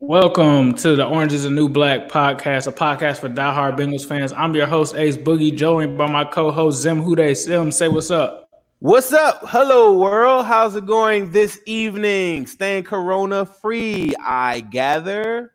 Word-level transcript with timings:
Welcome 0.00 0.74
to 0.74 0.94
the 0.94 1.04
Orange 1.04 1.32
is 1.32 1.42
the 1.42 1.50
New 1.50 1.68
Black 1.68 2.08
podcast, 2.08 2.68
a 2.68 2.72
podcast 2.72 3.18
for 3.18 3.28
diehard 3.28 3.76
Bengals 3.76 4.06
fans. 4.06 4.32
I'm 4.32 4.54
your 4.54 4.68
host, 4.68 4.94
Ace 4.94 5.16
Boogie, 5.16 5.54
joined 5.54 5.98
by 5.98 6.06
my 6.08 6.24
co-host 6.24 6.80
Zim 6.80 7.02
Hude. 7.02 7.36
Zim, 7.36 7.72
say 7.72 7.88
what's 7.88 8.12
up. 8.12 8.48
What's 8.78 9.12
up? 9.12 9.40
Hello, 9.48 9.98
world. 9.98 10.46
How's 10.46 10.76
it 10.76 10.86
going 10.86 11.32
this 11.32 11.60
evening? 11.66 12.46
Staying 12.46 12.84
corona 12.84 13.44
free, 13.44 14.14
I 14.24 14.60
gather. 14.60 15.52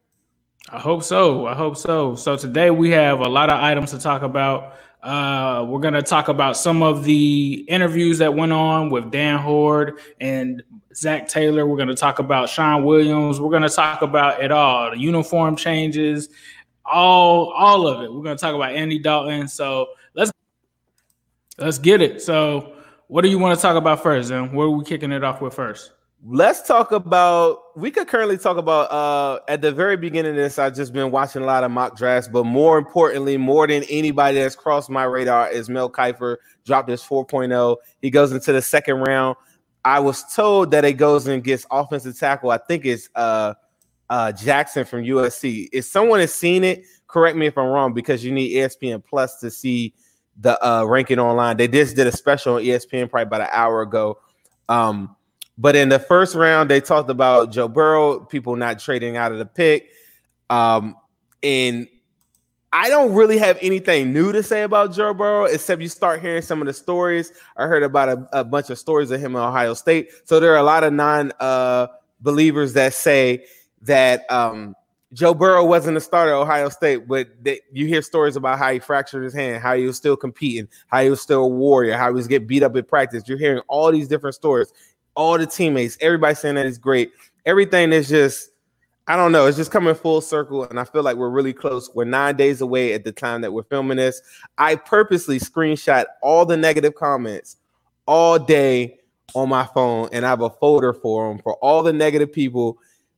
I 0.70 0.78
hope 0.78 1.04
so. 1.04 1.48
I 1.48 1.56
hope 1.56 1.78
so. 1.78 2.16
So 2.16 2.36
today 2.36 2.70
we 2.70 2.90
have 2.92 3.22
a 3.22 3.30
lot 3.30 3.50
of 3.50 3.62
items 3.62 3.92
to 3.92 3.98
talk 3.98 4.24
about. 4.24 4.76
Uh, 5.02 5.66
we're 5.70 5.80
going 5.80 5.94
to 5.94 6.02
talk 6.02 6.28
about 6.28 6.58
some 6.58 6.84
of 6.84 7.06
the 7.06 7.66
interviews 7.70 8.18
that 8.18 8.34
went 8.34 8.52
on 8.52 8.90
with 8.90 9.10
Dan 9.10 9.40
Hoard 9.40 10.00
and 10.20 10.64
Zac 10.96 11.28
Taylor. 11.28 11.66
We're 11.66 11.78
going 11.78 11.88
to 11.90 11.96
talk 11.96 12.20
about 12.20 12.50
Sean 12.50 12.84
Williams. 12.84 13.40
We're 13.40 13.50
going 13.50 13.64
to 13.64 13.70
talk 13.70 14.02
about 14.02 14.44
it 14.44 14.52
all 14.52 14.92
the 14.92 14.98
uniform 14.98 15.56
changes, 15.56 16.30
all 16.86 17.52
all 17.52 17.88
of 17.88 18.02
it. 18.02 18.14
We're 18.14 18.24
going 18.24 18.38
to 18.38 18.42
talk 18.42 18.56
about 18.56 18.74
Andy 18.74 19.00
Dalton. 19.00 19.48
So 19.48 19.88
let's 20.14 20.32
let's 21.58 21.78
get 21.78 22.02
it. 22.02 22.22
So, 22.22 22.74
what 23.08 23.22
do 23.22 23.30
you 23.30 23.40
want 23.40 23.58
to 23.58 23.62
talk 23.62 23.76
about 23.76 24.02
first? 24.04 24.32
And 24.32 24.54
where 24.54 24.68
are 24.68 24.72
we 24.72 24.84
kicking 24.84 25.12
it 25.12 25.24
off 25.24 25.42
with 25.42 25.54
first? 25.54 25.92
Let's 26.26 26.66
talk 26.66 26.94
about. 26.94 27.60
We 27.76 27.92
could 27.92 28.08
currently 28.08 28.38
talk 28.38 28.58
about. 28.58 28.92
Uh, 28.92 29.40
at 29.50 29.62
the 29.62 29.72
very 29.72 29.98
beginning 29.98 30.32
of 30.32 30.38
this, 30.38 30.58
I've 30.58 30.76
just 30.76 30.94
been 30.94 31.12
watching 31.12 31.42
a 31.42 31.46
lot 31.46 31.66
of 31.66 31.72
mock 31.72 31.98
drafts, 31.98 32.30
but 32.30 32.46
more 32.46 32.78
importantly, 32.78 33.36
more 33.38 33.68
than 33.68 33.84
anybody 33.90 34.40
that's 34.40 34.56
crossed 34.56 34.90
my 34.90 35.04
radar 35.04 35.50
is 35.50 35.70
Mel 35.70 35.90
Kiper 35.90 36.38
dropped 36.66 36.90
his 36.90 37.04
4.0. 37.04 37.78
He 38.02 38.10
goes 38.10 38.32
into 38.32 38.54
the 38.54 38.62
second 38.62 39.00
round. 39.00 39.36
I 39.86 40.00
was 40.00 40.24
told 40.34 40.72
that 40.72 40.86
it 40.86 40.94
goes 40.94 41.28
and 41.28 41.44
gets 41.44 41.66
offensive 41.70 42.18
tackle. 42.18 42.52
I 42.52 42.58
think 42.58 42.86
it's 42.86 43.10
uh, 43.16 43.54
uh, 44.10 44.32
Jackson 44.32 44.86
from 44.86 45.04
USC. 45.04 45.70
If 45.74 45.86
someone 45.86 46.20
has 46.20 46.34
seen 46.34 46.64
it, 46.64 46.86
correct 47.08 47.38
me 47.38 47.48
if 47.48 47.58
I'm 47.58 47.68
wrong, 47.68 47.94
because 47.94 48.24
you 48.24 48.32
need 48.32 48.56
ESPN 48.56 49.04
Plus 49.04 49.40
to 49.40 49.52
see 49.52 49.94
the 50.40 50.64
uh, 50.66 50.84
ranking 50.86 51.20
online. 51.20 51.58
They 51.58 51.68
just 51.68 51.96
did 51.96 52.08
a 52.08 52.12
special 52.12 52.56
on 52.56 52.62
ESPN 52.62 53.10
probably 53.10 53.24
about 53.24 53.42
an 53.42 53.48
hour 53.52 53.82
ago. 53.82 54.20
Um, 54.70 55.16
but 55.58 55.76
in 55.76 55.90
the 55.90 56.00
first 56.00 56.36
round, 56.36 56.70
they 56.70 56.82
talked 56.82 57.10
about 57.10 57.52
Joe 57.52 57.68
Burrow, 57.68 58.22
people 58.22 58.56
not 58.56 58.80
trading 58.80 59.18
out 59.18 59.32
of 59.32 59.38
the 59.38 59.46
pick. 59.46 59.90
Um, 60.50 60.96
and 61.44 61.88
I 62.74 62.90
don't 62.90 63.14
really 63.14 63.38
have 63.38 63.60
anything 63.62 64.12
new 64.12 64.32
to 64.32 64.42
say 64.42 64.64
about 64.64 64.94
Joe 64.94 65.14
Burrow, 65.14 65.46
except 65.46 65.80
you 65.80 65.88
start 65.88 66.22
hearing 66.22 66.42
some 66.42 66.60
of 66.60 66.66
the 66.66 66.74
stories. 66.74 67.32
I 67.56 67.68
heard 67.68 67.84
about 67.84 68.10
a, 68.10 68.40
a 68.40 68.44
bunch 68.44 68.72
of 68.72 68.80
stories 68.80 69.12
of 69.12 69.22
him 69.22 69.36
in 69.36 69.42
Ohio 69.42 69.76
State. 69.76 70.10
So 70.24 70.40
there 70.40 70.54
are 70.54 70.58
a 70.58 70.64
lot 70.64 70.84
of 70.84 70.92
non 70.92 71.32
uh, 71.40 71.86
believers 72.22 72.74
that 72.74 72.96
say 72.96 73.46
that 73.84 74.30
um, 74.32 74.74
Joe 75.14 75.36
Burrow 75.36 75.64
wasn't 75.64 75.98
a 75.98 76.02
starter 76.02 76.32
at 76.32 76.38
Ohio 76.38 76.70
State, 76.70 77.08
but 77.08 77.28
they, 77.44 77.60
you 77.72 77.86
hear 77.86 78.02
stories 78.02 78.36
about 78.36 78.58
how 78.58 78.74
he 78.74 78.80
fractured 78.80 79.24
his 79.24 79.36
hand, 79.36 79.62
how 79.62 79.76
he 79.76 79.86
was 79.86 79.96
still 79.96 80.18
competing, 80.18 80.68
how 80.88 81.04
he 81.04 81.12
was 81.12 81.22
still 81.22 81.44
a 81.44 81.48
warrior, 81.48 81.96
how 81.96 82.08
he 82.08 82.16
was 82.16 82.28
getting 82.28 82.48
beat 82.48 82.64
up 82.64 82.76
in 82.76 82.84
practice. 82.86 83.24
You're 83.28 83.38
hearing 83.38 83.62
all 83.68 83.92
these 83.92 84.08
different 84.08 84.34
stories, 84.34 84.74
all 85.14 85.38
the 85.38 85.46
teammates, 85.46 85.96
everybody 86.02 86.34
saying 86.34 86.56
that 86.56 86.66
is 86.66 86.80
great. 86.80 87.12
Everything 87.46 87.94
is 87.94 88.10
just 88.10 88.50
I 89.06 89.18
don't 89.18 89.34
know. 89.34 89.48
It's 89.48 89.58
just 89.58 89.72
coming 89.72 89.94
full 89.96 90.22
circle, 90.22 90.64
and 90.64 90.80
I 90.80 90.86
feel 90.86 91.04
like 91.04 91.18
we're 91.18 91.30
really 91.30 91.52
close. 91.52 91.90
We're 91.94 92.06
nine 92.06 92.38
days 92.38 92.62
away 92.62 92.94
at 92.94 93.04
the 93.04 93.12
time 93.12 93.42
that 93.42 93.52
we're 93.52 93.64
filming 93.64 93.98
this. 93.98 94.22
I 94.58 94.76
purposely 94.76 95.40
screenshot 95.40 96.06
all 96.22 96.46
the 96.46 96.56
negative 96.56 96.96
comments 96.96 97.58
all 98.06 98.40
day 98.40 99.00
on 99.36 99.50
my 99.50 99.66
phone, 99.66 100.08
and 100.14 100.26
I 100.26 100.30
have 100.30 100.42
a 100.42 100.50
folder 100.50 100.94
for 100.94 101.28
them 101.28 101.40
for 101.40 101.56
all 101.56 101.84
the 101.84 101.92
negative 101.92 102.32
people 102.32 102.78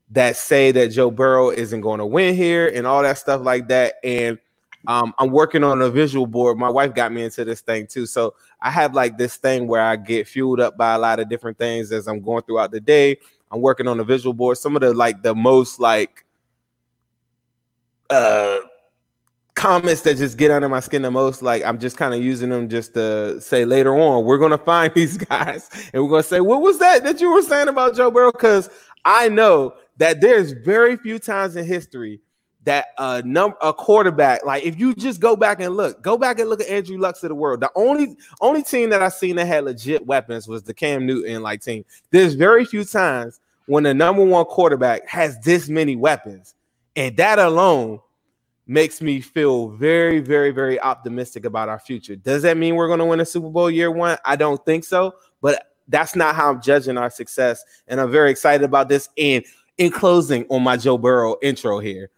that 0.09 0.37
say 0.37 0.71
that 0.71 0.87
Joe 0.89 1.11
Burrow 1.11 1.51
isn't 1.51 1.81
going 1.81 1.99
to 1.99 2.05
win 2.05 2.35
here 2.35 2.67
and 2.67 2.87
all 2.87 3.03
that 3.03 3.19
stuff 3.19 3.41
like 3.41 3.67
that. 3.67 3.95
And 4.03 4.39
um, 4.87 5.13
I'm 5.19 5.31
working 5.31 5.63
on 5.63 5.83
a 5.83 5.89
visual 5.89 6.25
board. 6.25 6.57
My 6.57 6.69
wife 6.69 6.95
got 6.95 7.11
me 7.11 7.23
into 7.23 7.45
this 7.45 7.61
thing 7.61 7.85
too, 7.85 8.07
so 8.07 8.33
I 8.59 8.71
have 8.71 8.95
like 8.95 9.19
this 9.19 9.35
thing 9.35 9.67
where 9.67 9.81
I 9.81 9.97
get 9.97 10.27
fueled 10.27 10.59
up 10.59 10.77
by 10.77 10.95
a 10.95 10.99
lot 10.99 11.19
of 11.19 11.29
different 11.29 11.59
things 11.59 11.91
as 11.91 12.07
I'm 12.07 12.21
going 12.21 12.41
throughout 12.41 12.71
the 12.71 12.79
day 12.79 13.17
I'm 13.51 13.61
working 13.61 13.87
on 13.87 13.99
a 13.99 14.03
visual 14.03 14.33
board. 14.33 14.57
Some 14.57 14.75
of 14.75 14.81
the 14.81 14.93
like 14.93 15.21
the 15.21 15.35
most 15.35 15.79
like 15.79 16.25
uh 18.09 18.59
comments 19.55 20.01
that 20.01 20.17
just 20.17 20.37
get 20.37 20.51
under 20.51 20.69
my 20.69 20.79
skin 20.79 21.01
the 21.01 21.11
most. 21.11 21.41
Like 21.41 21.63
I'm 21.63 21.79
just 21.79 21.97
kind 21.97 22.13
of 22.13 22.23
using 22.23 22.49
them 22.49 22.69
just 22.69 22.93
to 22.93 23.39
say 23.41 23.65
later 23.65 23.95
on, 23.95 24.25
we're 24.25 24.37
gonna 24.37 24.57
find 24.73 24.93
these 24.93 25.17
guys 25.17 25.69
and 25.93 26.03
we're 26.03 26.09
gonna 26.09 26.23
say, 26.23 26.41
what 26.41 26.61
was 26.61 26.79
that 26.79 27.03
that 27.03 27.21
you 27.21 27.31
were 27.31 27.41
saying 27.41 27.67
about 27.67 27.95
Joe 27.95 28.11
Burrow? 28.11 28.31
Because 28.31 28.69
I 29.05 29.29
know 29.29 29.73
that 29.97 30.21
there's 30.21 30.51
very 30.51 30.97
few 30.97 31.19
times 31.19 31.55
in 31.55 31.65
history 31.65 32.19
that 32.65 32.87
a 32.97 33.21
number 33.21 33.55
a 33.61 33.71
quarterback 33.71 34.43
like 34.43 34.63
if 34.63 34.77
you 34.77 34.93
just 34.95 35.19
go 35.19 35.35
back 35.35 35.61
and 35.61 35.77
look 35.77 36.01
go 36.01 36.17
back 36.17 36.39
and 36.39 36.49
look 36.49 36.59
at 36.59 36.67
andrew 36.67 36.97
lucks 36.97 37.23
of 37.23 37.29
the 37.29 37.35
world. 37.35 37.61
The 37.61 37.71
only 37.75 38.17
only 38.41 38.63
team 38.63 38.89
that 38.89 39.01
i 39.01 39.09
seen 39.09 39.35
that 39.37 39.47
had 39.47 39.63
legit 39.63 40.05
weapons 40.05 40.47
was 40.47 40.63
the 40.63 40.73
cam 40.73 41.05
newton 41.05 41.41
like 41.41 41.61
team. 41.61 41.85
There's 42.11 42.33
very 42.33 42.65
few 42.65 42.83
times 42.83 43.39
when 43.67 43.83
the 43.83 43.93
number 43.93 44.23
one 44.23 44.45
quarterback 44.45 45.07
has 45.07 45.39
this 45.39 45.69
many 45.69 45.95
weapons 45.95 46.55
and 46.95 47.15
that 47.17 47.39
alone 47.39 47.99
makes 48.67 48.99
me 48.99 49.21
feel 49.21 49.69
very 49.69 50.19
very 50.19 50.49
very 50.51 50.79
optimistic 50.79 51.45
about 51.45 51.69
our 51.69 51.79
future. 51.79 52.15
Does 52.15 52.41
that 52.41 52.57
mean 52.57 52.75
we're 52.75 52.87
going 52.87 52.99
to 52.99 53.05
win 53.05 53.19
a 53.19 53.25
super 53.25 53.49
bowl 53.49 53.69
year 53.69 53.91
one? 53.91 54.17
I 54.25 54.35
don't 54.35 54.63
think 54.65 54.83
so 54.83 55.13
but 55.41 55.71
that's 55.87 56.15
not 56.15 56.33
how 56.33 56.49
i'm 56.49 56.59
judging 56.59 56.97
our 56.97 57.11
success 57.11 57.63
and 57.87 58.01
i'm 58.01 58.11
very 58.11 58.31
excited 58.31 58.65
about 58.65 58.89
this. 58.89 59.07
And 59.19 59.45
in 59.77 59.91
closing 59.91 60.45
on 60.49 60.63
my 60.63 60.77
joe 60.77 60.97
burrow 60.97 61.35
intro 61.43 61.77
here 61.77 62.09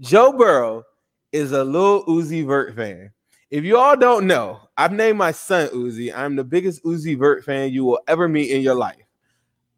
Joe 0.00 0.32
Burrow 0.32 0.84
is 1.30 1.52
a 1.52 1.62
Lil 1.62 2.04
Uzi 2.06 2.46
Vert 2.46 2.74
fan. 2.74 3.10
If 3.50 3.64
you 3.64 3.76
all 3.76 3.96
don't 3.96 4.26
know, 4.26 4.60
I've 4.76 4.92
named 4.92 5.18
my 5.18 5.32
son 5.32 5.68
Uzi. 5.68 6.16
I'm 6.16 6.36
the 6.36 6.44
biggest 6.44 6.82
Uzi 6.84 7.18
Vert 7.18 7.44
fan 7.44 7.70
you 7.70 7.84
will 7.84 8.00
ever 8.08 8.26
meet 8.28 8.50
in 8.50 8.62
your 8.62 8.76
life. 8.76 9.02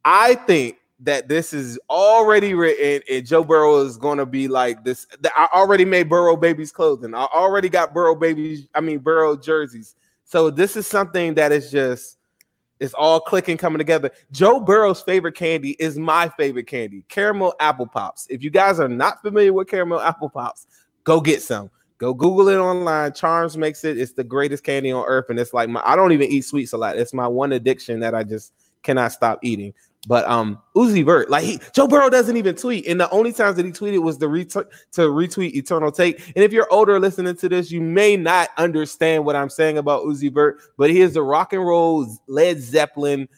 I 0.05 0.35
think 0.35 0.77
that 1.01 1.29
this 1.29 1.53
is 1.53 1.79
already 1.91 2.55
written 2.55 3.03
and 3.11 3.27
Joe 3.27 3.43
Burrow 3.43 3.81
is 3.81 3.97
going 3.97 4.19
to 4.19 4.27
be 4.27 4.47
like 4.47 4.85
this. 4.85 5.07
I 5.35 5.49
already 5.53 5.85
made 5.85 6.09
Burrow 6.09 6.37
babies 6.37 6.71
clothing. 6.71 7.15
I 7.15 7.25
already 7.25 7.69
got 7.69 7.93
Burrow 7.93 8.15
babies, 8.15 8.69
I 8.75 8.81
mean 8.81 8.99
Burrow 8.99 9.37
jerseys. 9.37 9.97
So 10.25 10.51
this 10.51 10.77
is 10.77 10.87
something 10.87 11.35
that 11.35 11.51
is 11.51 11.71
just 11.71 12.19
It's 12.83 12.95
all 12.95 13.21
clicking, 13.21 13.57
coming 13.57 13.79
together. 13.79 14.11
Joe 14.33 14.59
Burrow's 14.59 15.01
favorite 15.01 15.37
candy 15.37 15.77
is 15.79 15.99
my 15.99 16.29
favorite 16.31 16.67
candy, 16.67 17.05
caramel 17.09 17.55
apple 17.61 17.87
pops. 17.87 18.27
If 18.29 18.43
you 18.43 18.51
guys 18.51 18.81
are 18.81 18.89
not 18.89 19.23
familiar 19.23 19.53
with 19.53 19.69
caramel 19.69 20.01
apple 20.01 20.29
pops, 20.29 20.67
go 21.05 21.21
get 21.21 21.43
some. 21.43 21.71
Go 21.99 22.13
Google 22.13 22.49
it 22.49 22.57
online. 22.57 23.13
Charms 23.13 23.57
makes 23.57 23.85
it. 23.85 23.99
It's 23.99 24.15
the 24.15 24.25
greatest 24.25 24.65
candy 24.65 24.91
on 24.91 25.05
earth, 25.07 25.27
and 25.31 25.39
it's 25.39 25.55
like 25.55 25.69
my. 25.69 25.81
I 25.85 25.95
don't 25.95 26.11
even 26.11 26.29
eat 26.29 26.45
sweets 26.45 26.73
a 26.73 26.77
lot. 26.77 26.99
It's 26.99 27.15
my 27.15 27.29
one 27.29 27.53
addiction 27.53 28.01
that 28.01 28.17
I 28.17 28.25
just 28.25 28.53
cannot 28.83 29.13
stop 29.13 29.39
eating. 29.43 29.73
But 30.09 30.29
um, 30.29 30.61
Uzi 30.75 31.05
Vert, 31.05 31.31
like 31.31 31.45
he, 31.45 31.61
Joe 31.75 31.87
Burrow 31.87 32.11
doesn't 32.11 32.37
even 32.37 32.57
tweet, 32.57 32.89
and 32.89 33.01
the 33.01 33.09
only 33.11 33.33
times 33.33 33.57
that 33.57 33.65
he 33.65 33.71
tweeted 33.71 34.03
was 34.03 34.19
the 34.19 34.29
ret- 34.29 34.51
to 34.51 35.01
retweet 35.03 35.55
Eternal 35.55 35.93
Atake. 35.93 36.33
And 36.35 36.45
if 36.45 36.53
you're 36.53 36.67
older 36.73 36.99
listening 36.99 37.37
to 37.37 37.49
this, 37.49 37.71
you 37.71 37.81
may 37.81 38.17
not 38.17 38.49
understand 38.59 39.25
what 39.25 39.37
I'm 39.37 39.49
saying 39.49 39.79
about 39.79 40.03
Uzi 40.03 40.33
Vert, 40.33 40.61
but 40.77 40.91
he 40.91 41.03
is 41.03 41.15
the 41.15 41.23
rock 41.23 41.53
and 41.53 41.65
roll 41.65 42.07
Led 42.27 42.61
Zeppelin 42.61 43.29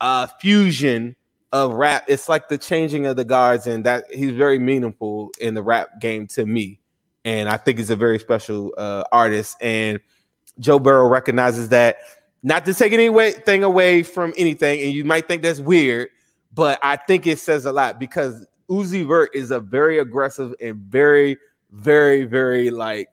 uh, 0.00 0.26
fusion 0.40 1.16
of 1.52 1.74
rap. 1.74 2.04
It's 2.08 2.30
like 2.30 2.48
the 2.48 2.56
changing 2.56 3.04
of 3.04 3.16
the 3.16 3.24
guards, 3.24 3.66
and 3.66 3.84
that 3.84 4.04
he's 4.10 4.32
very 4.32 4.58
meaningful 4.58 5.32
in 5.38 5.52
the 5.52 5.62
rap 5.62 6.00
game 6.00 6.26
to 6.28 6.46
me. 6.46 6.80
And 7.26 7.46
I 7.46 7.58
think 7.58 7.76
he's 7.76 7.90
a 7.90 7.96
very 7.96 8.18
special 8.18 8.72
uh, 8.78 9.04
artist. 9.12 9.56
And 9.60 10.00
Joe 10.60 10.78
Burrow 10.78 11.08
recognizes 11.08 11.68
that 11.68 11.98
not 12.42 12.64
to 12.66 12.74
take 12.74 12.92
anything 12.92 13.64
away 13.64 14.02
from 14.02 14.32
anything, 14.36 14.80
and 14.80 14.92
you 14.92 15.04
might 15.04 15.26
think 15.26 15.42
that's 15.42 15.60
weird, 15.60 16.08
but 16.54 16.78
I 16.82 16.96
think 16.96 17.26
it 17.26 17.38
says 17.38 17.66
a 17.66 17.72
lot 17.72 17.98
because 17.98 18.46
Uzi 18.70 19.06
Vert 19.06 19.30
is 19.34 19.50
a 19.50 19.60
very 19.60 19.98
aggressive 19.98 20.54
and 20.60 20.76
very, 20.76 21.38
very, 21.70 22.24
very 22.24 22.70
like, 22.70 23.08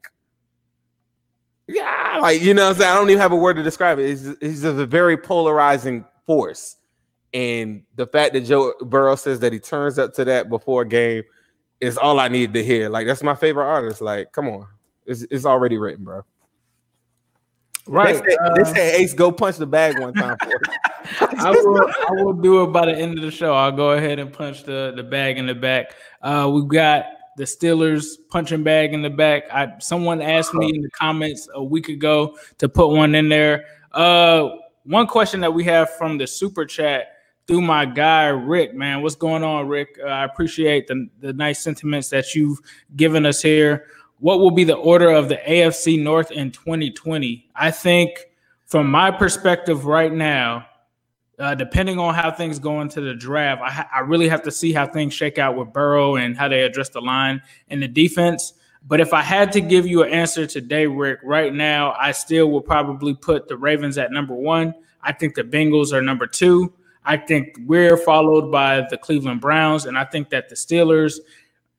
yeah, 1.67 2.19
like 2.21 2.41
you 2.41 2.53
know, 2.53 2.69
I'm 2.69 2.75
saying 2.75 2.91
I 2.91 2.95
don't 2.95 3.09
even 3.09 3.21
have 3.21 3.31
a 3.31 3.37
word 3.37 3.55
to 3.55 3.63
describe 3.63 3.99
it. 3.99 4.09
He's, 4.09 4.35
he's 4.39 4.63
a 4.63 4.85
very 4.85 5.17
polarizing 5.17 6.05
force, 6.25 6.77
and 7.33 7.83
the 7.95 8.05
fact 8.05 8.33
that 8.33 8.41
Joe 8.41 8.73
Burrow 8.81 9.15
says 9.15 9.39
that 9.39 9.53
he 9.53 9.59
turns 9.59 9.97
up 9.97 10.13
to 10.15 10.25
that 10.25 10.49
before 10.49 10.81
a 10.81 10.87
game 10.87 11.23
is 11.79 11.97
all 11.97 12.19
I 12.19 12.27
need 12.27 12.53
to 12.53 12.63
hear. 12.63 12.89
Like 12.89 13.07
that's 13.07 13.23
my 13.23 13.35
favorite 13.35 13.65
artist. 13.65 14.01
Like, 14.01 14.31
come 14.31 14.47
on, 14.49 14.67
it's 15.05 15.23
it's 15.23 15.45
already 15.45 15.77
written, 15.77 16.03
bro. 16.03 16.23
Right. 17.85 18.15
They 18.15 18.29
said, 18.31 18.37
uh, 18.39 18.55
they 18.55 18.63
said 18.63 18.95
Ace 18.95 19.13
go 19.13 19.31
punch 19.31 19.57
the 19.57 19.65
bag 19.65 19.99
one 19.99 20.13
time 20.13 20.37
for 20.39 21.29
I 21.37 21.51
will 21.51 21.81
I 21.81 22.23
will 22.23 22.33
do 22.33 22.63
it 22.63 22.67
by 22.67 22.85
the 22.85 22.95
end 22.95 23.17
of 23.17 23.23
the 23.23 23.31
show. 23.31 23.53
I'll 23.53 23.73
go 23.73 23.91
ahead 23.91 24.19
and 24.19 24.31
punch 24.31 24.63
the, 24.63 24.93
the 24.95 25.03
bag 25.03 25.37
in 25.37 25.47
the 25.47 25.55
back. 25.55 25.93
Uh, 26.21 26.49
we've 26.53 26.67
got 26.67 27.05
the 27.35 27.43
Steelers 27.43 28.05
punching 28.29 28.63
bag 28.63 28.93
in 28.93 29.01
the 29.01 29.09
back. 29.09 29.43
I 29.51 29.73
someone 29.79 30.21
asked 30.21 30.53
me 30.53 30.71
in 30.73 30.81
the 30.81 30.89
comments 30.91 31.49
a 31.53 31.63
week 31.63 31.89
ago 31.89 32.37
to 32.59 32.69
put 32.69 32.87
one 32.87 33.15
in 33.15 33.27
there. 33.27 33.65
Uh, 33.91 34.49
one 34.85 35.07
question 35.07 35.41
that 35.41 35.53
we 35.53 35.65
have 35.65 35.89
from 35.95 36.17
the 36.17 36.25
super 36.25 36.65
chat 36.65 37.07
through 37.47 37.61
my 37.61 37.85
guy 37.85 38.27
Rick, 38.27 38.73
man. 38.75 39.01
What's 39.01 39.15
going 39.15 39.43
on, 39.43 39.67
Rick? 39.67 39.99
Uh, 40.01 40.07
I 40.07 40.23
appreciate 40.23 40.87
the, 40.87 41.09
the 41.19 41.33
nice 41.33 41.59
sentiments 41.59 42.07
that 42.09 42.33
you've 42.33 42.59
given 42.95 43.25
us 43.25 43.41
here 43.41 43.87
what 44.23 44.39
will 44.39 44.51
be 44.51 44.63
the 44.63 44.75
order 44.75 45.09
of 45.09 45.27
the 45.27 45.35
AFC 45.35 46.01
North 46.01 46.31
in 46.31 46.49
2020? 46.49 47.45
I 47.57 47.71
think, 47.71 48.25
from 48.67 48.89
my 48.89 49.11
perspective 49.11 49.83
right 49.83 50.13
now, 50.13 50.65
uh, 51.39 51.55
depending 51.55 51.99
on 51.99 52.15
how 52.15 52.31
things 52.31 52.57
go 52.57 52.79
into 52.79 53.01
the 53.01 53.13
draft, 53.13 53.61
I, 53.61 53.69
ha- 53.69 53.89
I, 53.93 53.99
really 53.99 54.29
have 54.29 54.41
to 54.43 54.51
see 54.51 54.71
how 54.71 54.87
things 54.87 55.13
shake 55.13 55.39
out 55.39 55.57
with 55.57 55.73
Burrow 55.73 56.15
and 56.15 56.37
how 56.37 56.47
they 56.47 56.61
address 56.61 56.87
the 56.87 57.01
line 57.01 57.41
and 57.67 57.83
the 57.83 57.87
defense. 57.89 58.53
But 58.87 59.01
if 59.01 59.11
I 59.11 59.21
had 59.21 59.51
to 59.51 59.59
give 59.59 59.85
you 59.85 60.03
an 60.03 60.13
answer 60.13 60.47
today, 60.47 60.87
Rick, 60.87 61.19
right 61.21 61.53
now, 61.53 61.93
I 61.99 62.13
still 62.13 62.49
will 62.49 62.61
probably 62.61 63.13
put 63.13 63.49
the 63.49 63.57
Ravens 63.57 63.97
at 63.97 64.13
number 64.13 64.35
one. 64.35 64.73
I 65.01 65.11
think 65.11 65.35
the 65.35 65.43
Bengals 65.43 65.91
are 65.91 66.01
number 66.01 66.27
two. 66.27 66.71
I 67.03 67.17
think 67.17 67.57
we're 67.65 67.97
followed 67.97 68.53
by 68.53 68.87
the 68.89 68.97
Cleveland 68.97 69.41
Browns, 69.41 69.85
and 69.85 69.97
I 69.97 70.05
think 70.05 70.29
that 70.29 70.47
the 70.47 70.55
Steelers, 70.55 71.19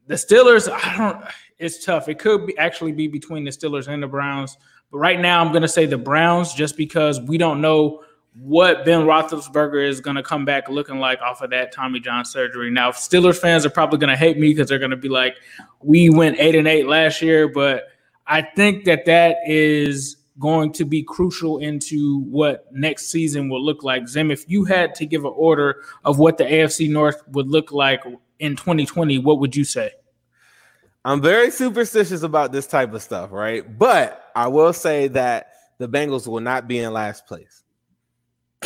the 0.08 0.17
Steelers, 0.17 0.70
I 0.70 0.99
don't 0.99 1.25
it's 1.59 1.85
tough. 1.85 2.09
It 2.09 2.19
could 2.19 2.47
be 2.47 2.59
actually 2.59 2.93
be 2.93 3.06
between 3.09 3.45
the 3.45 3.51
Steelers 3.51 3.89
and 3.89 4.03
the 4.03 4.06
Browns. 4.06 4.56
But 4.91 4.99
right 4.99 5.21
now, 5.21 5.41
I'm 5.41 5.51
going 5.51 5.62
to 5.62 5.69
say 5.69 5.87
the 5.87 5.99
Browns 5.99 6.53
just 6.55 6.77
because 6.77 7.21
we 7.21 7.39
don't 7.39 7.61
know 7.61 8.03
what 8.41 8.85
Ben 8.85 9.03
Roethlisberger 9.03 9.87
is 9.87 10.01
going 10.01 10.17
to 10.17 10.23
come 10.23 10.45
back 10.45 10.69
looking 10.69 10.99
like 10.99 11.21
off 11.21 11.41
of 11.41 11.51
that 11.51 11.73
Tommy 11.73 12.01
John 12.01 12.25
surgery. 12.25 12.71
Now, 12.71 12.91
Steelers 12.91 13.39
fans 13.39 13.65
are 13.65 13.71
probably 13.71 13.99
going 13.99 14.11
to 14.11 14.17
hate 14.17 14.39
me 14.39 14.49
because 14.49 14.69
they're 14.69 14.79
going 14.79 14.91
to 14.91 14.97
be 14.97 15.09
like, 15.09 15.37
"We 15.81 16.11
went 16.11 16.39
eight 16.41 16.55
and 16.56 16.67
eight 16.67 16.87
last 16.87 17.23
year," 17.23 17.49
but 17.49 17.85
I 18.27 18.43
think 18.43 18.85
that 18.85 19.05
that 19.06 19.37
is 19.47 20.17
going 20.39 20.73
to 20.73 20.85
be 20.85 21.03
crucial 21.03 21.59
into 21.59 22.21
what 22.23 22.67
next 22.73 23.06
season 23.06 23.49
will 23.49 23.65
look 23.65 23.85
like. 23.85 24.09
Zim, 24.09 24.33
if 24.33 24.45
you 24.49 24.65
had 24.65 24.95
to 24.97 25.06
give 25.06 25.25
an 25.25 25.33
order 25.37 25.83
of 26.05 26.19
what 26.19 26.39
the 26.39 26.45
AFC 26.45 26.91
North 26.91 27.23
would 27.29 27.47
look 27.47 27.71
like 27.71 28.03
in 28.41 28.56
2020, 28.56 29.19
what 29.19 29.39
would 29.39 29.55
you 29.55 29.65
say? 29.65 29.93
I'm 31.05 31.21
very 31.21 31.51
superstitious 31.51 32.23
about 32.23 32.51
this 32.51 32.67
type 32.67 32.95
of 32.95 33.03
stuff, 33.03 33.31
right? 33.31 33.79
But 33.79 34.31
I 34.35 34.49
will 34.49 34.73
say 34.73 35.09
that 35.09 35.49
the 35.79 35.89
Bengals 35.89 36.27
will 36.27 36.41
not 36.41 36.67
be 36.67 36.79
in 36.79 36.93
last 36.93 37.27
place. 37.27 37.62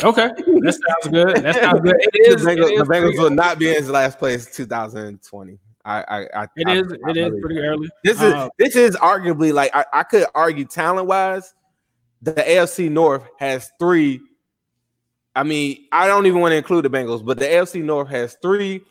Okay, 0.01 0.27
that 0.27 0.79
sounds 1.03 1.13
good. 1.13 1.43
That 1.43 1.55
sounds 1.55 1.81
good. 1.81 1.95
It 2.13 2.33
is. 2.33 2.43
the 2.43 2.49
Bengals, 2.49 2.71
is 2.71 2.79
the 2.79 2.85
Bengals 2.85 3.19
will 3.19 3.29
not 3.29 3.59
be 3.59 3.75
in 3.75 3.85
last 3.89 4.17
place 4.17 4.45
2020. 4.55 5.59
I, 5.83 6.01
I, 6.01 6.19
I 6.19 6.47
it 6.55 6.67
I, 6.67 6.75
is. 6.75 6.93
I 7.05 7.09
it 7.09 7.17
is 7.17 7.33
pretty 7.41 7.59
early. 7.59 7.89
This 8.03 8.21
is 8.21 8.33
Uh, 8.33 8.49
this 8.57 8.75
is 8.77 8.95
arguably 8.95 9.53
like 9.53 9.75
I, 9.75 9.85
I 9.91 10.03
could 10.03 10.25
argue 10.33 10.63
talent 10.63 11.07
wise, 11.07 11.53
the 12.21 12.33
AFC 12.33 12.89
North 12.89 13.23
has 13.39 13.71
three. 13.79 14.21
I 15.35 15.43
mean, 15.43 15.85
I 15.91 16.07
don't 16.07 16.25
even 16.25 16.39
want 16.39 16.53
to 16.53 16.57
include 16.57 16.85
the 16.85 16.89
Bengals, 16.89 17.25
but 17.25 17.37
the 17.37 17.45
AFC 17.45 17.83
North 17.83 18.09
has 18.09 18.37
three 18.41 18.81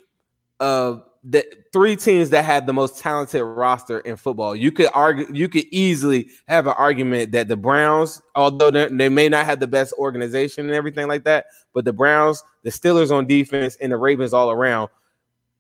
of 0.61 1.05
the 1.25 1.45
three 1.73 1.97
teams 1.97 2.31
that 2.31 2.45
had 2.45 2.67
the 2.67 2.73
most 2.73 2.99
talented 2.99 3.43
roster 3.43 4.01
in 4.01 4.17
football. 4.17 4.55
You 4.55 4.73
could 4.73 4.89
argue, 4.95 5.27
you 5.33 5.49
could 5.49 5.67
easily 5.71 6.29
have 6.47 6.67
an 6.67 6.75
argument 6.79 7.33
that 7.33 7.49
the 7.49 7.57
Browns, 7.57 8.23
although 8.35 8.71
they 8.71 9.09
may 9.09 9.29
not 9.29 9.45
have 9.45 9.61
the 9.61 9.67
best 9.67 9.93
organization 9.99 10.67
and 10.67 10.75
everything 10.75 11.09
like 11.09 11.25
that, 11.25 11.47
but 11.75 11.85
the 11.85 11.93
Browns, 11.93 12.43
the 12.63 12.71
Steelers 12.71 13.11
on 13.11 13.27
defense, 13.27 13.77
and 13.81 13.93
the 13.93 13.97
Ravens 13.97 14.33
all 14.33 14.51
around 14.51 14.89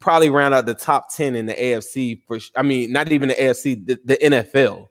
probably 0.01 0.31
round 0.31 0.55
out 0.55 0.67
the 0.67 0.75
top 0.75 1.13
10 1.15 1.35
in 1.35 1.47
the 1.47 1.55
AFC 1.55 2.23
for 2.27 2.39
I 2.57 2.63
mean, 2.63 2.93
not 2.93 3.11
even 3.11 3.29
the 3.29 3.35
AFC, 3.35 3.87
the, 3.87 3.99
the 4.05 4.17
NFL. 4.17 4.89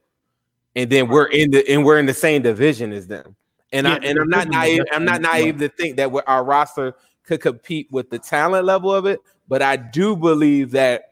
And 0.76 0.90
then 0.90 1.08
we're 1.08 1.28
in 1.28 1.52
the 1.52 1.68
and 1.70 1.84
we're 1.84 1.98
in 1.98 2.06
the 2.06 2.14
same 2.14 2.42
division 2.42 2.92
as 2.94 3.08
them. 3.08 3.36
And 3.74 3.88
I 3.88 3.96
and 3.96 4.20
I'm 4.20 4.30
not 4.30 4.48
naive, 4.48 4.84
I'm 4.92 5.06
not 5.06 5.22
naive 5.22 5.58
to 5.60 5.70
think 5.70 5.98
that 5.98 6.12
our 6.28 6.44
roster 6.44 6.94
could 7.24 7.42
compete 7.42 7.88
with 7.92 8.10
the 8.10 8.20
talent 8.20 8.66
level 8.66 8.94
of 8.94 9.06
it, 9.06 9.20
but 9.48 9.62
I 9.62 9.78
do 9.78 10.16
believe 10.16 10.72
that 10.72 11.04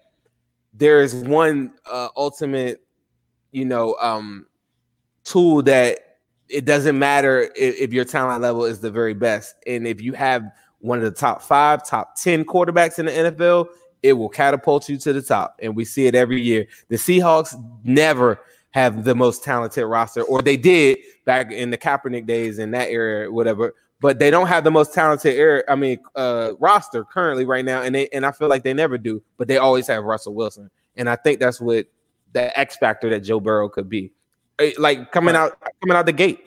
there 0.73 1.01
is 1.01 1.15
one 1.15 1.73
uh, 1.89 2.09
ultimate, 2.17 2.85
you 3.51 3.65
know, 3.65 3.95
um, 4.01 4.45
tool 5.23 5.61
that 5.63 5.99
it 6.49 6.65
doesn't 6.65 6.99
matter 6.99 7.49
if, 7.55 7.79
if 7.79 7.93
your 7.93 8.05
talent 8.05 8.41
level 8.41 8.65
is 8.65 8.79
the 8.79 8.91
very 8.91 9.13
best, 9.13 9.55
and 9.65 9.87
if 9.87 10.01
you 10.01 10.13
have 10.13 10.43
one 10.79 10.99
of 10.99 11.03
the 11.05 11.11
top 11.11 11.41
five, 11.41 11.87
top 11.87 12.15
ten 12.19 12.43
quarterbacks 12.43 12.99
in 12.99 13.05
the 13.05 13.11
NFL, 13.11 13.67
it 14.03 14.13
will 14.13 14.29
catapult 14.29 14.87
you 14.89 14.97
to 14.97 15.13
the 15.13 15.21
top, 15.21 15.57
and 15.61 15.75
we 15.75 15.85
see 15.85 16.05
it 16.07 16.13
every 16.13 16.41
year. 16.41 16.67
The 16.89 16.97
Seahawks 16.97 17.55
never 17.83 18.39
have 18.71 19.05
the 19.05 19.15
most 19.15 19.43
talented 19.43 19.85
roster, 19.85 20.21
or 20.23 20.41
they 20.41 20.57
did 20.57 20.99
back 21.23 21.51
in 21.51 21.69
the 21.69 21.77
Kaepernick 21.77 22.27
days 22.27 22.59
in 22.59 22.71
that 22.71 22.89
era, 22.89 23.31
whatever 23.31 23.73
but 24.05 24.19
they 24.19 24.29
don't 24.29 24.45
have 24.45 24.63
the 24.63 24.69
most 24.69 24.93
talented 24.93 25.35
air, 25.35 25.63
I 25.67 25.73
mean, 25.73 25.97
uh, 26.15 26.51
roster 26.59 27.03
currently 27.03 27.43
right 27.43 27.65
now, 27.65 27.81
and 27.81 27.95
they 27.95 28.07
and 28.09 28.23
I 28.23 28.31
feel 28.31 28.47
like 28.47 28.61
they 28.61 28.71
never 28.71 28.99
do, 28.99 29.19
but 29.37 29.47
they 29.47 29.57
always 29.57 29.87
have 29.87 30.03
Russell 30.03 30.35
Wilson, 30.35 30.69
and 30.95 31.09
I 31.09 31.15
think 31.15 31.39
that's 31.39 31.59
what 31.59 31.87
the 32.31 32.55
X 32.57 32.77
factor 32.77 33.09
that 33.09 33.21
Joe 33.21 33.39
Burrow 33.39 33.67
could 33.67 33.89
be, 33.89 34.11
like 34.77 35.11
coming 35.11 35.35
out 35.35 35.57
coming 35.81 35.97
out 35.97 36.05
the 36.05 36.13
gate. 36.13 36.45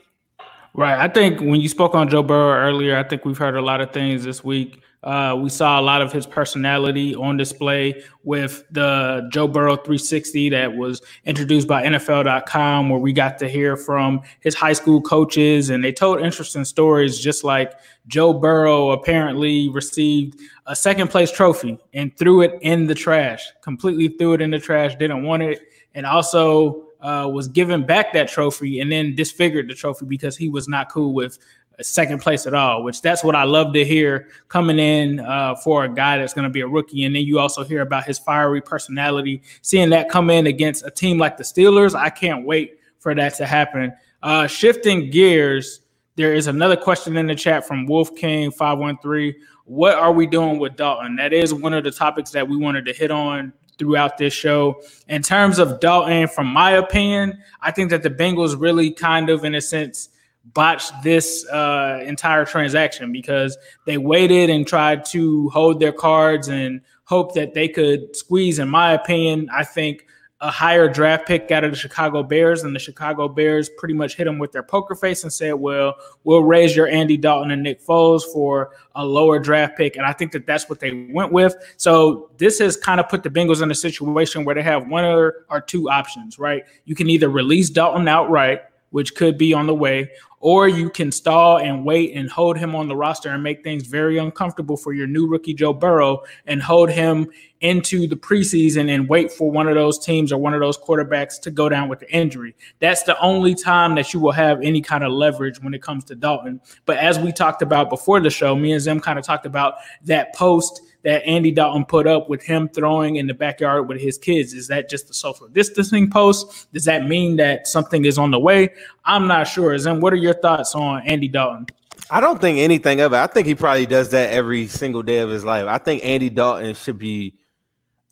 Right. 0.73 0.97
I 0.97 1.09
think 1.09 1.41
when 1.41 1.59
you 1.59 1.67
spoke 1.67 1.95
on 1.95 2.07
Joe 2.07 2.23
Burrow 2.23 2.53
earlier, 2.53 2.95
I 2.95 3.03
think 3.03 3.25
we've 3.25 3.37
heard 3.37 3.57
a 3.57 3.61
lot 3.61 3.81
of 3.81 3.91
things 3.91 4.23
this 4.23 4.41
week. 4.41 4.81
Uh, 5.01 5.37
we 5.41 5.49
saw 5.49 5.79
a 5.79 5.81
lot 5.81 6.01
of 6.01 6.11
his 6.11 6.25
personality 6.25 7.15
on 7.15 7.37
display 7.37 8.03
with 8.23 8.65
the 8.71 9.27
Joe 9.31 9.47
Burrow 9.47 9.75
360 9.77 10.49
that 10.49 10.75
was 10.75 11.01
introduced 11.23 11.69
by 11.69 11.83
NFL.com, 11.83 12.89
where 12.89 12.99
we 12.99 13.13
got 13.13 13.37
to 13.39 13.47
hear 13.47 13.77
from 13.77 14.21
his 14.41 14.55
high 14.55 14.73
school 14.73 15.01
coaches, 15.01 15.69
and 15.69 15.81
they 15.81 15.93
told 15.93 16.19
interesting 16.19 16.65
stories, 16.65 17.17
just 17.17 17.45
like 17.45 17.73
Joe 18.07 18.33
Burrow 18.33 18.91
apparently 18.91 19.69
received 19.69 20.39
a 20.65 20.75
second 20.75 21.09
place 21.09 21.31
trophy 21.31 21.79
and 21.93 22.15
threw 22.17 22.41
it 22.41 22.59
in 22.61 22.85
the 22.85 22.95
trash, 22.95 23.47
completely 23.61 24.09
threw 24.09 24.33
it 24.33 24.41
in 24.41 24.51
the 24.51 24.59
trash, 24.59 24.95
didn't 24.95 25.23
want 25.23 25.43
it, 25.43 25.61
and 25.95 26.05
also 26.05 26.89
uh, 27.01 27.29
was 27.31 27.47
given 27.47 27.85
back 27.85 28.11
that 28.11 28.27
trophy 28.27 28.81
and 28.81 28.91
then 28.91 29.15
disfigured 29.15 29.69
the 29.69 29.73
trophy 29.73 30.05
because 30.05 30.35
he 30.35 30.49
was 30.49 30.67
not 30.67 30.91
cool 30.91 31.13
with 31.13 31.39
second 31.83 32.19
place 32.19 32.45
at 32.45 32.53
all. 32.53 32.83
Which 32.83 33.01
that's 33.01 33.23
what 33.23 33.35
I 33.35 33.43
love 33.43 33.73
to 33.73 33.85
hear 33.85 34.27
coming 34.47 34.79
in 34.79 35.19
uh, 35.19 35.55
for 35.55 35.85
a 35.85 35.89
guy 35.89 36.17
that's 36.17 36.33
going 36.33 36.43
to 36.43 36.49
be 36.49 36.61
a 36.61 36.67
rookie. 36.67 37.03
And 37.03 37.15
then 37.15 37.23
you 37.23 37.39
also 37.39 37.63
hear 37.63 37.81
about 37.81 38.05
his 38.05 38.19
fiery 38.19 38.61
personality. 38.61 39.41
Seeing 39.61 39.89
that 39.91 40.09
come 40.09 40.29
in 40.29 40.47
against 40.47 40.85
a 40.85 40.91
team 40.91 41.17
like 41.17 41.37
the 41.37 41.43
Steelers, 41.43 41.95
I 41.95 42.09
can't 42.09 42.45
wait 42.45 42.79
for 42.99 43.15
that 43.15 43.35
to 43.35 43.45
happen. 43.45 43.93
Uh, 44.21 44.47
shifting 44.47 45.09
gears, 45.09 45.81
There 46.15 46.33
is 46.33 46.47
another 46.47 46.75
question 46.75 47.15
in 47.15 47.27
the 47.27 47.35
chat 47.35 47.65
from 47.65 47.85
Wolf 47.85 48.15
King 48.15 48.51
513. 48.51 49.33
What 49.65 49.95
are 49.95 50.11
we 50.11 50.25
doing 50.27 50.59
with 50.59 50.75
Dalton? 50.75 51.15
That 51.15 51.31
is 51.31 51.53
one 51.53 51.73
of 51.73 51.83
the 51.83 51.91
topics 51.91 52.31
that 52.31 52.47
we 52.47 52.57
wanted 52.57 52.85
to 52.85 52.93
hit 52.93 53.11
on 53.11 53.53
throughout 53.77 54.17
this 54.17 54.33
show. 54.33 54.81
In 55.07 55.21
terms 55.21 55.57
of 55.57 55.79
Dalton, 55.79 56.27
from 56.27 56.47
my 56.47 56.71
opinion, 56.71 57.41
I 57.61 57.71
think 57.71 57.89
that 57.91 58.03
the 58.03 58.09
Bengals 58.09 58.59
really 58.59 58.91
kind 58.91 59.29
of, 59.29 59.45
in 59.45 59.55
a 59.55 59.61
sense, 59.61 60.09
botched 60.53 60.93
this 61.03 61.47
uh, 61.49 62.01
entire 62.05 62.45
transaction 62.45 63.11
because 63.11 63.57
they 63.85 63.97
waited 63.97 64.49
and 64.49 64.67
tried 64.67 65.05
to 65.05 65.49
hold 65.49 65.79
their 65.79 65.93
cards 65.93 66.47
and 66.47 66.81
hope 67.05 67.33
that 67.33 67.53
they 67.53 67.67
could 67.67 68.15
squeeze, 68.15 68.59
in 68.59 68.69
my 68.69 68.93
opinion, 68.93 69.49
I 69.51 69.63
think 69.63 70.05
a 70.41 70.49
higher 70.49 70.87
draft 70.87 71.27
pick 71.27 71.51
out 71.51 71.65
of 71.65 71.71
the 71.71 71.77
Chicago 71.77 72.23
Bears, 72.23 72.63
and 72.63 72.73
the 72.73 72.79
Chicago 72.79 73.27
Bears 73.27 73.69
pretty 73.77 73.93
much 73.93 74.15
hit 74.15 74.23
them 74.23 74.39
with 74.39 74.53
their 74.53 74.63
poker 74.63 74.95
face 74.95 75.23
and 75.23 75.33
said, 75.33 75.53
"Well, 75.55 75.95
we'll 76.23 76.43
raise 76.43 76.75
your 76.75 76.87
Andy 76.87 77.17
Dalton 77.17 77.51
and 77.51 77.61
Nick 77.61 77.83
Foles 77.85 78.23
for 78.31 78.71
a 78.95 79.05
lower 79.05 79.37
draft 79.37 79.75
pick." 79.75 79.97
And 79.97 80.05
I 80.05 80.13
think 80.13 80.31
that 80.31 80.45
that's 80.45 80.69
what 80.69 80.79
they 80.79 81.09
went 81.11 81.33
with. 81.33 81.55
So 81.75 82.29
this 82.37 82.59
has 82.59 82.77
kind 82.77 83.01
of 83.01 83.09
put 83.09 83.23
the 83.23 83.29
Bengals 83.29 83.61
in 83.61 83.69
a 83.69 83.75
situation 83.75 84.45
where 84.45 84.55
they 84.55 84.63
have 84.63 84.87
one 84.87 85.03
or, 85.03 85.45
or 85.49 85.59
two 85.59 85.89
options, 85.89 86.39
right? 86.39 86.63
You 86.85 86.95
can 86.95 87.09
either 87.09 87.27
release 87.27 87.69
Dalton 87.69 88.07
outright, 88.07 88.61
which 88.91 89.15
could 89.15 89.37
be 89.37 89.53
on 89.53 89.67
the 89.67 89.75
way, 89.75 90.09
or 90.39 90.67
you 90.67 90.89
can 90.89 91.11
stall 91.11 91.57
and 91.57 91.83
wait 91.83 92.15
and 92.15 92.29
hold 92.29 92.57
him 92.57 92.75
on 92.75 92.87
the 92.87 92.95
roster 92.95 93.29
and 93.29 93.43
make 93.43 93.63
things 93.63 93.85
very 93.85 94.17
uncomfortable 94.17 94.77
for 94.77 94.93
your 94.93 95.07
new 95.07 95.27
rookie 95.27 95.53
Joe 95.53 95.73
Burrow 95.73 96.23
and 96.45 96.61
hold 96.61 96.89
him 96.89 97.27
into 97.61 98.07
the 98.07 98.15
preseason 98.15 98.89
and 98.89 99.09
wait 99.09 99.31
for 99.31 99.51
one 99.51 99.67
of 99.67 99.75
those 99.75 99.99
teams 99.99 100.31
or 100.31 100.37
one 100.37 100.53
of 100.53 100.61
those 100.61 100.77
quarterbacks 100.77 101.41
to 101.41 101.51
go 101.51 101.67
down 101.67 101.89
with 101.89 101.99
the 101.99 102.09
injury. 102.13 102.55
That's 102.79 103.03
the 103.03 103.19
only 103.19 103.53
time 103.53 103.95
that 103.95 104.13
you 104.13 104.21
will 104.21 104.31
have 104.31 104.61
any 104.61 104.81
kind 104.81 105.03
of 105.03 105.11
leverage 105.11 105.61
when 105.61 105.73
it 105.73 105.81
comes 105.81 106.05
to 106.05 106.15
Dalton. 106.15 106.61
But 106.85 106.97
as 106.99 107.19
we 107.19 107.33
talked 107.33 107.61
about 107.61 107.89
before 107.89 108.21
the 108.21 108.29
show, 108.29 108.55
me 108.55 108.71
and 108.71 108.81
Zim 108.81 109.01
kind 109.01 109.19
of 109.19 109.25
talked 109.25 109.45
about 109.45 109.75
that 110.03 110.33
post 110.33 110.81
that 111.03 111.25
Andy 111.25 111.51
Dalton 111.51 111.85
put 111.85 112.07
up 112.07 112.29
with 112.29 112.43
him 112.43 112.67
throwing 112.69 113.15
in 113.15 113.27
the 113.27 113.33
backyard 113.33 113.87
with 113.87 113.99
his 113.99 114.17
kids. 114.17 114.53
Is 114.53 114.67
that 114.67 114.89
just 114.89 115.09
a 115.09 115.13
social 115.13 115.47
distancing 115.47 116.09
post? 116.09 116.71
Does 116.73 116.85
that 116.85 117.07
mean 117.07 117.37
that 117.37 117.67
something 117.67 118.05
is 118.05 118.17
on 118.17 118.31
the 118.31 118.39
way? 118.39 118.69
I'm 119.05 119.27
not 119.27 119.45
sure. 119.45 119.77
Zim, 119.77 120.01
what 120.01 120.11
are 120.13 120.17
your 120.17 120.33
thoughts 120.33 120.75
on 120.75 121.01
Andy 121.03 121.27
Dalton? 121.27 121.67
I 122.11 122.19
don't 122.19 122.41
think 122.41 122.59
anything 122.59 123.01
of 123.01 123.13
it. 123.13 123.17
I 123.17 123.27
think 123.27 123.47
he 123.47 123.55
probably 123.55 123.85
does 123.85 124.09
that 124.09 124.31
every 124.31 124.67
single 124.67 125.03
day 125.03 125.19
of 125.19 125.29
his 125.29 125.45
life. 125.45 125.67
I 125.67 125.77
think 125.77 126.03
Andy 126.03 126.29
Dalton 126.29 126.73
should 126.75 126.97
be. 126.97 127.35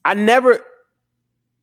I 0.06 0.14
never, 0.14 0.64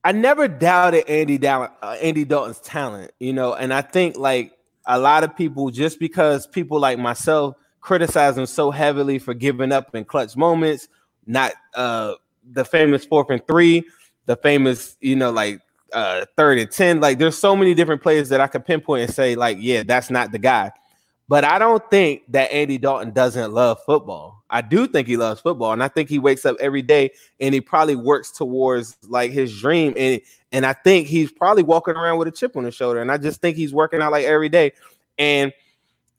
I 0.02 0.12
never 0.12 0.48
doubted 0.48 1.08
Andy 1.08 1.38
Dalton, 1.38 1.74
uh, 1.82 1.96
Andy 2.02 2.24
Dalton's 2.24 2.60
talent, 2.60 3.12
you 3.18 3.32
know, 3.32 3.54
and 3.54 3.72
I 3.72 3.80
think 3.80 4.18
like 4.18 4.52
a 4.84 4.98
lot 4.98 5.24
of 5.24 5.34
people, 5.36 5.70
just 5.70 5.98
because 5.98 6.46
people 6.46 6.78
like 6.80 6.98
myself 6.98 7.56
criticize 7.80 8.36
him 8.36 8.46
so 8.46 8.70
heavily 8.70 9.18
for 9.18 9.32
giving 9.32 9.72
up 9.72 9.94
in 9.94 10.04
clutch 10.04 10.36
moments 10.36 10.88
not 11.26 11.52
uh 11.74 12.14
the 12.52 12.64
famous 12.64 13.04
fourth 13.04 13.30
and 13.30 13.46
three, 13.46 13.84
the 14.26 14.36
famous, 14.36 14.96
you 15.00 15.16
know, 15.16 15.30
like 15.30 15.60
uh 15.92 16.26
third 16.36 16.58
and 16.58 16.70
10. 16.70 17.00
Like 17.00 17.18
there's 17.18 17.38
so 17.38 17.56
many 17.56 17.74
different 17.74 18.02
players 18.02 18.28
that 18.30 18.40
I 18.40 18.46
could 18.46 18.64
pinpoint 18.64 19.04
and 19.04 19.14
say, 19.14 19.34
like, 19.34 19.58
yeah, 19.60 19.82
that's 19.82 20.10
not 20.10 20.32
the 20.32 20.38
guy. 20.38 20.72
But 21.26 21.44
I 21.44 21.58
don't 21.58 21.82
think 21.90 22.22
that 22.28 22.52
Andy 22.52 22.76
Dalton 22.76 23.12
doesn't 23.12 23.52
love 23.52 23.78
football. 23.86 24.44
I 24.50 24.60
do 24.60 24.86
think 24.86 25.08
he 25.08 25.16
loves 25.16 25.40
football, 25.40 25.72
and 25.72 25.82
I 25.82 25.88
think 25.88 26.08
he 26.08 26.18
wakes 26.18 26.44
up 26.44 26.56
every 26.60 26.82
day 26.82 27.10
and 27.40 27.54
he 27.54 27.60
probably 27.60 27.96
works 27.96 28.30
towards 28.30 28.96
like 29.08 29.32
his 29.32 29.58
dream. 29.58 29.94
And 29.96 30.20
and 30.52 30.66
I 30.66 30.74
think 30.74 31.08
he's 31.08 31.32
probably 31.32 31.62
walking 31.62 31.94
around 31.94 32.18
with 32.18 32.28
a 32.28 32.30
chip 32.30 32.56
on 32.56 32.64
his 32.64 32.74
shoulder. 32.74 33.00
And 33.00 33.10
I 33.10 33.16
just 33.16 33.40
think 33.40 33.56
he's 33.56 33.72
working 33.72 34.00
out 34.00 34.12
like 34.12 34.26
every 34.26 34.48
day. 34.48 34.72
And 35.18 35.52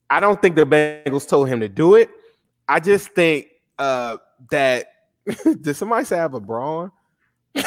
I 0.10 0.20
don't 0.20 0.42
think 0.42 0.56
the 0.56 0.66
Bengals 0.66 1.28
told 1.28 1.48
him 1.48 1.60
to 1.62 1.70
do 1.70 1.96
it. 1.96 2.10
I 2.68 2.80
just 2.80 3.10
think 3.10 3.48
uh 3.78 4.18
that 4.50 4.95
Did 5.62 5.76
somebody 5.76 6.06
say 6.06 6.18
I 6.18 6.22
have 6.22 6.34
a 6.34 6.40
bra 6.40 6.80
on? 6.80 6.92
for, 7.56 7.64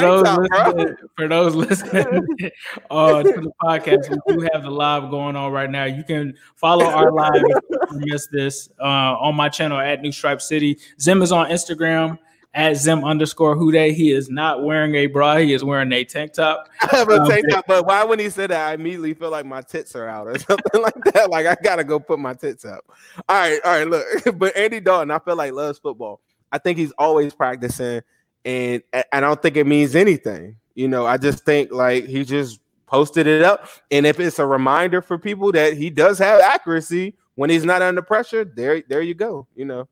those 0.00 0.22
top, 0.22 0.38
listening, 0.38 0.96
for 1.16 1.28
those 1.28 1.54
listening 1.54 2.50
uh, 2.90 3.22
to 3.22 3.32
the 3.32 3.50
podcast, 3.62 4.10
we 4.26 4.34
do 4.34 4.48
have 4.52 4.64
the 4.64 4.70
live 4.70 5.10
going 5.10 5.34
on 5.34 5.50
right 5.50 5.70
now. 5.70 5.84
You 5.84 6.04
can 6.04 6.34
follow 6.56 6.84
our 6.84 7.10
live 7.10 7.42
if 7.42 7.92
you 7.92 8.00
miss 8.04 8.26
this 8.26 8.68
uh, 8.80 9.16
on 9.18 9.34
my 9.34 9.48
channel 9.48 9.78
at 9.78 10.02
New 10.02 10.12
Stripe 10.12 10.42
City. 10.42 10.78
Zim 11.00 11.22
is 11.22 11.32
on 11.32 11.48
Instagram 11.48 12.18
at 12.58 12.76
Zim 12.76 13.04
underscore 13.04 13.54
who 13.54 13.70
Hude. 13.70 13.94
He 13.94 14.10
is 14.10 14.28
not 14.28 14.64
wearing 14.64 14.96
a 14.96 15.06
bra. 15.06 15.36
He 15.36 15.54
is 15.54 15.62
wearing 15.62 15.92
a 15.92 16.04
tank 16.04 16.32
top. 16.32 16.68
I 16.82 16.96
have 16.96 17.08
a 17.08 17.22
um, 17.22 17.28
tank 17.28 17.46
top, 17.48 17.66
but 17.68 17.86
why 17.86 18.02
when 18.02 18.18
he 18.18 18.28
said 18.28 18.50
that, 18.50 18.68
I 18.68 18.74
immediately 18.74 19.14
feel 19.14 19.30
like 19.30 19.46
my 19.46 19.62
tits 19.62 19.94
are 19.94 20.08
out 20.08 20.26
or 20.26 20.36
something 20.38 20.82
like 20.82 21.04
that. 21.14 21.30
Like 21.30 21.46
I 21.46 21.56
gotta 21.62 21.84
go 21.84 22.00
put 22.00 22.18
my 22.18 22.34
tits 22.34 22.64
up. 22.64 22.84
All 23.28 23.36
right, 23.36 23.60
all 23.64 23.78
right, 23.78 23.88
look. 23.88 24.04
but 24.38 24.56
Andy 24.56 24.80
Dalton, 24.80 25.12
I 25.12 25.20
feel 25.20 25.36
like 25.36 25.52
loves 25.52 25.78
football. 25.78 26.20
I 26.50 26.58
think 26.58 26.78
he's 26.78 26.92
always 26.98 27.32
practicing, 27.32 28.02
and 28.44 28.82
I 29.12 29.20
don't 29.20 29.40
think 29.40 29.56
it 29.56 29.66
means 29.66 29.94
anything. 29.94 30.56
You 30.74 30.88
know, 30.88 31.06
I 31.06 31.16
just 31.16 31.44
think 31.44 31.70
like 31.70 32.06
he 32.06 32.24
just 32.24 32.58
posted 32.86 33.28
it 33.28 33.42
up. 33.42 33.68
And 33.92 34.04
if 34.04 34.18
it's 34.18 34.40
a 34.40 34.46
reminder 34.46 35.00
for 35.00 35.16
people 35.16 35.52
that 35.52 35.74
he 35.74 35.90
does 35.90 36.18
have 36.18 36.40
accuracy 36.40 37.14
when 37.36 37.50
he's 37.50 37.64
not 37.64 37.82
under 37.82 38.02
pressure, 38.02 38.44
there, 38.44 38.82
there 38.88 39.02
you 39.02 39.14
go. 39.14 39.46
You 39.54 39.66
know. 39.66 39.88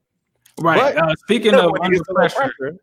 Right. 0.60 0.94
But, 0.94 1.02
uh, 1.10 1.14
speaking 1.16 1.54
of 1.54 1.72
under 1.80 2.02
pressure, 2.04 2.36
pressure, 2.58 2.76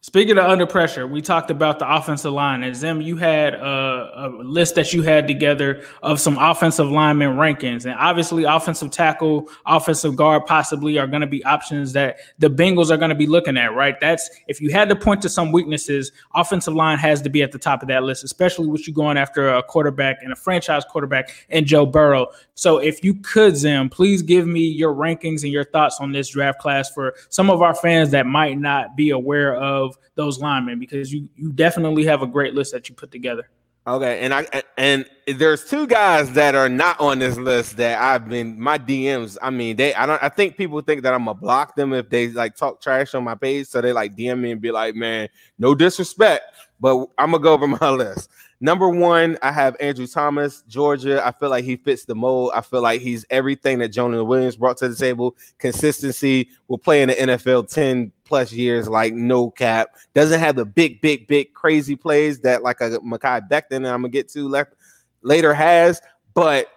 Speaking 0.00 0.38
of 0.38 0.44
under 0.44 0.64
pressure, 0.64 1.08
we 1.08 1.20
talked 1.20 1.50
about 1.50 1.80
the 1.80 1.92
offensive 1.92 2.32
line. 2.32 2.62
And 2.62 2.74
Zim, 2.74 3.00
you 3.00 3.16
had 3.16 3.54
a, 3.54 4.12
a, 4.14 4.28
list 4.44 4.76
that 4.76 4.92
you 4.92 5.02
had 5.02 5.26
together 5.26 5.82
of 6.04 6.20
some 6.20 6.38
offensive 6.38 6.88
lineman 6.88 7.36
rankings. 7.36 7.84
And 7.84 7.94
obviously, 7.98 8.44
offensive 8.44 8.92
tackle, 8.92 9.50
offensive 9.66 10.14
guard 10.14 10.46
possibly 10.46 10.98
are 10.98 11.08
going 11.08 11.22
to 11.22 11.26
be 11.26 11.44
options 11.44 11.94
that 11.94 12.18
the 12.38 12.48
Bengals 12.48 12.90
are 12.90 12.96
going 12.96 13.08
to 13.08 13.16
be 13.16 13.26
looking 13.26 13.56
at, 13.56 13.74
right? 13.74 13.98
That's 14.00 14.30
if 14.46 14.60
you 14.60 14.70
had 14.70 14.88
to 14.88 14.94
point 14.94 15.20
to 15.22 15.28
some 15.28 15.50
weaknesses, 15.50 16.12
offensive 16.32 16.74
line 16.74 16.98
has 16.98 17.20
to 17.22 17.28
be 17.28 17.42
at 17.42 17.50
the 17.50 17.58
top 17.58 17.82
of 17.82 17.88
that 17.88 18.04
list, 18.04 18.22
especially 18.22 18.68
with 18.68 18.86
you 18.86 18.94
going 18.94 19.18
after 19.18 19.48
a 19.48 19.64
quarterback 19.64 20.18
and 20.22 20.32
a 20.32 20.36
franchise 20.36 20.84
quarterback 20.84 21.30
and 21.50 21.66
Joe 21.66 21.84
Burrow. 21.84 22.28
So 22.54 22.78
if 22.78 23.02
you 23.02 23.14
could, 23.14 23.56
Zim, 23.56 23.88
please 23.88 24.22
give 24.22 24.46
me 24.46 24.60
your 24.60 24.94
rankings 24.94 25.42
and 25.42 25.52
your 25.52 25.64
thoughts 25.64 25.98
on 26.00 26.12
this 26.12 26.28
draft 26.28 26.60
class 26.60 26.88
for 26.88 27.14
some 27.30 27.50
of 27.50 27.62
our 27.62 27.74
fans 27.74 28.10
that 28.12 28.26
might 28.26 28.58
not 28.58 28.96
be 28.96 29.10
aware 29.10 29.56
of 29.56 29.87
of 29.88 29.98
those 30.14 30.38
linemen 30.38 30.78
because 30.78 31.12
you 31.12 31.28
you 31.34 31.52
definitely 31.52 32.04
have 32.04 32.22
a 32.22 32.26
great 32.26 32.54
list 32.54 32.72
that 32.72 32.88
you 32.88 32.94
put 32.94 33.10
together. 33.10 33.48
Okay, 33.86 34.20
and 34.20 34.34
I 34.34 34.46
and 34.76 35.06
there's 35.26 35.64
two 35.64 35.86
guys 35.86 36.30
that 36.32 36.54
are 36.54 36.68
not 36.68 37.00
on 37.00 37.20
this 37.20 37.38
list 37.38 37.78
that 37.78 37.98
I've 37.98 38.28
been 38.28 38.60
my 38.60 38.76
DMs. 38.76 39.38
I 39.40 39.48
mean, 39.48 39.76
they 39.76 39.94
I 39.94 40.04
don't 40.04 40.22
I 40.22 40.28
think 40.28 40.58
people 40.58 40.78
think 40.82 41.02
that 41.04 41.14
I'm 41.14 41.24
gonna 41.24 41.38
block 41.38 41.74
them 41.74 41.94
if 41.94 42.10
they 42.10 42.28
like 42.28 42.54
talk 42.54 42.82
trash 42.82 43.14
on 43.14 43.24
my 43.24 43.34
page, 43.34 43.66
so 43.66 43.80
they 43.80 43.94
like 43.94 44.14
DM 44.14 44.40
me 44.40 44.52
and 44.52 44.60
be 44.60 44.70
like, 44.70 44.94
"Man, 44.94 45.28
no 45.58 45.74
disrespect, 45.74 46.44
but 46.78 46.98
I'm 47.16 47.30
gonna 47.30 47.42
go 47.42 47.54
over 47.54 47.66
my 47.66 47.90
list." 47.90 48.28
Number 48.60 48.88
one, 48.88 49.38
I 49.40 49.52
have 49.52 49.76
Andrew 49.78 50.06
Thomas, 50.06 50.62
Georgia. 50.66 51.24
I 51.24 51.30
feel 51.30 51.48
like 51.48 51.64
he 51.64 51.76
fits 51.76 52.04
the 52.04 52.16
mold. 52.16 52.50
I 52.54 52.60
feel 52.60 52.82
like 52.82 53.00
he's 53.00 53.24
everything 53.30 53.78
that 53.78 53.90
Jonah 53.90 54.24
Williams 54.24 54.56
brought 54.56 54.78
to 54.78 54.88
the 54.88 54.96
table. 54.96 55.36
Consistency. 55.58 56.50
Will 56.66 56.78
play 56.78 57.02
in 57.02 57.08
the 57.08 57.14
NFL 57.14 57.72
10 57.72 58.12
plus 58.24 58.52
years, 58.52 58.88
like 58.88 59.14
no 59.14 59.50
cap. 59.50 59.96
Doesn't 60.12 60.40
have 60.40 60.56
the 60.56 60.64
big, 60.64 61.00
big, 61.00 61.28
big 61.28 61.54
crazy 61.54 61.94
plays 61.94 62.40
that 62.40 62.62
like 62.62 62.80
a 62.80 62.98
Mekhi 62.98 63.48
Becton, 63.48 63.76
and 63.76 63.86
I'm 63.86 64.02
gonna 64.02 64.08
get 64.08 64.28
to 64.32 64.48
left 64.48 64.74
later 65.22 65.54
has, 65.54 66.02
but 66.34 66.68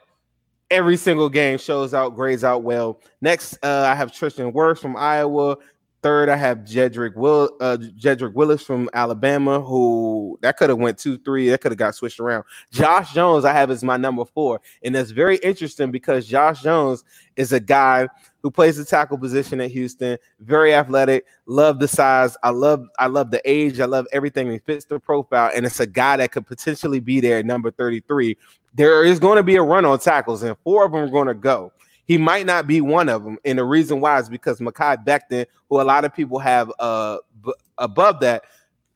every 0.72 0.98
single 0.98 1.30
game 1.30 1.58
shows 1.58 1.94
out, 1.94 2.16
grades 2.16 2.44
out 2.44 2.64
well. 2.64 3.02
Next, 3.20 3.58
uh, 3.62 3.86
I 3.88 3.94
have 3.94 4.14
Tristan 4.14 4.52
Wirfs 4.54 4.80
from 4.80 4.96
Iowa. 4.96 5.58
Third, 6.02 6.30
I 6.30 6.36
have 6.36 6.60
Jedrick 6.60 7.16
Will 7.16 7.56
uh, 7.62 7.78
Jedrick 7.80 8.34
Willis 8.34 8.64
from 8.64 8.90
Alabama, 8.94 9.62
who 9.62 10.40
that 10.42 10.58
could 10.58 10.70
have 10.70 10.80
went 10.80 10.98
two, 10.98 11.20
three, 11.20 11.50
that 11.50 11.62
could 11.62 11.72
have 11.72 11.78
got 11.78 11.94
switched 11.94 12.20
around. 12.20 12.44
Josh 12.72 13.14
Jones, 13.14 13.46
I 13.46 13.54
have 13.54 13.70
as 13.70 13.84
my 13.84 13.98
number 13.98 14.26
four, 14.26 14.62
and 14.84 14.96
that's 14.96 15.12
very 15.12 15.38
interesting 15.38 15.92
because 15.92 16.26
Josh 16.26 16.64
Jones 16.64 17.04
is 17.36 17.54
a 17.54 17.60
guy 17.60 18.08
who 18.42 18.50
plays 18.50 18.78
the 18.78 18.86
tackle 18.86 19.20
position 19.20 19.62
at 19.62 19.70
Houston, 19.70 20.18
very 20.40 20.74
athletic, 20.74 21.26
love 21.46 21.80
the 21.80 21.88
size. 21.88 22.36
I 22.42 22.50
love, 22.50 22.88
I 22.98 23.06
love 23.06 23.30
the 23.30 23.42
age, 23.46 23.80
I 23.80 23.86
love 23.86 24.08
everything. 24.12 24.52
He 24.52 24.58
fits 24.58 24.86
the 24.86 25.00
profile, 25.00 25.52
and 25.54 25.66
it's 25.68 25.80
a 25.80 25.86
guy 25.86 26.18
that 26.18 26.32
could 26.32 26.48
potentially 26.48 27.00
be 27.00 27.20
there 27.20 27.38
at 27.38 27.46
number 27.46 27.70
33. 27.70 28.36
There 28.74 29.04
is 29.04 29.20
going 29.20 29.38
to 29.38 29.44
be 29.44 29.56
a 29.58 29.62
run 29.62 29.86
on 29.86 30.00
tackles, 30.00 30.42
and 30.42 30.58
four 30.64 30.86
of 30.86 30.92
them 30.92 31.02
are 31.02 31.10
going 31.10 31.28
to 31.28 31.36
go. 31.36 31.72
He 32.12 32.18
might 32.18 32.46
not 32.46 32.68
be 32.68 32.82
one 32.82 33.08
of 33.08 33.24
them, 33.24 33.38
and 33.46 33.58
the 33.58 33.64
reason 33.64 34.02
why 34.02 34.20
is 34.20 34.28
because 34.28 34.60
Mekhi 34.60 35.02
Becton, 35.06 35.46
who 35.70 35.80
a 35.80 35.84
lot 35.84 36.04
of 36.04 36.14
people 36.14 36.40
have 36.40 36.70
uh 36.78 37.20
b- 37.42 37.54
above 37.78 38.20
that, 38.20 38.44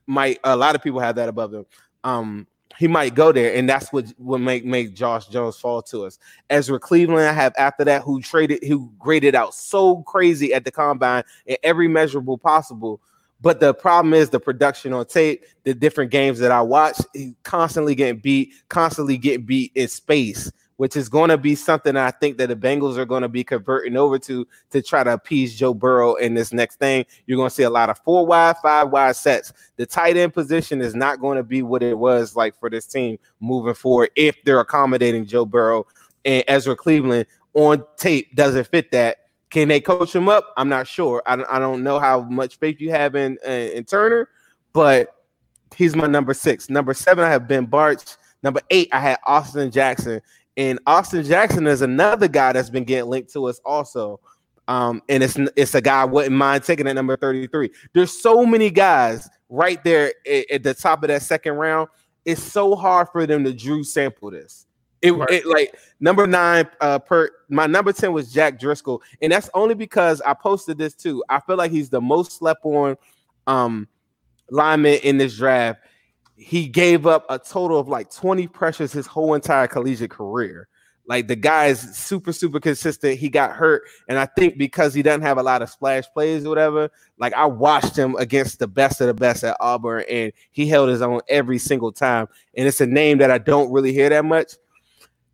might 0.06 0.38
a 0.44 0.58
lot 0.58 0.76
of 0.76 0.84
people 0.84 1.00
have 1.00 1.16
that 1.16 1.30
above 1.30 1.52
them. 1.52 1.66
Um, 2.04 2.46
he 2.78 2.90
might 2.90 3.16
go 3.16 3.32
there, 3.32 3.56
and 3.56 3.70
that's 3.70 3.94
what 3.94 4.14
would 4.18 4.42
make 4.42 4.66
make 4.66 4.94
Josh 4.94 5.28
Jones 5.28 5.56
fall 5.56 5.82
to 5.84 6.04
us. 6.04 6.20
Ezra 6.50 6.78
Cleveland, 6.78 7.30
I 7.30 7.32
have 7.32 7.54
after 7.58 7.86
that, 7.86 8.02
who 8.02 8.20
traded, 8.20 8.66
who 8.66 8.92
graded 9.00 9.34
out 9.34 9.54
so 9.54 10.02
crazy 10.02 10.54
at 10.54 10.66
the 10.66 10.72
combine 10.72 11.24
in 11.46 11.56
every 11.64 11.88
measurable 11.88 12.38
possible. 12.38 13.00
But 13.40 13.62
the 13.62 13.74
problem 13.74 14.14
is 14.14 14.30
the 14.30 14.42
production 14.42 14.92
on 14.92 15.06
tape, 15.06 15.46
the 15.64 15.74
different 15.74 16.12
games 16.12 16.38
that 16.40 16.52
I 16.52 16.62
watch, 16.62 16.98
constantly 17.44 17.96
getting 17.96 18.20
beat, 18.20 18.56
constantly 18.68 19.18
getting 19.18 19.46
beat 19.46 19.72
in 19.74 19.88
space, 19.88 20.52
which 20.78 20.96
is 20.96 21.08
going 21.10 21.30
to 21.30 21.38
be 21.38 21.56
something 21.56 21.96
I 21.96 22.12
think 22.12 22.38
that 22.38 22.50
the 22.50 22.56
Bengals 22.56 22.98
are 22.98 23.06
going 23.06 23.22
to 23.22 23.30
be 23.30 23.44
converting 23.44 23.96
over 23.96 24.20
to 24.20 24.48
to 24.72 24.82
try 24.82 25.04
to 25.04 25.14
appease 25.14 25.56
Joe 25.56 25.74
Burrow 25.74 26.16
in 26.16 26.34
this 26.34 26.52
next 26.52 26.78
thing. 26.80 27.06
You're 27.26 27.38
going 27.38 27.50
to 27.50 27.56
see 27.56 27.64
a 27.64 27.70
lot 27.70 27.90
of 27.90 27.98
four 28.00 28.26
wide, 28.26 28.58
five 28.58 28.90
wide 28.90 29.16
sets. 29.16 29.54
The 29.78 29.86
tight 29.86 30.18
end 30.18 30.34
position 30.34 30.82
is 30.82 30.96
not 30.96 31.22
going 31.22 31.38
to 31.38 31.44
be 31.44 31.62
what 31.62 31.84
it 31.84 31.98
was 31.98 32.36
like 32.36 32.60
for 32.60 32.70
this 32.70 32.86
team 32.86 33.18
moving 33.40 33.74
forward 33.74 34.10
if 34.16 34.36
they're 34.44 34.60
accommodating 34.60 35.26
Joe 35.26 35.46
Burrow 35.46 35.86
and 36.26 36.44
Ezra 36.48 36.76
Cleveland 36.76 37.28
on 37.54 37.84
tape 37.98 38.36
doesn't 38.36 38.68
fit 38.68 38.92
that. 38.92 39.18
Can 39.50 39.70
they 39.70 39.80
coach 39.80 40.14
him 40.14 40.28
up? 40.28 40.54
I'm 40.58 40.68
not 40.68 40.88
sure. 40.88 41.24
I, 41.26 41.42
I 41.50 41.60
don't 41.60 41.84
know 41.84 42.00
how 42.00 42.22
much 42.22 42.58
faith 42.58 42.82
you 42.82 42.92
have 42.92 43.16
in, 43.16 43.38
in, 43.46 43.70
in 43.72 43.84
Turner, 43.86 44.28
but 44.74 45.16
he's 45.76 45.96
my 45.96 46.08
number 46.08 46.34
six. 46.34 46.70
Number 46.70 46.94
seven, 46.94 47.24
I 47.24 47.30
have 47.30 47.48
Ben 47.48 47.66
Bartch. 47.66 48.18
Number 48.44 48.62
eight, 48.70 48.90
I 48.92 49.00
had 49.00 49.20
Austin 49.26 49.72
Jackson. 49.72 50.22
And 50.58 50.80
Austin 50.88 51.24
Jackson 51.24 51.68
is 51.68 51.82
another 51.82 52.28
guy 52.28 52.54
that's 52.54 52.70
been 52.70 52.86
getting 52.86 53.10
linked 53.10 53.34
to 53.34 53.46
us 53.46 53.60
also. 53.66 54.20
Um, 54.68 55.02
and 55.10 55.22
it's 55.22 55.38
it's 55.56 55.76
a 55.76 55.82
guy 55.82 56.02
I 56.02 56.06
wouldn't 56.06 56.36
mind 56.36 56.64
taking 56.64 56.88
at 56.88 56.96
number 56.96 57.16
33. 57.16 57.70
There's 57.94 58.20
so 58.20 58.46
many 58.46 58.70
guys 58.72 59.30
right 59.50 59.84
there 59.84 60.14
at, 60.26 60.52
at 60.52 60.64
the 60.64 60.74
top 60.74 61.04
of 61.04 61.10
that 61.10 61.22
second 61.22 61.54
round. 61.54 61.90
It's 62.24 62.42
so 62.42 62.76
hard 62.76 63.10
for 63.12 63.28
them 63.28 63.44
to 63.44 63.54
Drew 63.54 63.84
sample 63.84 64.32
this. 64.32 64.66
It, 65.02 65.12
right. 65.12 65.30
it, 65.30 65.46
like 65.46 65.78
number 66.00 66.26
nine 66.26 66.68
uh 66.82 66.98
per 66.98 67.30
my 67.50 67.68
number 67.68 67.94
10 67.94 68.12
was 68.12 68.34
Jack 68.34 68.60
Driscoll, 68.60 69.04
and 69.22 69.32
that's 69.32 69.50
only 69.54 69.76
because 69.76 70.20
I 70.22 70.34
posted 70.34 70.80
this 70.80 70.96
too. 70.96 71.24
I 71.30 71.42
feel 71.42 71.58
like 71.58 71.72
he's 71.72 71.90
the 71.90 72.02
most 72.02 72.32
slept 72.32 72.66
on 72.66 72.96
um 73.46 73.88
lineman 74.50 75.00
in 75.04 75.18
this 75.18 75.38
draft 75.38 75.82
he 76.36 76.68
gave 76.68 77.08
up 77.08 77.26
a 77.30 77.40
total 77.40 77.80
of 77.80 77.88
like 77.88 78.12
20 78.12 78.48
pressures 78.48 78.92
his 78.92 79.08
whole 79.08 79.34
entire 79.34 79.68
collegiate 79.68 80.12
career. 80.12 80.68
Like 81.08 81.28
the 81.28 81.36
guy 81.36 81.68
is 81.68 81.96
super, 81.96 82.34
super 82.34 82.60
consistent. 82.60 83.20
He 83.20 83.30
got 83.30 83.52
hurt, 83.52 83.84
and 84.10 84.18
I 84.18 84.26
think 84.26 84.58
because 84.58 84.94
he 84.94 85.04
doesn't 85.04 85.22
have 85.22 85.38
a 85.38 85.44
lot 85.44 85.62
of 85.62 85.70
splash 85.70 86.06
plays 86.14 86.46
or 86.46 86.50
whatever, 86.50 86.90
like 87.20 87.34
I 87.34 87.46
watched 87.46 87.96
him 87.96 88.16
against 88.16 88.58
the 88.58 88.68
best 88.68 89.02
of 89.02 89.08
the 89.08 89.14
best 89.14 89.44
at 89.44 89.56
Auburn, 89.60 90.04
and 90.10 90.34
he 90.52 90.68
held 90.68 90.90
his 90.90 91.04
own 91.04 91.22
every 91.30 91.60
single 91.60 91.92
time. 91.92 92.28
And 92.56 92.68
it's 92.68 92.82
a 92.82 92.88
name 92.88 93.20
that 93.20 93.30
I 93.30 93.38
don't 93.38 93.72
really 93.72 93.94
hear 93.94 94.10
that 94.10 94.26
much. 94.26 94.54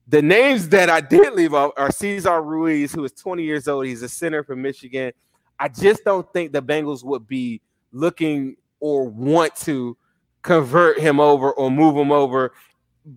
The 0.10 0.22
names 0.22 0.68
that 0.70 0.90
I 0.90 1.00
did 1.00 1.34
leave 1.36 1.54
off 1.54 1.72
are 1.78 1.90
Cesar 1.90 2.42
Ruiz, 2.42 2.92
who 2.92 3.06
is 3.06 3.14
20 3.14 3.44
years 3.44 3.70
old. 3.70 3.86
He's 3.86 4.02
a 4.02 4.10
center 4.10 4.44
from 4.44 4.62
Michigan. 4.62 5.14
I 5.58 5.70
just 5.70 6.04
don't 6.04 6.28
think 6.34 6.52
the 6.52 6.62
Bengals 6.62 7.02
would 7.06 7.28
be 7.28 7.62
looking 7.94 8.58
or 8.82 9.08
want 9.08 9.56
to 9.58 9.96
convert 10.42 11.00
him 11.00 11.20
over 11.20 11.52
or 11.52 11.70
move 11.70 11.96
him 11.96 12.12
over 12.12 12.54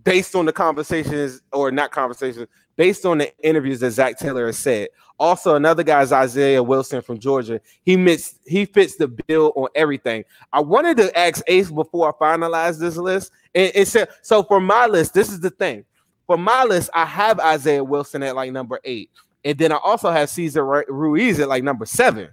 based 0.03 0.35
on 0.35 0.47
the 0.47 0.53
conversations 0.53 1.43
or 1.53 1.71
not 1.71 1.91
conversations, 1.91 2.49
based 2.77 3.05
on 3.05 3.19
the 3.19 3.33
interviews 3.47 3.81
that 3.81 3.91
Zac 3.93 4.19
Taylor 4.19 4.47
has 4.47 4.59
said. 4.59 4.89
Also, 5.19 5.55
another 5.55 5.85
guy 5.85 6.03
is 6.03 6.13
Isaiah 6.13 6.63
Wilson 6.63 7.01
from 7.01 7.19
Georgia. 7.19 7.61
He 7.85 7.97
mits 7.97 8.37
he 8.47 8.65
fits 8.65 8.97
the 8.97 9.09
bill 9.09 9.53
on 9.55 9.69
everything. 9.75 10.25
I 10.53 10.61
wanted 10.61 10.97
to 10.97 11.17
ask 11.17 11.43
Ace 11.47 11.71
before 11.71 12.09
I 12.09 12.25
finalize 12.25 12.81
this 12.81 12.97
list. 12.97 13.31
And, 13.55 13.71
and 13.77 13.87
so, 13.87 14.07
so 14.23 14.43
for 14.43 14.61
my 14.61 14.87
list, 14.87 15.15
this 15.15 15.31
is 15.31 15.41
the 15.41 15.51
thing. 15.51 15.85
For 16.27 16.37
my 16.37 16.65
list, 16.65 16.91
I 16.95 17.05
have 17.05 17.39
Isaiah 17.39 17.85
Wilson 17.85 18.23
at 18.23 18.35
like 18.35 18.51
number 18.51 18.81
eight. 18.85 19.11
And 19.45 19.57
then 19.57 19.73
I 19.73 19.77
also 19.77 20.11
have 20.11 20.31
Cesar 20.31 20.65
Ruiz 20.89 21.39
at 21.39 21.49
like 21.49 21.63
number 21.63 21.87
seven. 21.87 22.31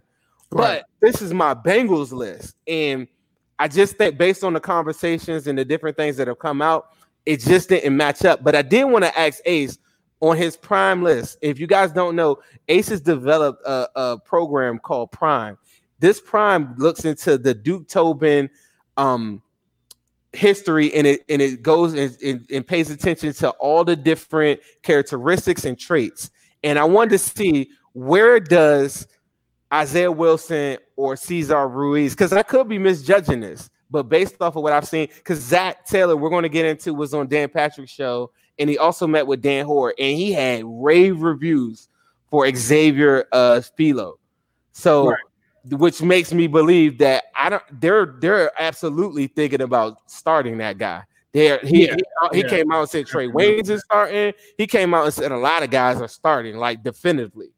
Right. 0.49 0.81
But 0.81 0.85
this 1.01 1.21
is 1.21 1.33
my 1.33 1.53
Bengals 1.53 2.11
list. 2.11 2.55
And 2.67 3.07
I 3.61 3.67
just 3.67 3.95
think 3.95 4.17
based 4.17 4.43
on 4.43 4.53
the 4.53 4.59
conversations 4.59 5.45
and 5.45 5.55
the 5.55 5.63
different 5.63 5.95
things 5.95 6.17
that 6.17 6.27
have 6.27 6.39
come 6.39 6.63
out, 6.63 6.87
it 7.27 7.41
just 7.41 7.69
didn't 7.69 7.95
match 7.95 8.25
up. 8.25 8.43
But 8.43 8.55
I 8.55 8.63
did 8.63 8.85
want 8.85 9.05
to 9.05 9.19
ask 9.19 9.39
Ace 9.45 9.77
on 10.19 10.35
his 10.35 10.57
prime 10.57 11.03
list. 11.03 11.37
If 11.43 11.59
you 11.59 11.67
guys 11.67 11.91
don't 11.91 12.15
know, 12.15 12.39
Ace 12.69 12.89
has 12.89 13.01
developed 13.01 13.61
a, 13.67 13.87
a 13.95 14.17
program 14.17 14.79
called 14.79 15.11
Prime. 15.11 15.59
This 15.99 16.19
Prime 16.19 16.73
looks 16.79 17.05
into 17.05 17.37
the 17.37 17.53
Duke 17.53 17.87
Tobin 17.87 18.49
um, 18.97 19.43
history 20.33 20.91
and 20.95 21.05
it 21.05 21.21
and 21.29 21.39
it 21.39 21.61
goes 21.61 21.93
and, 21.93 22.17
and, 22.23 22.49
and 22.51 22.65
pays 22.65 22.89
attention 22.89 23.31
to 23.33 23.51
all 23.51 23.83
the 23.83 23.95
different 23.95 24.59
characteristics 24.81 25.65
and 25.65 25.77
traits. 25.77 26.31
And 26.63 26.79
I 26.79 26.83
wanted 26.85 27.11
to 27.11 27.19
see 27.19 27.69
where 27.93 28.39
does 28.39 29.05
Isaiah 29.71 30.11
Wilson 30.11 30.79
or 31.01 31.15
Cesar 31.15 31.67
Ruiz, 31.67 32.13
because 32.13 32.31
I 32.31 32.43
could 32.43 32.69
be 32.69 32.77
misjudging 32.77 33.39
this, 33.39 33.69
but 33.89 34.03
based 34.03 34.35
off 34.39 34.55
of 34.55 34.61
what 34.61 34.71
I've 34.71 34.87
seen, 34.87 35.07
because 35.15 35.39
Zac 35.39 35.85
Taylor, 35.85 36.15
we're 36.15 36.29
going 36.29 36.43
to 36.43 36.49
get 36.49 36.65
into, 36.65 36.93
was 36.93 37.13
on 37.13 37.27
Dan 37.27 37.49
Patrick's 37.49 37.91
show, 37.91 38.31
and 38.59 38.69
he 38.69 38.77
also 38.77 39.07
met 39.07 39.25
with 39.25 39.41
Dan 39.41 39.65
Hoard, 39.65 39.95
and 39.97 40.15
he 40.15 40.31
had 40.31 40.63
rave 40.65 41.21
reviews 41.21 41.89
for 42.29 42.49
Xavier 42.55 43.25
uh 43.31 43.61
Filo. 43.75 44.19
So 44.73 45.09
right. 45.09 45.19
which 45.71 46.01
makes 46.01 46.31
me 46.31 46.47
believe 46.47 46.99
that 46.99 47.25
I 47.35 47.49
don't 47.49 47.63
they're 47.81 48.15
they're 48.19 48.51
absolutely 48.61 49.27
thinking 49.27 49.61
about 49.61 49.97
starting 50.05 50.59
that 50.59 50.77
guy. 50.77 51.03
There 51.33 51.59
he 51.63 51.87
yeah. 51.87 51.95
he, 52.31 52.37
he 52.37 52.43
yeah. 52.43 52.49
came 52.49 52.71
out 52.71 52.81
and 52.81 52.89
said 52.89 53.05
Trae 53.05 53.31
Waynes 53.31 53.69
is 53.69 53.81
starting. 53.83 54.33
He 54.57 54.67
came 54.67 54.93
out 54.93 55.05
and 55.05 55.13
said 55.13 55.31
a 55.31 55.37
lot 55.37 55.63
of 55.63 55.71
guys 55.71 55.99
are 55.99 56.07
starting, 56.07 56.57
like 56.57 56.83
definitively. 56.83 57.51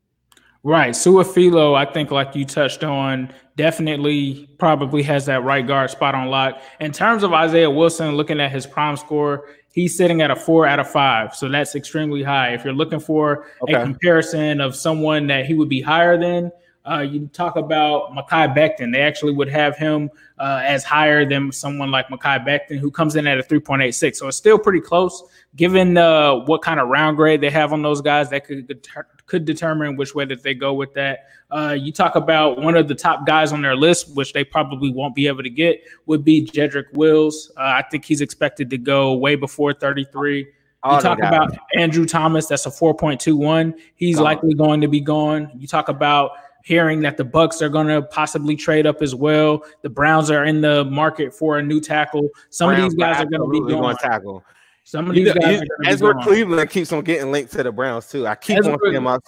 Right. 0.65 0.91
Su'a-Filo, 0.91 1.75
I 1.75 1.85
think, 1.85 2.09
like 2.09 2.35
you 2.35 2.45
touched 2.45 2.85
on, 2.85 3.33
definitely 3.57 4.49
probably 4.57 5.03
has 5.03 5.25
that 5.25 5.43
right 5.43 5.67
guard 5.67 5.89
spot 5.89 6.15
on 6.15 6.29
lock. 6.29 6.61
In 6.79 6.93
terms 6.93 7.23
of 7.23 7.33
Isaiah 7.33 7.69
Wilson, 7.69 8.15
looking 8.15 8.39
at 8.39 8.49
his 8.49 8.65
prime 8.65 8.95
score, 8.95 9.49
he's 9.73 9.97
sitting 9.97 10.21
at 10.21 10.31
a 10.31 10.35
four 10.37 10.65
out 10.65 10.79
of 10.79 10.89
five. 10.89 11.35
So 11.35 11.49
that's 11.49 11.75
extremely 11.75 12.23
high. 12.23 12.53
If 12.53 12.63
you're 12.63 12.73
looking 12.73 13.01
for 13.01 13.47
okay. 13.63 13.73
a 13.73 13.83
comparison 13.83 14.61
of 14.61 14.73
someone 14.73 15.27
that 15.27 15.45
he 15.45 15.53
would 15.53 15.69
be 15.69 15.81
higher 15.81 16.17
than, 16.17 16.49
uh, 16.89 16.99
you 16.99 17.27
talk 17.27 17.55
about 17.55 18.11
Mekhi 18.11 18.53
Becton. 18.55 18.91
They 18.91 19.01
actually 19.01 19.31
would 19.31 19.47
have 19.47 19.77
him 19.77 20.09
uh, 20.37 20.61
as 20.63 20.83
higher 20.83 21.25
than 21.25 21.51
someone 21.51 21.91
like 21.91 22.09
Mekhi 22.09 22.45
Becton, 22.45 22.77
who 22.77 22.91
comes 22.91 23.15
in 23.15 23.25
at 23.25 23.39
a 23.39 23.43
3.86. 23.43 24.15
So 24.15 24.27
it's 24.27 24.35
still 24.35 24.59
pretty 24.59 24.81
close, 24.81 25.23
given 25.55 25.97
uh, 25.97 26.35
what 26.45 26.61
kind 26.61 26.81
of 26.81 26.89
round 26.89 27.15
grade 27.15 27.39
they 27.39 27.49
have 27.49 27.71
on 27.71 27.81
those 27.81 28.01
guys. 28.01 28.29
That 28.29 28.45
could 28.45 28.67
deter- 28.67 29.07
could 29.27 29.45
determine 29.45 29.95
which 29.95 30.13
way 30.13 30.25
that 30.25 30.43
they 30.43 30.53
go 30.53 30.73
with 30.73 30.93
that. 30.95 31.27
Uh, 31.49 31.75
you 31.79 31.93
talk 31.93 32.15
about 32.15 32.61
one 32.61 32.75
of 32.75 32.89
the 32.89 32.95
top 32.95 33.25
guys 33.25 33.53
on 33.53 33.61
their 33.61 33.75
list, 33.75 34.13
which 34.15 34.33
they 34.33 34.43
probably 34.43 34.91
won't 34.91 35.15
be 35.15 35.27
able 35.27 35.43
to 35.43 35.49
get, 35.49 35.81
would 36.05 36.25
be 36.25 36.45
Jedrick 36.45 36.91
Wills. 36.93 37.51
Uh, 37.55 37.61
I 37.61 37.83
think 37.89 38.03
he's 38.03 38.19
expected 38.19 38.69
to 38.71 38.77
go 38.77 39.13
way 39.13 39.35
before 39.35 39.73
33. 39.73 40.47
You 40.85 40.99
talk 40.99 41.19
about 41.19 41.55
Andrew 41.77 42.05
Thomas, 42.05 42.47
that's 42.47 42.65
a 42.65 42.69
4.21. 42.69 43.73
He's 43.95 44.15
gone. 44.17 44.23
likely 44.25 44.53
going 44.53 44.81
to 44.81 44.89
be 44.89 44.99
gone. 44.99 45.49
You 45.55 45.65
talk 45.65 45.87
about 45.87 46.31
hearing 46.63 47.01
that 47.01 47.17
the 47.17 47.25
Bucs 47.25 47.61
are 47.61 47.69
going 47.69 47.87
to 47.87 48.01
possibly 48.01 48.55
trade 48.55 48.87
up 48.87 49.01
as 49.01 49.13
well. 49.13 49.63
The 49.83 49.89
Browns 49.89 50.31
are 50.31 50.45
in 50.45 50.61
the 50.61 50.85
market 50.85 51.33
for 51.33 51.59
a 51.59 51.63
new 51.63 51.79
tackle. 51.79 52.29
Some 52.49 52.69
Browns 52.69 52.85
of 52.85 52.89
these 52.91 52.99
guys 52.99 53.21
are 53.21 53.25
going 53.25 53.41
to 53.41 53.65
be 53.65 53.71
going 53.71 53.95
tackle. 53.97 54.43
Some 54.85 55.09
of 55.09 55.15
these 55.15 55.27
you 55.27 55.33
know, 55.35 55.41
guys, 55.41 55.61
Ezra 55.85 56.21
Cleveland 56.23 56.69
keeps 56.69 56.91
on 56.91 57.03
getting 57.03 57.31
linked 57.31 57.51
to 57.53 57.63
the 57.63 57.71
Browns 57.71 58.09
too. 58.09 58.25
I 58.27 58.35
keep 58.35 58.57
Ezra, 58.57 58.73
on 58.73 58.79
seeing 58.83 59.03
my. 59.03 59.19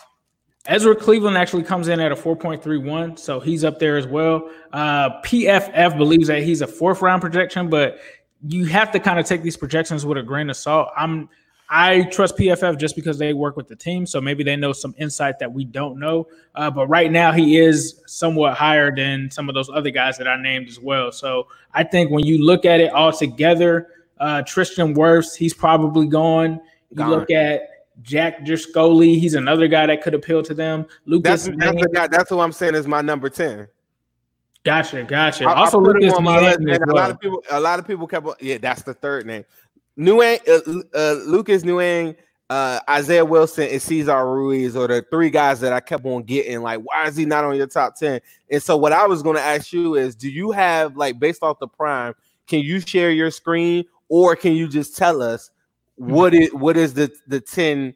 Ezra 0.66 0.96
Cleveland 0.96 1.38
actually 1.38 1.64
comes 1.64 1.88
in 1.90 2.00
at 2.00 2.12
a 2.12 2.16
4.31, 2.16 3.20
so 3.20 3.40
he's 3.40 3.64
up 3.64 3.80
there 3.80 3.98
as 3.98 4.08
well. 4.08 4.50
Uh, 4.74 5.22
PFF 5.22 5.98
believes 5.98 6.28
that 6.28 6.42
he's 6.42 6.62
a 6.62 6.68
fourth 6.68 7.02
round 7.02 7.22
projection, 7.22 7.70
but 7.70 8.00
you 8.48 8.66
have 8.66 8.92
to 8.92 9.00
kind 9.00 9.20
of 9.20 9.26
take 9.26 9.44
these 9.44 9.58
projections 9.58 10.06
with 10.06 10.18
a 10.18 10.24
grain 10.24 10.50
of 10.50 10.58
salt. 10.58 10.90
I'm 10.98 11.30
I 11.70 12.04
trust 12.04 12.38
PFF 12.38 12.78
just 12.78 12.96
because 12.96 13.18
they 13.18 13.34
work 13.34 13.58
with 13.58 13.68
the 13.68 13.76
team, 13.76 14.06
so 14.06 14.22
maybe 14.22 14.44
they 14.44 14.56
know 14.56 14.72
some 14.72 14.94
insight 14.98 15.40
that 15.40 15.52
we 15.52 15.66
don't 15.66 16.00
know. 16.00 16.28
Uh, 16.54 16.70
but 16.70 16.88
right 16.88 17.12
now, 17.12 17.32
he 17.32 17.58
is 17.58 18.02
somewhat 18.06 18.56
higher 18.56 18.96
than 18.96 19.32
some 19.32 19.50
of 19.50 19.56
those 19.56 19.70
other 19.70 19.90
guys 19.90 20.18
that 20.20 20.28
I 20.28 20.42
named 20.42 20.68
as 20.68 20.80
well. 20.80 21.12
So 21.12 21.48
I 21.74 21.84
think 21.84 22.12
when 22.12 22.26
you 22.26 22.44
look 22.44 22.66
at 22.66 22.80
it 22.80 22.92
all 22.92 23.12
together, 23.12 23.90
uh, 24.20 24.44
Tristan 24.44 24.94
Wirfs, 24.94 25.36
he's 25.36 25.54
probably 25.54 26.08
gone. 26.08 26.62
You 26.92 26.98
gone. 26.98 27.10
look 27.10 27.32
at 27.32 27.62
Jack 28.02 28.46
Driscoll, 28.46 29.00
he's 29.00 29.34
another 29.34 29.68
guy 29.68 29.88
that 29.88 30.02
could 30.02 30.14
appeal 30.14 30.44
to 30.44 30.54
them. 30.54 30.86
Lucas, 31.06 31.46
that's, 31.46 31.58
that's, 31.58 31.88
guy, 31.88 32.08
that's 32.08 32.30
what 32.30 32.44
I'm 32.44 32.52
saying 32.52 32.76
is 32.76 32.88
my 32.88 33.02
number 33.02 33.30
ten. 33.30 33.68
Gotcha, 34.64 35.04
gotcha. 35.04 35.46
I, 35.46 35.54
also, 35.54 35.80
I 35.80 35.84
Lucas, 35.84 36.20
my 36.20 36.40
list, 36.40 36.60
and 36.60 36.70
a 36.70 36.96
lot 36.96 37.12
of 37.12 37.20
people, 37.20 37.44
a 37.52 37.60
lot 37.60 37.78
of 37.78 37.88
people 37.88 38.08
kept, 38.08 38.28
yeah, 38.42 38.58
that's 38.58 38.82
the 38.82 38.96
third 38.96 39.26
name. 39.28 39.46
Niang, 39.98 40.40
uh, 40.48 40.60
uh, 40.94 41.14
Lucas 41.26 41.64
Niang, 41.64 42.16
uh, 42.50 42.80
Isaiah 42.90 43.26
Wilson, 43.26 43.70
and 43.70 43.82
Cesar 43.82 44.26
Ruiz 44.26 44.76
are 44.76 44.88
the 44.88 45.06
three 45.10 45.30
guys 45.30 45.60
that 45.62 45.74
I 45.74 45.80
kept 45.80 46.06
on 46.06 46.24
getting. 46.24 46.62
Like, 46.62 46.82
why 46.82 47.08
is 47.08 47.16
he 47.16 47.26
not 47.26 47.44
on 47.44 47.56
your 47.56 47.68
top 47.68 47.96
10? 47.96 48.20
And 48.52 48.62
so, 48.62 48.78
what 48.78 48.92
I 48.92 49.08
was 49.08 49.24
going 49.24 49.36
to 49.36 49.42
ask 49.42 49.74
you 49.74 49.96
is, 49.96 50.16
do 50.16 50.30
you 50.30 50.52
have, 50.52 50.96
like, 50.96 51.20
based 51.20 51.42
off 51.42 51.60
the 51.60 51.68
prime, 51.68 52.14
can 52.48 52.60
you 52.60 52.80
share 52.80 53.12
your 53.12 53.32
screen 53.32 53.86
or 54.10 54.36
can 54.36 54.54
you 54.54 54.68
just 54.68 54.96
tell 54.96 55.22
us 55.22 55.50
what 55.96 56.34
is 56.34 56.54
what 56.54 56.78
is 56.78 56.94
the 56.94 57.12
the 57.28 57.40
10 57.40 57.96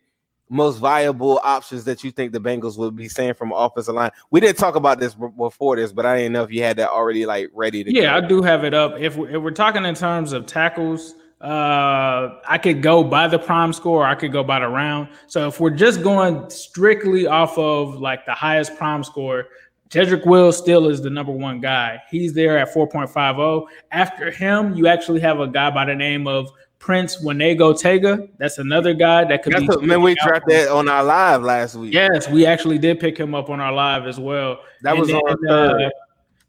most 0.52 0.78
viable 0.78 1.40
options 1.44 1.84
that 1.84 2.04
you 2.04 2.10
think 2.10 2.32
the 2.32 2.40
Bengals 2.40 2.76
would 2.76 2.96
be 2.96 3.08
saying 3.08 3.36
from 3.36 3.52
offensive 3.52 3.94
line? 3.94 4.12
We 4.32 4.40
didn't 4.40 4.58
talk 4.58 4.76
about 4.76 5.00
this 5.00 5.14
before 5.14 5.76
this, 5.76 5.92
but 5.92 6.06
I 6.06 6.18
didn't 6.18 6.34
know 6.34 6.44
if 6.44 6.52
you 6.52 6.64
had 6.64 6.78
that 6.78 6.90
already 6.90 7.26
like 7.26 7.52
ready 7.54 7.84
to. 7.84 7.94
Yeah. 7.94 8.16
I 8.16 8.22
do 8.22 8.42
have 8.42 8.64
it 8.64 8.74
up. 8.74 8.94
If 8.98 9.18
if 9.18 9.42
we're 9.42 9.52
talking 9.52 9.86
in 9.86 9.96
terms 9.96 10.34
of 10.34 10.46
tackles, 10.46 11.14
uh, 11.42 12.40
I 12.48 12.58
could 12.58 12.82
go 12.82 13.04
by 13.04 13.28
the 13.28 13.40
prime 13.40 13.72
score. 13.72 14.06
I 14.06 14.16
could 14.16 14.32
go 14.32 14.44
by 14.44 14.60
the 14.60 14.68
round. 14.68 15.10
So 15.28 15.48
if 15.48 15.60
we're 15.60 15.70
just 15.70 16.04
going 16.04 16.50
strictly 16.50 17.28
off 17.28 17.58
of 17.58 17.96
like 17.96 18.26
the 18.26 18.34
highest 18.34 18.76
prime 18.78 19.04
score, 19.04 19.48
Jedrick 19.90 20.26
Wills 20.26 20.58
still 20.58 20.90
is 20.90 21.02
the 21.02 21.10
number 21.10 21.32
one 21.32 21.62
guy. 21.62 22.02
He's 22.12 22.34
there 22.34 22.58
at 22.58 22.74
4.50. 22.74 23.66
After 23.92 24.30
him, 24.30 24.76
you 24.76 24.88
actually 24.88 25.20
have 25.22 25.40
a 25.40 25.48
guy 25.48 25.72
by 25.72 25.86
the 25.86 25.96
name 25.96 26.28
of 26.28 26.52
Prince 26.78 27.24
Wanogotega. 27.24 28.30
That's 28.38 28.58
another 28.58 28.94
guy 28.94 29.24
that 29.26 29.42
could 29.42 29.54
That's 29.54 29.78
be. 29.78 29.84
A, 29.84 29.88
man, 29.88 30.02
we 30.02 30.16
dropped 30.24 30.48
that 30.50 30.70
on 30.70 30.88
our 30.90 31.04
live 31.04 31.42
last 31.42 31.76
week. 31.76 31.94
Yes, 31.94 32.30
we 32.30 32.46
actually 32.46 32.78
did 32.78 33.00
pick 33.00 33.18
him 33.18 33.34
up 33.34 33.50
on 33.50 33.60
our 33.60 33.72
live 33.72 34.06
as 34.06 34.20
well. 34.20 34.60
That 34.84 34.92
and 34.92 35.00
was 35.00 35.08
then, 35.10 35.18
on 35.18 35.48
uh, 35.50 35.90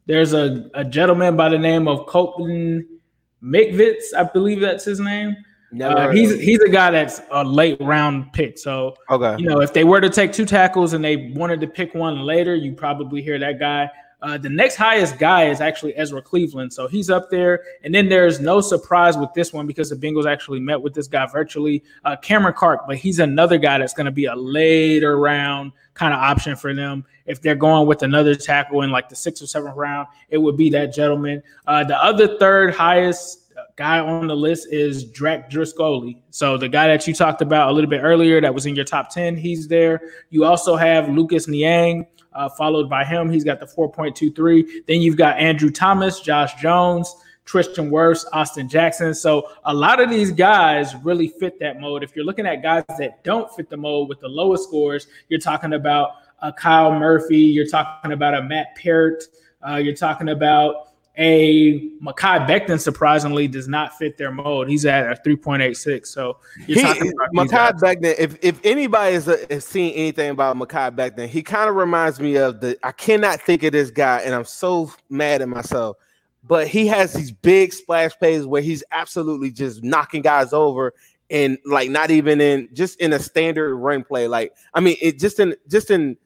There's 0.06 0.34
a, 0.34 0.68
a 0.74 0.84
gentleman 0.84 1.36
by 1.36 1.48
the 1.48 1.58
name 1.58 1.88
of 1.88 2.06
Colton 2.06 2.99
McKivitz, 3.42 4.14
I 4.16 4.24
believe 4.24 4.60
that's 4.60 4.84
his 4.84 5.00
name. 5.00 5.36
Uh, 5.80 6.10
he's 6.10 6.38
he's 6.40 6.58
a 6.60 6.68
guy 6.68 6.90
that's 6.90 7.22
a 7.30 7.44
late 7.44 7.80
round 7.80 8.32
pick. 8.32 8.58
So 8.58 8.94
okay, 9.08 9.40
you 9.40 9.48
know, 9.48 9.60
if 9.60 9.72
they 9.72 9.84
were 9.84 10.00
to 10.00 10.10
take 10.10 10.32
two 10.32 10.44
tackles 10.44 10.94
and 10.94 11.04
they 11.04 11.32
wanted 11.36 11.60
to 11.60 11.68
pick 11.68 11.94
one 11.94 12.22
later, 12.22 12.56
you 12.56 12.72
probably 12.72 13.22
hear 13.22 13.38
that 13.38 13.60
guy. 13.60 13.88
Uh, 14.22 14.36
the 14.36 14.48
next 14.48 14.76
highest 14.76 15.18
guy 15.18 15.48
is 15.48 15.60
actually 15.60 15.96
Ezra 15.96 16.20
Cleveland, 16.20 16.72
so 16.72 16.86
he's 16.86 17.08
up 17.08 17.30
there. 17.30 17.62
And 17.84 17.94
then 17.94 18.08
there's 18.08 18.40
no 18.40 18.60
surprise 18.60 19.16
with 19.16 19.32
this 19.34 19.52
one 19.52 19.66
because 19.66 19.90
the 19.90 19.96
Bengals 19.96 20.26
actually 20.26 20.60
met 20.60 20.80
with 20.80 20.94
this 20.94 21.08
guy 21.08 21.26
virtually, 21.26 21.82
uh, 22.04 22.16
Cameron 22.16 22.54
Clark, 22.54 22.86
but 22.86 22.96
he's 22.96 23.18
another 23.18 23.56
guy 23.58 23.78
that's 23.78 23.94
going 23.94 24.06
to 24.06 24.10
be 24.10 24.26
a 24.26 24.36
later 24.36 25.18
round 25.18 25.72
kind 25.94 26.12
of 26.12 26.20
option 26.20 26.56
for 26.56 26.74
them. 26.74 27.04
If 27.26 27.40
they're 27.40 27.54
going 27.54 27.86
with 27.86 28.02
another 28.02 28.34
tackle 28.34 28.82
in 28.82 28.90
like 28.90 29.08
the 29.08 29.16
sixth 29.16 29.42
or 29.42 29.46
seventh 29.46 29.76
round, 29.76 30.08
it 30.28 30.38
would 30.38 30.56
be 30.56 30.70
that 30.70 30.92
gentleman. 30.92 31.42
Uh, 31.66 31.84
the 31.84 32.02
other 32.02 32.38
third 32.38 32.74
highest 32.74 33.40
guy 33.76 33.98
on 33.98 34.26
the 34.26 34.36
list 34.36 34.68
is 34.70 35.04
Drake 35.04 35.48
Driscoll. 35.48 36.12
So 36.30 36.58
the 36.58 36.68
guy 36.68 36.88
that 36.88 37.06
you 37.06 37.14
talked 37.14 37.40
about 37.40 37.70
a 37.70 37.72
little 37.72 37.88
bit 37.88 38.00
earlier 38.02 38.40
that 38.40 38.54
was 38.54 38.66
in 38.66 38.76
your 38.76 38.84
top 38.84 39.10
10, 39.10 39.36
he's 39.36 39.68
there. 39.68 40.02
You 40.28 40.44
also 40.44 40.76
have 40.76 41.08
Lucas 41.08 41.48
Niang 41.48 42.06
uh, 42.32 42.48
followed 42.48 42.88
by 42.88 43.04
him. 43.04 43.30
He's 43.30 43.44
got 43.44 43.60
the 43.60 43.66
4.23. 43.66 44.86
Then 44.86 45.00
you've 45.00 45.16
got 45.16 45.38
Andrew 45.38 45.70
Thomas, 45.70 46.20
Josh 46.20 46.54
Jones, 46.60 47.14
Tristan 47.44 47.90
Wirfs, 47.90 48.24
Austin 48.32 48.68
Jackson. 48.68 49.14
So 49.14 49.48
a 49.64 49.74
lot 49.74 50.00
of 50.00 50.08
these 50.08 50.30
guys 50.30 50.94
really 51.02 51.28
fit 51.28 51.58
that 51.60 51.80
mode. 51.80 52.04
If 52.04 52.14
you're 52.14 52.24
looking 52.24 52.46
at 52.46 52.62
guys 52.62 52.84
that 52.98 53.24
don't 53.24 53.52
fit 53.54 53.68
the 53.68 53.76
mode 53.76 54.08
with 54.08 54.20
the 54.20 54.28
lowest 54.28 54.64
scores, 54.64 55.08
you're 55.28 55.40
talking 55.40 55.72
about 55.72 56.12
a 56.42 56.52
Kyle 56.52 56.96
Murphy, 56.96 57.38
you're 57.38 57.66
talking 57.66 58.12
about 58.12 58.34
a 58.34 58.42
Matt 58.42 58.76
Peart, 58.76 59.24
uh, 59.68 59.76
you're 59.76 59.96
talking 59.96 60.28
about 60.28 60.89
a 61.20 61.78
Mekhi 62.02 62.46
Becton 62.48 62.80
surprisingly 62.80 63.46
does 63.46 63.68
not 63.68 63.96
fit 63.98 64.16
their 64.16 64.32
mold. 64.32 64.70
He's 64.70 64.86
at 64.86 65.04
a 65.04 65.20
3.86. 65.20 66.06
So 66.06 66.38
you're 66.66 66.78
he, 66.78 66.82
talking 66.82 67.12
about 67.12 67.76
Becton, 67.76 68.14
if, 68.18 68.38
if 68.40 68.58
anybody 68.64 69.12
has, 69.12 69.28
uh, 69.28 69.44
has 69.50 69.66
seen 69.66 69.92
anything 69.92 70.30
about 70.30 70.56
Mekhi 70.56 70.96
Becton, 70.96 71.28
he 71.28 71.42
kind 71.42 71.68
of 71.68 71.76
reminds 71.76 72.20
me 72.20 72.36
of 72.36 72.60
the 72.60 72.78
I 72.82 72.92
cannot 72.92 73.42
think 73.42 73.62
of 73.64 73.72
this 73.72 73.90
guy, 73.90 74.20
and 74.20 74.34
I'm 74.34 74.46
so 74.46 74.90
mad 75.10 75.42
at 75.42 75.48
myself. 75.48 75.98
But 76.42 76.68
he 76.68 76.86
has 76.86 77.12
these 77.12 77.30
big 77.30 77.74
splash 77.74 78.12
plays 78.18 78.46
where 78.46 78.62
he's 78.62 78.82
absolutely 78.90 79.50
just 79.50 79.84
knocking 79.84 80.22
guys 80.22 80.54
over 80.54 80.94
and 81.28 81.58
like 81.66 81.90
not 81.90 82.10
even 82.10 82.40
in 82.40 82.70
just 82.72 82.98
in 82.98 83.12
a 83.12 83.18
standard 83.18 83.76
run 83.76 84.04
play. 84.04 84.26
Like, 84.26 84.54
I 84.72 84.80
mean, 84.80 84.96
it 85.02 85.18
just 85.18 85.38
in 85.38 85.54
just 85.68 85.90
in 85.90 86.16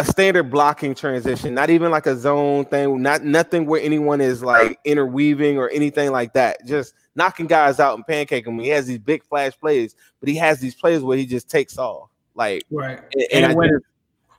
a 0.00 0.04
standard 0.04 0.44
blocking 0.44 0.94
transition, 0.94 1.52
not 1.52 1.68
even 1.68 1.90
like 1.90 2.06
a 2.06 2.16
zone 2.16 2.64
thing, 2.64 3.02
not 3.02 3.22
nothing 3.22 3.66
where 3.66 3.82
anyone 3.82 4.20
is 4.20 4.42
like 4.42 4.78
interweaving 4.84 5.58
or 5.58 5.68
anything 5.70 6.10
like 6.10 6.32
that. 6.32 6.64
Just 6.66 6.94
knocking 7.14 7.46
guys 7.46 7.78
out 7.78 7.96
and 7.96 8.06
pancaking. 8.06 8.60
He 8.62 8.68
has 8.70 8.86
these 8.86 8.98
big 8.98 9.22
flash 9.22 9.52
plays, 9.60 9.94
but 10.18 10.28
he 10.30 10.36
has 10.36 10.58
these 10.58 10.74
plays 10.74 11.02
where 11.02 11.18
he 11.18 11.26
just 11.26 11.50
takes 11.50 11.76
off. 11.76 12.08
Like 12.34 12.64
right. 12.70 12.98
And, 13.30 13.44
and 13.44 13.54
when, 13.54 13.70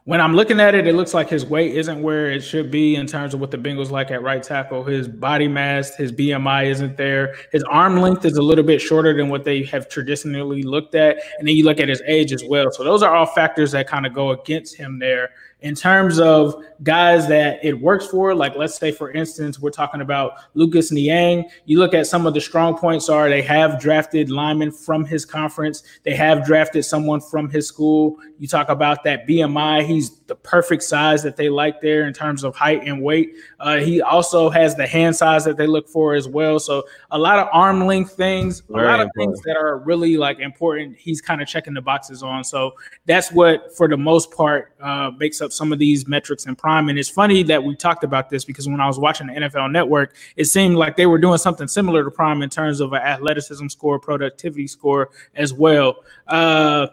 when 0.05 0.19
I'm 0.19 0.35
looking 0.35 0.59
at 0.59 0.73
it, 0.73 0.87
it 0.87 0.95
looks 0.95 1.13
like 1.13 1.29
his 1.29 1.45
weight 1.45 1.75
isn't 1.75 2.01
where 2.01 2.31
it 2.31 2.41
should 2.41 2.71
be 2.71 2.95
in 2.95 3.05
terms 3.05 3.35
of 3.35 3.39
what 3.39 3.51
the 3.51 3.57
Bengals 3.57 3.91
like 3.91 4.09
at 4.09 4.23
right 4.23 4.41
tackle. 4.41 4.83
His 4.83 5.07
body 5.07 5.47
mass, 5.47 5.95
his 5.95 6.11
BMI 6.11 6.71
isn't 6.71 6.97
there. 6.97 7.35
His 7.51 7.63
arm 7.65 8.01
length 8.01 8.25
is 8.25 8.37
a 8.37 8.41
little 8.41 8.63
bit 8.63 8.81
shorter 8.81 9.15
than 9.15 9.29
what 9.29 9.43
they 9.43 9.61
have 9.65 9.89
traditionally 9.89 10.63
looked 10.63 10.95
at. 10.95 11.17
And 11.37 11.47
then 11.47 11.55
you 11.55 11.65
look 11.65 11.79
at 11.79 11.87
his 11.87 12.01
age 12.07 12.33
as 12.33 12.43
well. 12.43 12.71
So 12.71 12.83
those 12.83 13.03
are 13.03 13.15
all 13.15 13.27
factors 13.27 13.73
that 13.73 13.87
kind 13.87 14.07
of 14.07 14.13
go 14.13 14.31
against 14.31 14.75
him 14.75 14.97
there 14.97 15.29
in 15.61 15.75
terms 15.75 16.19
of 16.19 16.63
guys 16.81 17.27
that 17.27 17.63
it 17.63 17.79
works 17.79 18.07
for, 18.07 18.33
like 18.33 18.55
let's 18.55 18.75
say 18.75 18.91
for 18.91 19.11
instance, 19.11 19.59
we're 19.59 19.69
talking 19.69 20.01
about 20.01 20.33
Lucas 20.55 20.91
Niang. 20.91 21.45
You 21.65 21.77
look 21.77 21.93
at 21.93 22.07
some 22.07 22.25
of 22.25 22.33
the 22.33 22.41
strong 22.41 22.75
points 22.75 23.09
are 23.09 23.29
they 23.29 23.43
have 23.43 23.79
drafted 23.79 24.31
linemen 24.31 24.71
from 24.71 25.05
his 25.05 25.23
conference, 25.23 25.83
they 26.03 26.15
have 26.15 26.45
drafted 26.45 26.83
someone 26.83 27.21
from 27.21 27.49
his 27.49 27.67
school. 27.67 28.17
You 28.39 28.47
talk 28.47 28.69
about 28.69 29.03
that 29.03 29.27
BMI, 29.27 29.85
he's 29.85 30.19
the 30.21 30.35
perfect 30.35 30.81
size 30.81 31.21
that 31.21 31.37
they 31.37 31.49
like 31.49 31.79
there 31.79 32.07
in 32.07 32.13
terms 32.13 32.43
of 32.43 32.55
height 32.55 32.81
and 32.87 33.01
weight. 33.01 33.35
Uh, 33.59 33.77
he 33.77 34.01
also 34.01 34.49
has 34.49 34.75
the 34.75 34.87
hand 34.87 35.15
size 35.15 35.45
that 35.45 35.57
they 35.57 35.67
look 35.67 35.87
for 35.87 36.15
as 36.15 36.27
well. 36.27 36.59
So 36.59 36.83
a 37.11 37.19
lot 37.19 37.37
of 37.37 37.47
arm 37.53 37.85
length 37.85 38.13
things, 38.13 38.61
Very 38.61 38.85
a 38.85 38.87
lot 38.87 38.99
important. 39.01 39.09
of 39.09 39.35
things 39.35 39.41
that 39.45 39.57
are 39.57 39.77
really 39.77 40.17
like 40.17 40.39
important. 40.39 40.97
He's 40.97 41.21
kind 41.21 41.41
of 41.41 41.47
checking 41.47 41.75
the 41.75 41.81
boxes 41.81 42.23
on. 42.23 42.43
So 42.43 42.71
that's 43.05 43.31
what, 43.31 43.75
for 43.77 43.87
the 43.87 43.97
most 43.97 44.31
part, 44.31 44.73
uh, 44.81 45.11
makes 45.19 45.41
up 45.41 45.50
some 45.51 45.73
of 45.73 45.79
these 45.79 46.07
metrics 46.07 46.45
in 46.45 46.55
prime. 46.55 46.89
And 46.89 46.97
it's 46.97 47.09
funny 47.09 47.43
that 47.43 47.63
we 47.63 47.75
talked 47.75 48.03
about 48.03 48.29
this 48.29 48.45
because 48.45 48.67
when 48.67 48.79
I 48.79 48.87
was 48.87 48.99
watching 48.99 49.27
the 49.27 49.33
NFL 49.33 49.71
Network, 49.71 50.15
it 50.35 50.45
seemed 50.45 50.75
like 50.75 50.95
they 50.95 51.05
were 51.05 51.17
doing 51.17 51.37
something 51.37 51.67
similar 51.67 52.03
to 52.03 52.11
prime 52.11 52.41
in 52.41 52.49
terms 52.49 52.79
of 52.79 52.93
an 52.93 53.01
athleticism 53.01 53.67
score, 53.67 53.99
productivity 53.99 54.67
score 54.67 55.09
as 55.35 55.53
well. 55.53 56.03
Uh, 56.27 56.87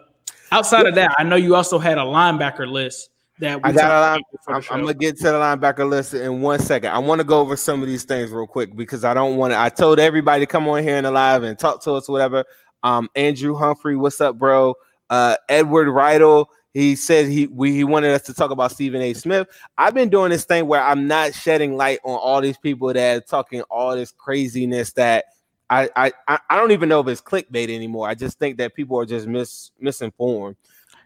outside 0.51 0.85
of 0.85 0.95
that, 0.95 1.15
I 1.17 1.23
know 1.23 1.35
you 1.35 1.55
also 1.55 1.79
had 1.79 1.97
a 1.97 2.03
linebacker 2.03 2.69
list 2.69 3.09
that 3.39 3.59
I 3.63 3.71
got 3.71 3.91
a 3.91 3.99
line, 4.01 4.21
I'm, 4.47 4.63
I'm, 4.69 4.81
gonna 4.81 4.93
get 4.93 5.17
to 5.17 5.23
the 5.23 5.31
linebacker 5.31 5.89
list 5.89 6.13
in 6.13 6.41
one 6.41 6.59
second. 6.59 6.91
I 6.91 6.99
want 6.99 7.19
to 7.19 7.25
go 7.25 7.39
over 7.39 7.55
some 7.55 7.81
of 7.81 7.87
these 7.87 8.03
things 8.03 8.31
real 8.31 8.47
quick 8.47 8.75
because 8.75 9.05
I 9.05 9.13
don't 9.13 9.37
want 9.37 9.53
to. 9.53 9.59
I 9.59 9.69
told 9.69 9.99
everybody 9.99 10.45
to 10.45 10.45
come 10.45 10.67
on 10.67 10.83
here 10.83 10.97
and 10.97 11.05
the 11.05 11.11
live 11.11 11.43
and 11.43 11.57
talk 11.57 11.81
to 11.83 11.93
us, 11.93 12.09
whatever. 12.09 12.43
Um, 12.83 13.09
Andrew 13.15 13.55
Humphrey, 13.55 13.95
what's 13.95 14.19
up, 14.21 14.37
bro? 14.37 14.75
Uh, 15.09 15.35
Edward 15.47 15.87
Rydell, 15.87 16.47
he 16.73 16.95
said 16.95 17.27
he 17.27 17.47
we 17.47 17.71
he 17.73 17.83
wanted 17.83 18.11
us 18.11 18.21
to 18.23 18.33
talk 18.33 18.51
about 18.51 18.71
Stephen 18.71 19.01
A. 19.01 19.13
Smith. 19.13 19.47
I've 19.77 19.93
been 19.93 20.09
doing 20.09 20.29
this 20.29 20.45
thing 20.45 20.67
where 20.67 20.81
I'm 20.81 21.07
not 21.07 21.33
shedding 21.33 21.75
light 21.75 21.99
on 22.03 22.17
all 22.17 22.41
these 22.41 22.57
people 22.57 22.93
that 22.93 23.17
are 23.17 23.21
talking 23.21 23.61
all 23.63 23.95
this 23.95 24.11
craziness 24.11 24.93
that 24.93 25.25
I 25.69 25.89
I 25.95 26.11
I 26.27 26.55
don't 26.55 26.71
even 26.71 26.89
know 26.89 26.99
if 26.99 27.07
it's 27.07 27.21
clickbait 27.21 27.73
anymore. 27.73 28.07
I 28.07 28.15
just 28.15 28.37
think 28.39 28.57
that 28.57 28.75
people 28.75 28.99
are 28.99 29.05
just 29.05 29.27
mis 29.27 29.71
misinformed. 29.79 30.57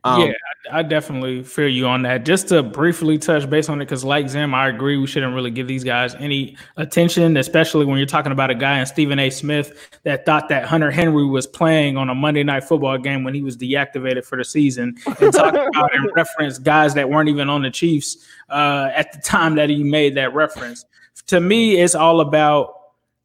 Um, 0.06 0.22
yeah, 0.22 0.34
I, 0.70 0.80
I, 0.80 0.84
definitely 0.84 1.44
feel 1.44 1.70
you 1.70 1.88
on 1.88 2.02
that. 2.02 2.26
Just 2.26 2.50
to 2.50 2.62
briefly 2.62 3.18
touch 3.18 3.50
base 3.50 3.70
on 3.70 3.82
it, 3.82 3.86
because 3.86 4.04
like 4.04 4.28
Zim, 4.28 4.54
I 4.54 4.68
agree 4.68 4.98
we 4.98 5.08
shouldn't 5.08 5.34
really 5.34 5.50
give 5.50 5.66
these 5.66 5.86
guys 5.86 6.14
any 6.16 6.58
attention, 6.76 7.38
especially 7.38 7.86
when 7.86 7.98
you're 7.98 8.06
talking 8.06 8.34
about 8.34 8.50
a 8.50 8.56
guy 8.56 8.80
in 8.80 8.86
Stephen 8.86 9.18
A. 9.18 9.30
Smith 9.30 10.00
that 10.04 10.26
thought 10.26 10.50
that 10.50 10.66
Hunter 10.66 10.92
Henry 10.92 11.26
was 11.26 11.48
playing 11.48 11.96
on 11.96 12.10
a 12.10 12.16
Monday 12.16 12.44
night 12.44 12.66
football 12.66 12.98
game 12.98 13.24
when 13.24 13.34
he 13.34 13.42
was 13.42 13.56
deactivated 13.56 14.26
for 14.26 14.38
the 14.38 14.44
season, 14.44 14.98
and 15.22 15.34
talking 15.34 15.66
about 15.74 15.96
and 15.96 16.10
reference 16.16 16.60
guys 16.60 16.94
that 16.96 17.10
weren't 17.10 17.30
even 17.30 17.50
on 17.50 17.62
the 17.62 17.72
Chiefs 17.72 18.28
uh, 18.50 18.90
at 18.94 19.14
the 19.14 19.20
time 19.20 19.56
that 19.56 19.70
he 19.70 19.84
made 19.84 20.16
that 20.16 20.34
reference. 20.34 20.84
To 21.28 21.40
me, 21.40 21.78
it's 21.78 21.96
all 21.96 22.20
about 22.20 22.74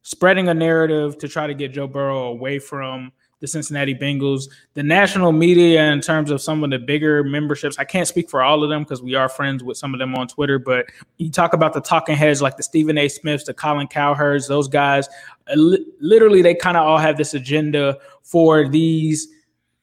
spreading 0.03 0.47
a 0.47 0.53
narrative 0.53 1.17
to 1.17 1.27
try 1.27 1.45
to 1.45 1.53
get 1.53 1.73
Joe 1.73 1.87
Burrow 1.87 2.27
away 2.27 2.57
from 2.57 3.11
the 3.39 3.47
Cincinnati 3.47 3.95
Bengals. 3.95 4.49
The 4.73 4.83
national 4.83 5.31
media, 5.31 5.91
in 5.91 6.01
terms 6.01 6.31
of 6.31 6.41
some 6.41 6.63
of 6.63 6.69
the 6.69 6.79
bigger 6.79 7.23
memberships, 7.23 7.77
I 7.79 7.83
can't 7.83 8.07
speak 8.07 8.29
for 8.29 8.41
all 8.41 8.63
of 8.63 8.69
them 8.69 8.83
because 8.83 9.01
we 9.01 9.15
are 9.15 9.29
friends 9.29 9.63
with 9.63 9.77
some 9.77 9.93
of 9.93 9.99
them 9.99 10.15
on 10.15 10.27
Twitter. 10.27 10.59
But 10.59 10.87
you 11.17 11.31
talk 11.31 11.53
about 11.53 11.73
the 11.73 11.81
talking 11.81 12.15
heads 12.15 12.41
like 12.41 12.57
the 12.57 12.63
Stephen 12.63 12.97
A. 12.97 13.07
Smiths, 13.07 13.45
the 13.45 13.53
Colin 13.53 13.87
Cowherds, 13.87 14.47
those 14.47 14.67
guys. 14.67 15.07
Uh, 15.47 15.77
literally, 15.99 16.41
they 16.41 16.55
kind 16.55 16.77
of 16.77 16.85
all 16.85 16.97
have 16.97 17.17
this 17.17 17.33
agenda 17.33 17.97
for 18.23 18.67
these 18.67 19.27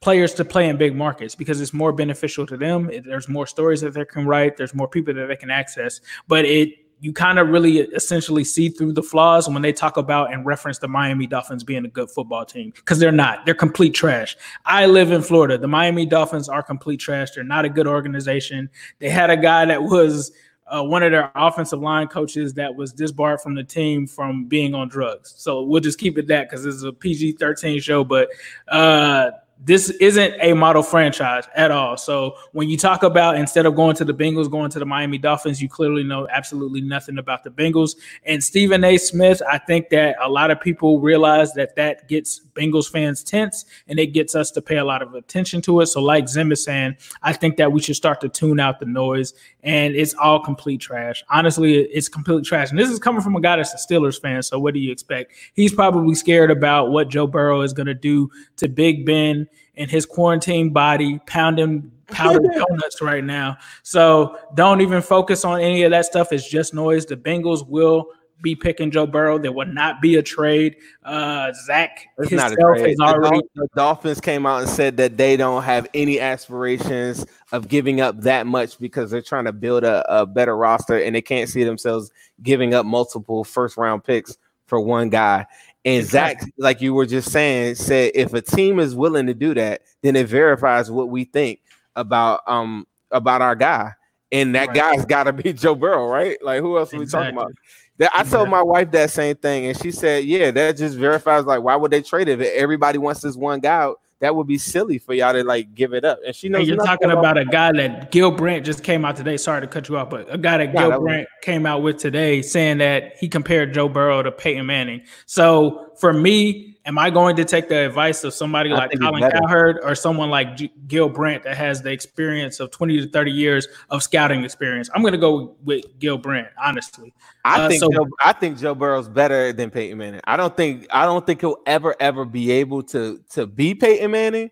players 0.01 0.35
to 0.35 0.45
play 0.45 0.69
in 0.69 0.77
big 0.77 0.95
markets 0.95 1.35
because 1.35 1.61
it's 1.61 1.73
more 1.73 1.93
beneficial 1.93 2.47
to 2.47 2.57
them. 2.57 2.91
There's 3.05 3.29
more 3.29 3.47
stories 3.47 3.81
that 3.81 3.95
they 3.95 4.05
can 4.05 4.27
write. 4.27 4.57
There's 4.57 4.75
more 4.75 4.89
people 4.89 5.15
that 5.15 5.27
they 5.27 5.37
can 5.37 5.51
access. 5.51 6.01
But 6.29 6.45
it 6.45 6.75
you 7.01 7.13
kind 7.13 7.39
of 7.39 7.49
really 7.49 7.79
essentially 7.79 8.45
see 8.45 8.69
through 8.69 8.93
the 8.93 9.03
flaws 9.03 9.49
when 9.49 9.63
they 9.63 9.73
talk 9.73 9.97
about 9.97 10.33
and 10.33 10.47
reference 10.47 10.79
the 10.79 10.89
Miami 10.89 11.27
Dolphins 11.27 11.63
being 11.63 11.85
a 11.85 11.89
good 11.89 12.11
football 12.11 12.45
team 12.45 12.73
because 12.75 12.99
they're 12.99 13.13
not. 13.13 13.45
They're 13.45 13.55
complete 13.55 13.95
trash. 13.95 14.37
I 14.65 14.87
live 14.87 15.13
in 15.13 15.23
Florida. 15.23 15.59
The 15.59 15.69
Miami 15.69 16.07
Dolphins 16.07 16.49
are 16.49 16.63
complete 16.63 16.99
trash. 16.99 17.33
They're 17.33 17.45
not 17.45 17.65
a 17.65 17.69
good 17.69 17.87
organization. 17.87 18.71
They 18.99 19.11
had 19.11 19.29
a 19.31 19.37
guy 19.37 19.67
that 19.67 19.83
was 19.83 20.33
uh, 20.69 20.83
one 20.83 21.03
of 21.03 21.13
their 21.13 21.31
offensive 21.35 21.81
line 21.81 22.09
coaches 22.09 22.55
that 22.55 22.75
was 22.75 22.93
disbarred 22.93 23.41
from 23.41 23.55
the 23.55 23.63
team 23.63 24.07
from 24.07 24.47
being 24.47 24.75
on 24.75 24.89
drugs. 24.89 25.35
So 25.37 25.63
we'll 25.63 25.81
just 25.81 25.99
keep 25.99 26.19
it 26.19 26.27
that 26.29 26.49
because 26.49 26.67
is 26.67 26.83
a 26.83 26.93
PG 26.93 27.33
13 27.33 27.81
show. 27.81 28.05
But 28.05 28.31
uh, 28.69 29.31
this 29.59 29.91
isn't 29.91 30.35
a 30.41 30.53
model 30.53 30.83
franchise 30.83 31.45
at 31.55 31.71
all. 31.71 31.97
So 31.97 32.37
when 32.53 32.69
you 32.69 32.77
talk 32.77 33.03
about 33.03 33.37
instead 33.37 33.65
of 33.65 33.75
going 33.75 33.97
to 33.97 34.05
the 34.05 34.13
Bengals, 34.13 34.51
going 34.51 34.71
to 34.71 34.79
the 34.79 34.85
Miami 34.85 35.19
Dolphins, 35.19 35.63
you 35.63 35.69
clearly 35.69 36.05
know 36.05 36.29
absolutely 36.29 36.83
nothing 36.83 37.19
about 37.19 37.43
the 37.43 37.51
Bengals. 37.51 37.97
And 38.25 38.45
Stephen 38.45 38.85
A. 38.85 38.99
Smith, 38.99 39.41
I 39.51 39.59
think 39.59 39.89
that 39.91 40.17
a 40.21 40.29
lot 40.29 40.51
of 40.51 40.61
people 40.61 41.01
realize 41.01 41.55
that 41.55 41.75
that 41.77 42.07
gets 42.07 42.43
Bengals 42.55 42.91
fans 42.91 43.23
tense 43.23 43.65
and 43.89 43.99
it 43.99 44.09
gets 44.09 44.35
us 44.35 44.51
to 44.53 44.63
pay 44.63 44.77
a 44.77 44.85
lot 44.85 45.03
of 45.03 45.15
attention 45.15 45.63
to 45.63 45.81
it. 45.81 45.87
So, 45.87 46.03
like 46.03 46.29
Zim 46.29 46.53
is 46.53 46.63
saying, 46.63 46.97
I 47.23 47.33
think 47.33 47.57
that 47.57 47.73
we 47.73 47.81
should 47.81 47.97
start 47.97 48.21
to 48.21 48.29
tune 48.29 48.61
out 48.61 48.79
the 48.79 48.87
noise 48.87 49.35
and 49.63 49.95
it's 49.95 50.15
all 50.15 50.39
complete 50.39 50.81
trash. 50.81 51.25
Honestly, 51.31 51.77
it's 51.77 52.09
complete 52.09 52.45
trash. 52.45 52.71
And 52.71 52.79
this 52.79 52.91
is 52.91 52.99
coming 52.99 53.23
from 53.23 53.37
a 53.37 53.41
guy 53.41 53.57
that's 53.57 53.75
a 53.75 53.79
Steelers 53.79 54.21
fan. 54.21 54.43
So, 54.43 54.59
what 54.59 54.75
do 54.75 54.81
you 54.81 54.93
expect? 54.93 55.33
He's 55.55 55.75
probably 55.75 56.15
scared 56.15 56.51
about 56.51 56.91
what 56.91 57.09
Joe 57.09 57.27
Burrow 57.27 57.63
is 57.63 57.73
going 57.73 57.87
to 57.87 57.95
do 57.95 58.31
to 58.57 58.69
Big 58.69 59.07
Ben 59.07 59.46
and 59.77 59.91
his 59.91 60.07
quarantine 60.07 60.71
body, 60.71 61.21
pounding 61.27 61.91
powdered 62.09 62.51
donuts 62.53 63.03
right 63.03 63.25
now. 63.25 63.57
So, 63.83 64.39
don't 64.55 64.81
even 64.81 65.03
focus 65.03 65.45
on 65.45 65.61
any 65.61 65.83
of 65.83 65.91
that 65.91 66.07
stuff. 66.07 66.33
It's 66.33 66.49
just 66.49 66.73
noise. 66.75 67.07
The 67.07 67.17
Bengals 67.17 67.67
will 67.67 68.11
be 68.43 68.55
picking 68.55 68.91
Joe 68.91 69.07
Burrow. 69.07 69.39
There 69.39 69.53
will 69.53 69.67
not 69.67 70.01
be 70.01 70.17
a 70.17 70.23
trade. 70.23 70.77
Uh, 71.05 71.53
Zac 71.65 72.07
it's 72.19 72.31
himself 72.31 72.79
is 72.79 72.99
already. 73.01 73.41
The 73.55 73.69
Dolphins 73.75 74.21
came 74.21 74.47
out 74.47 74.63
and 74.63 74.71
said 74.71 74.97
that 74.99 75.17
they 75.17 75.37
don't 75.37 75.63
have 75.63 75.89
any 75.95 76.21
aspirations 76.21 77.25
of 77.53 77.69
giving 77.69 78.01
up 78.01 78.21
that 78.23 78.47
much 78.47 78.79
because 78.79 79.11
they're 79.11 79.23
trying 79.23 79.47
to 79.47 79.53
build 79.53 79.85
a, 79.85 80.05
a 80.21 80.27
better 80.27 80.57
roster 80.57 80.99
and 80.99 81.15
they 81.15 81.23
can't 81.23 81.49
see 81.49 81.65
themselves 81.65 82.11
giving 82.43 82.75
up 82.75 82.85
multiple 82.85 83.45
first 83.45 83.77
round 83.77 84.05
picks 84.05 84.37
for 84.67 84.81
one 84.81 85.09
guy. 85.09 85.47
And 85.87 86.05
Zac, 86.05 86.43
like 86.59 86.81
you 86.81 86.93
were 86.95 87.07
just 87.07 87.31
saying, 87.31 87.77
said 87.77 88.11
if 88.17 88.35
a 88.35 88.43
team 88.43 88.81
is 88.81 88.97
willing 88.97 89.27
to 89.29 89.35
do 89.35 89.55
that, 89.55 89.83
then 90.03 90.17
it 90.17 90.27
verifies 90.27 90.91
what 90.91 91.09
we 91.09 91.25
think 91.25 91.61
about 91.95 92.41
um 92.49 92.89
about 93.13 93.41
our 93.41 93.55
guy. 93.55 93.93
And 94.33 94.53
that 94.57 94.69
right. 94.69 94.77
guy's 94.77 95.05
got 95.07 95.25
to 95.25 95.33
be 95.33 95.53
Joe 95.53 95.77
Burrow, 95.77 96.09
right? 96.09 96.37
Like 96.43 96.61
who 96.61 96.77
else 96.77 96.93
are 96.93 96.99
we 96.99 97.07
talking 97.07 97.33
about? 97.33 97.53
That 97.99 98.11
I 98.15 98.25
told 98.25 98.51
my 98.51 98.63
wife 98.63 98.91
that 98.91 99.11
same 99.11 99.37
thing, 99.37 99.67
and 99.67 99.81
she 99.81 99.93
said, 99.93 100.25
"Yeah, 100.25 100.51
that 100.51 100.77
just 100.77 100.97
verifies 100.97 101.45
like 101.45 101.63
why 101.63 101.77
would 101.77 101.93
they 101.93 102.03
trade 102.03 102.29
it 102.29 102.41
if 102.41 102.53
everybody 102.55 102.99
wants 102.99 103.21
this 103.21 103.37
one 103.37 103.61
guy 103.61 103.85
out? 103.85 104.01
That 104.21 104.35
would 104.35 104.47
be 104.47 104.59
silly 104.59 104.99
for 104.99 105.13
y'all 105.15 105.33
to 105.33 105.45
like 105.45 105.75
give 105.75 105.93
it 105.93 106.05
up." 106.05 106.19
And 106.27 106.35
she 106.35 106.49
knows 106.49 106.61
and 106.61 106.69
you're 106.69 106.77
talking 106.85 107.11
about, 107.11 107.37
about 107.37 107.39
a 107.39 107.45
guy 107.45 107.73
that 107.73 108.11
Gil 108.11 108.31
Brandt 108.31 108.65
just 108.65 108.83
came 108.83 109.05
out 109.05 109.17
today. 109.17 109.37
Sorry 109.37 109.61
to 109.61 109.67
cut 109.67 109.89
you 109.89 109.99
off, 109.99 110.11
but 110.11 110.33
a 110.33 110.39
guy 110.39 110.59
that 110.59 110.75
Gil 110.75 111.01
Brandt 111.01 111.29
was- 111.29 111.43
came 111.43 111.67
out 111.67 111.83
with 111.83 111.99
today 111.99 112.43
saying 112.43 112.79
that 112.79 113.17
he 113.19 113.29
compared 113.29 113.75
Joe 113.75 113.89
Burrow 113.89 114.23
to 114.23 114.33
Peyton 114.33 114.67
Manning. 114.67 115.03
So 115.27 115.93
for 115.99 116.13
me, 116.13 116.76
am 116.87 116.99
I 116.99 117.11
going 117.11 117.37
to 117.37 117.45
take 117.45 117.69
the 117.69 117.85
advice 117.85 118.23
of 118.25 118.33
somebody 118.33 118.73
I 118.73 118.77
like 118.77 118.99
Colin 118.99 119.29
Cowherd 119.31 119.81
or 119.83 119.95
someone 119.95 120.31
like 120.31 120.57
G- 120.57 120.73
Gil 120.87 121.09
Brandt 121.09 121.43
that 121.43 121.57
has 121.57 121.83
the 121.83 121.91
experience 121.91 122.61
of 122.61 122.71
20 122.71 123.03
to 123.03 123.09
30 123.09 123.31
years 123.33 123.69
of 123.91 124.03
scouting 124.03 124.45
experience? 124.45 124.89
I'm 124.95 125.03
going 125.03 125.13
to 125.13 125.19
go 125.19 125.57
with 125.65 125.85
Gil 125.99 126.17
Brandt, 126.17 126.49
honestly. 126.63 127.13
I 127.45 127.63
uh, 127.63 127.69
think 127.69 127.81
so, 127.81 127.91
Joe, 127.91 128.07
I 128.25 128.33
think 128.33 128.59
Joe 128.59 128.75
Burrow's 128.75 129.09
better 129.09 129.53
than 129.53 129.71
Peyton 129.71 129.99
Manning. 129.99 130.21
I 130.25 130.37
don't 130.37 130.57
think 130.57 130.87
I 130.91 131.05
don't 131.05 131.27
think 131.27 131.41
he'll 131.41 131.59
ever 131.67 131.95
ever 132.01 132.25
be 132.25 132.53
able 132.53 132.83
to 132.85 133.21
to 133.31 133.47
be 133.47 133.75
Peyton 133.75 134.13
Manning, 134.13 134.51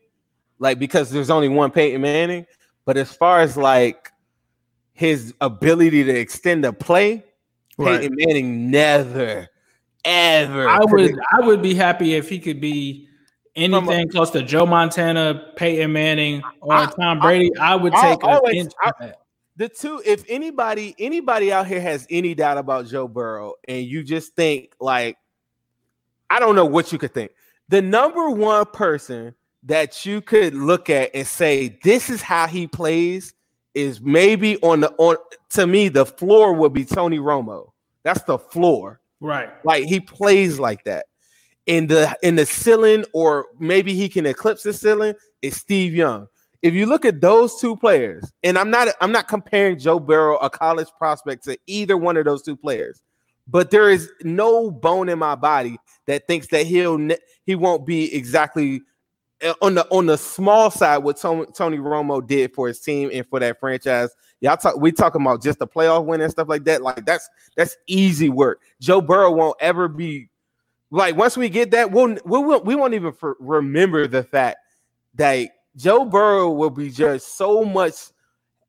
like 0.59 0.79
because 0.79 1.11
there's 1.11 1.31
only 1.31 1.49
one 1.49 1.71
Peyton 1.71 2.03
Manning. 2.03 2.47
But 2.85 2.97
as 2.97 3.15
far 3.15 3.41
as 3.41 3.57
like 3.57 4.11
his 4.93 5.35
ability 5.41 6.05
to 6.05 6.15
extend 6.15 6.65
the 6.65 6.73
play, 6.73 7.25
right. 7.79 8.01
Peyton 8.01 8.17
Manning 8.17 8.71
never 8.71 9.49
ever. 10.05 10.69
I 10.69 10.85
would 10.85 11.19
I 11.33 11.41
would 11.47 11.63
be 11.63 11.75
happy 11.75 12.15
if 12.15 12.29
he 12.29 12.39
could 12.39 12.61
be 12.61 13.09
anything 13.57 14.09
a, 14.09 14.13
close 14.13 14.31
to 14.31 14.43
Joe 14.43 14.67
Montana, 14.67 15.53
Peyton 15.57 15.93
Manning, 15.93 16.43
or 16.61 16.75
I, 16.75 16.87
Tom 16.87 17.21
Brady. 17.21 17.51
I, 17.59 17.73
I 17.73 17.77
would 17.77 17.93
take 17.93 18.25
always, 18.25 18.69
the 19.57 19.69
two. 19.69 20.03
If 20.05 20.25
anybody 20.29 20.95
anybody 20.99 21.53
out 21.53 21.67
here 21.67 21.81
has 21.81 22.07
any 22.11 22.35
doubt 22.35 22.59
about 22.59 22.87
Joe 22.87 23.09
Burrow, 23.09 23.55
and 23.69 23.85
you 23.85 24.03
just 24.03 24.35
think 24.35 24.75
like, 24.81 25.17
I 26.31 26.41
don't 26.41 26.57
know 26.57 26.67
what 26.67 26.93
you 26.93 26.99
could 26.99 27.15
think. 27.15 27.33
The 27.69 27.83
number 27.83 28.31
one 28.31 28.67
person 28.67 29.35
that 29.65 30.05
you 30.05 30.21
could 30.21 30.55
look 30.55 30.91
at 30.91 31.11
and 31.15 31.27
say 31.27 31.79
this 31.83 32.11
is 32.11 32.21
how 32.21 32.47
he 32.47 32.67
plays 32.67 33.35
is 33.75 34.01
maybe 34.01 34.57
on 34.59 34.81
the 34.81 34.91
on 34.99 35.17
to 35.51 35.67
me 35.67 35.89
the 35.89 36.07
floor 36.07 36.53
would 36.53 36.73
be 36.73 36.85
Tony 36.85 37.19
Romo. 37.19 37.73
That's 38.03 38.23
the 38.23 38.39
floor. 38.39 39.01
Right. 39.21 39.51
Like 39.65 39.85
he 39.85 40.01
plays 40.01 40.59
like 40.59 40.85
that. 40.85 41.07
In 41.67 41.87
the 41.87 42.15
in 42.23 42.37
the 42.37 42.45
ceiling, 42.45 43.07
or 43.15 43.47
maybe 43.59 43.95
he 43.95 44.09
can 44.09 44.27
eclipse 44.27 44.63
the 44.63 44.73
ceiling, 44.73 45.15
is 45.41 45.57
Steve 45.57 45.95
Young. 45.95 46.27
If 46.61 46.75
you 46.75 46.85
look 46.87 47.05
at 47.05 47.21
those 47.21 47.59
two 47.59 47.77
players, 47.77 48.31
and 48.43 48.59
I'm 48.59 48.71
not 48.71 48.89
I'm 49.01 49.13
not 49.13 49.29
comparing 49.29 49.79
Joe 49.79 49.99
Burrow, 49.99 50.37
a 50.37 50.51
college 50.51 50.89
prospect, 50.99 51.45
to 51.45 51.59
either 51.67 51.97
one 51.97 52.19
of 52.19 52.27
those 52.27 52.43
two 52.43 52.57
players, 52.57 53.01
but 53.49 53.71
there 53.71 53.91
is 53.91 54.11
no 54.23 54.71
bone 54.71 55.09
in 55.09 55.19
my 55.19 55.35
body 55.35 55.79
that 56.07 56.27
thinks 56.27 56.49
that 56.49 56.67
he'll 56.67 56.99
he 57.45 57.55
won't 57.55 57.87
be 57.87 58.15
exactly 58.15 58.83
uh, 59.43 59.55
on 59.63 59.75
the 59.75 59.87
on 59.91 60.07
the 60.07 60.17
small 60.17 60.71
side 60.71 60.99
what 60.99 61.19
Tony, 61.19 61.47
Tony 61.55 61.79
Romo 61.79 62.27
did 62.27 62.55
for 62.55 62.69
his 62.69 62.81
team 62.81 63.11
and 63.13 63.27
for 63.27 63.41
that 63.41 63.59
franchise 63.59 64.11
Y'all 64.45 64.59
talk 64.59 64.77
we 64.77 64.93
talking 64.93 65.23
about 65.23 65.43
just 65.43 65.59
the 65.59 65.67
playoff 65.67 66.05
win 66.05 66.21
and 66.21 66.31
stuff 66.31 66.51
like 66.51 66.65
that. 66.65 66.83
Like 66.83 67.07
that's 67.07 67.31
that's 67.57 67.79
easy 67.87 68.29
work. 68.29 68.61
Joe 68.79 69.01
Burrow 69.01 69.33
won't 69.33 69.57
ever 69.59 69.89
be 69.89 70.29
like 70.91 71.17
once 71.17 71.35
we 71.35 71.49
get 71.49 71.71
that, 71.71 71.91
we'll 71.91 72.19
we 72.27 72.39
won't 72.41 72.67
we 72.67 72.75
won't 72.75 72.93
even 72.93 73.15
for, 73.15 73.39
remember 73.41 74.07
the 74.07 74.23
fact 74.23 74.59
that 75.15 75.49
Joe 75.77 76.05
Burrow 76.05 76.51
will 76.51 76.69
be 76.69 76.91
judged 76.91 77.23
so 77.23 77.65
much 77.65 77.95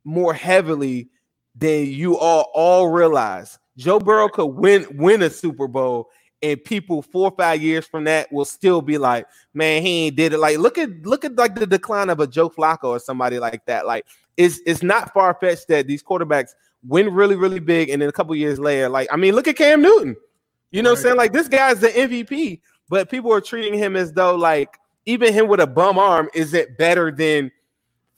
more 0.06 0.34
heavily 0.34 1.10
than 1.54 1.88
you 1.88 2.18
all 2.18 2.50
all 2.54 2.88
realize. 2.88 3.60
Joe 3.76 4.00
Burrow 4.00 4.30
could 4.30 4.46
win 4.46 4.88
win 4.92 5.24
a 5.24 5.30
Super 5.30 5.68
Bowl 5.68 6.08
and 6.42 6.64
people 6.64 7.02
four 7.02 7.32
or 7.32 7.36
five 7.36 7.62
years 7.62 7.86
from 7.86 8.06
that 8.06 8.32
will 8.32 8.46
still 8.46 8.82
be 8.82 8.98
like, 8.98 9.26
man, 9.54 9.82
he 9.82 10.06
ain't 10.06 10.16
did 10.16 10.32
it. 10.32 10.38
Like, 10.38 10.58
look 10.58 10.78
at 10.78 11.06
look 11.06 11.26
at 11.26 11.36
like 11.36 11.56
the 11.56 11.68
decline 11.68 12.10
of 12.10 12.22
a 12.22 12.28
Joe 12.28 12.50
Flacco 12.50 12.86
or 12.86 13.00
somebody 13.00 13.40
like 13.40 13.66
that. 13.66 13.86
Like, 13.86 14.06
it's 14.38 14.60
it's 14.66 14.84
not 14.84 15.14
far 15.14 15.34
fetched 15.34 15.68
that 15.70 15.88
these 15.88 16.04
quarterbacks 16.04 16.52
win 16.84 17.14
really 17.14 17.36
really 17.36 17.60
big, 17.60 17.90
and 17.90 18.02
then 18.02 18.10
a 18.10 18.14
couple 18.14 18.36
years 18.36 18.60
later, 18.60 18.90
like 18.90 19.08
I 19.12 19.16
mean, 19.16 19.36
look 19.36 19.48
at 19.48 19.56
Cam 19.56 19.82
Newton. 19.82 20.16
You 20.72 20.82
know, 20.84 20.90
right. 20.90 20.94
what 20.94 21.00
I'm 21.00 21.04
saying 21.04 21.18
like 21.18 21.34
this 21.34 21.48
guy's 21.48 21.80
the 21.80 21.90
MVP, 21.90 22.60
but 22.90 23.10
people 23.10 23.32
are 23.32 23.42
treating 23.42 23.78
him 23.78 23.96
as 23.96 24.12
though 24.12 24.36
like 24.36 24.78
even 25.06 25.34
him 25.34 25.48
with 25.48 25.60
a 25.60 25.68
bum 25.68 25.98
arm 25.98 26.30
is 26.34 26.54
it 26.54 26.78
better 26.78 27.12
than 27.12 27.52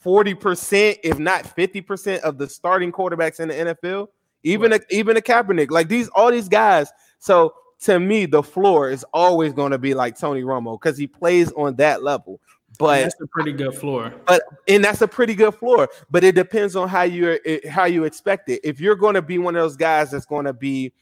40%, 0.04 0.98
if 1.04 1.20
not 1.20 1.44
50% 1.44 2.20
of 2.22 2.38
the 2.38 2.48
starting 2.48 2.92
quarterbacks 2.92 3.40
in 3.40 3.50
the 3.50 3.76
NFL. 3.76 4.08
Even 4.44 4.72
right. 4.72 4.82
a, 4.90 4.96
even 4.96 5.18
a 5.18 5.22
Kaepernick, 5.22 5.72
like 5.72 5.90
these 5.90 6.08
all 6.10 6.32
these 6.32 6.48
guys. 6.48 6.90
So 7.20 7.54
to 7.82 8.00
me, 8.00 8.26
the 8.26 8.42
floor 8.42 8.90
is 8.90 9.04
always 9.14 9.52
going 9.52 9.72
to 9.72 9.78
be 9.78 9.94
like 9.94 10.18
Tony 10.18 10.44
Romo 10.44 10.80
because 10.80 10.98
he 10.98 11.08
plays 11.08 11.52
on 11.54 11.76
that 11.76 12.04
level. 12.04 12.40
But 12.78 13.04
that's 13.04 13.22
a 13.22 13.28
pretty 13.28 13.54
good 13.54 13.76
floor. 13.76 14.14
But 14.26 14.44
and 14.68 14.84
that's 14.84 15.02
a 15.02 15.08
pretty 15.08 15.36
good 15.36 15.56
floor. 15.56 15.90
But 16.10 16.24
it 16.24 16.36
depends 16.36 16.76
on 16.76 16.88
how 16.88 17.04
you 17.04 17.40
how 17.70 17.86
you 17.86 18.04
expect 18.04 18.50
it. 18.50 18.62
If 18.64 18.80
you're 18.80 18.96
going 18.96 19.16
to 19.16 19.22
be 19.22 19.38
one 19.38 19.56
of 19.56 19.62
those 19.62 19.76
guys 19.76 20.12
that's 20.12 20.26
going 20.26 20.46
to 20.46 20.54
be 20.54 20.94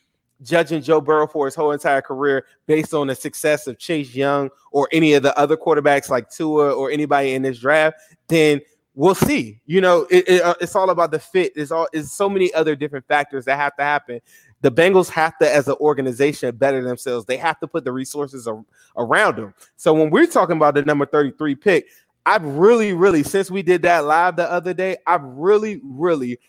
judging 0.42 0.82
Joe 0.82 1.02
Burrow 1.02 1.28
for 1.28 1.46
his 1.46 1.56
whole 1.56 1.72
entire 1.72 2.02
career 2.02 2.46
based 2.66 2.94
on 2.94 3.08
the 3.08 3.16
success 3.16 3.68
of 3.68 3.78
Chase 3.78 4.14
Young 4.14 4.50
or 4.72 4.88
any 4.92 5.14
of 5.14 5.24
the 5.24 5.38
other 5.38 5.58
quarterbacks 5.58 6.10
like 6.10 6.30
Tua 6.30 6.74
or 6.74 6.92
anybody 6.92 7.34
in 7.34 7.42
this 7.42 7.60
draft, 7.60 7.98
then 8.28 8.62
we'll 8.96 9.16
see. 9.16 9.62
You 9.66 9.82
know, 9.82 10.08
it, 10.10 10.28
it, 10.28 10.42
uh, 10.42 10.56
it's 10.60 10.76
all 10.76 10.90
about 10.90 11.12
the 11.12 11.20
fit. 11.20 11.54
There's 11.56 11.72
all 11.72 11.88
is 11.94 12.12
so 12.12 12.30
many 12.30 12.54
other 12.54 12.76
different 12.76 13.08
factors 13.08 13.46
that 13.46 13.58
have 13.58 13.76
to 13.78 13.84
happen 13.84 14.22
the 14.62 14.72
Bengals 14.72 15.10
have 15.10 15.38
to, 15.40 15.54
as 15.54 15.68
an 15.68 15.76
organization, 15.80 16.56
better 16.56 16.84
themselves. 16.84 17.26
They 17.26 17.38
have 17.38 17.60
to 17.60 17.68
put 17.68 17.86
the 17.86 17.92
resources 17.92 18.48
ar- 18.48 18.66
around 18.98 19.38
them. 19.38 19.54
So 19.76 19.94
when 19.94 20.10
we're 20.10 20.28
talking 20.28 20.58
about 20.58 20.76
the 20.76 20.84
number 20.84 21.06
33 21.06 21.56
pick, 21.56 21.88
I've 22.26 22.44
really, 22.44 22.94
really, 22.94 23.22
since 23.22 23.52
we 23.52 23.62
did 23.62 23.84
that 23.84 24.06
live 24.06 24.36
the 24.36 24.52
other 24.52 24.74
day, 24.74 24.98
I've 25.06 25.24
really, 25.24 25.80
really, 25.84 26.40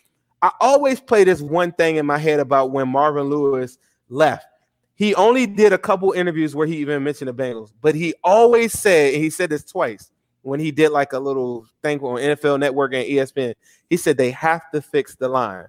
I 0.41 0.51
always 0.59 0.99
play 0.99 1.23
this 1.23 1.41
one 1.41 1.71
thing 1.71 1.97
in 1.97 2.05
my 2.05 2.17
head 2.17 2.39
about 2.39 2.71
when 2.71 2.89
Marvin 2.89 3.25
Lewis 3.25 3.77
left. 4.09 4.47
He 4.95 5.13
only 5.13 5.45
did 5.45 5.73
a 5.73 5.77
couple 5.77 6.11
interviews 6.13 6.55
where 6.55 6.65
he 6.65 6.77
even 6.77 7.03
mentioned 7.03 7.27
the 7.27 7.33
Bengals, 7.33 7.71
but 7.81 7.93
he 7.93 8.15
always 8.23 8.73
said, 8.73 9.13
he 9.13 9.29
said 9.29 9.51
this 9.51 9.63
twice 9.63 10.09
when 10.41 10.59
he 10.59 10.71
did 10.71 10.89
like 10.89 11.13
a 11.13 11.19
little 11.19 11.67
thing 11.83 11.99
on 11.99 12.17
NFL 12.17 12.59
Network 12.59 12.93
and 12.93 13.05
ESPN. 13.05 13.53
He 13.89 13.97
said 13.97 14.17
they 14.17 14.31
have 14.31 14.71
to 14.71 14.81
fix 14.81 15.15
the 15.15 15.27
line. 15.27 15.67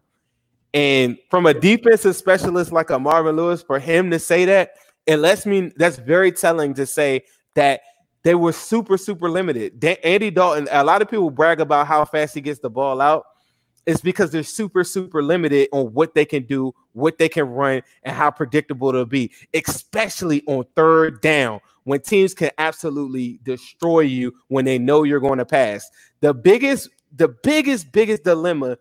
And 0.75 1.19
from 1.31 1.47
a 1.47 1.55
defensive 1.55 2.15
specialist 2.17 2.73
like 2.73 2.91
a 2.91 2.99
Marvin 2.99 3.37
Lewis, 3.37 3.63
for 3.63 3.79
him 3.79 4.11
to 4.11 4.19
say 4.19 4.45
that, 4.45 4.73
it 5.07 5.17
lets 5.17 5.47
me 5.47 5.73
that's 5.77 5.97
very 5.97 6.31
telling 6.31 6.75
to 6.75 6.85
say 6.85 7.25
that 7.55 7.81
they 8.23 8.35
were 8.35 8.53
super, 8.53 8.99
super 8.99 9.31
limited. 9.31 9.83
Andy 10.05 10.31
Dalton, 10.31 10.69
a 10.71 10.85
lot 10.85 11.01
of 11.01 11.09
people 11.09 11.31
brag 11.31 11.61
about 11.61 11.87
how 11.87 12.05
fast 12.05 12.35
he 12.35 12.41
gets 12.43 12.61
the 12.61 12.69
ball 12.69 13.01
out. 13.01 13.25
is 13.89 14.03
because 14.03 14.31
they're 14.31 14.43
super, 14.43 14.85
super 14.85 15.23
limited 15.23 15.67
on 15.73 15.87
what 15.95 16.15
they 16.15 16.27
can 16.27 16.43
do, 16.43 16.75
what 16.93 17.17
they 17.17 17.29
can 17.29 17.49
run, 17.49 17.81
and 18.03 18.15
how 18.15 18.31
predictable 18.31 18.91
it'll 18.91 19.07
be, 19.07 19.33
especially 19.55 20.43
on 20.47 20.63
third 20.77 21.23
down 21.23 21.59
when 21.85 21.99
teams 22.03 22.35
can 22.35 22.51
absolutely 22.59 23.41
destroy 23.45 24.01
you 24.01 24.31
when 24.49 24.67
they 24.67 24.79
know 24.79 25.05
you're 25.05 25.21
going 25.21 25.39
to 25.39 25.47
pass. 25.47 25.89
The 26.21 26.35
biggest, 26.35 26.91
the 27.17 27.29
biggest, 27.43 27.91
biggest 27.91 28.25
dilemma 28.25 28.77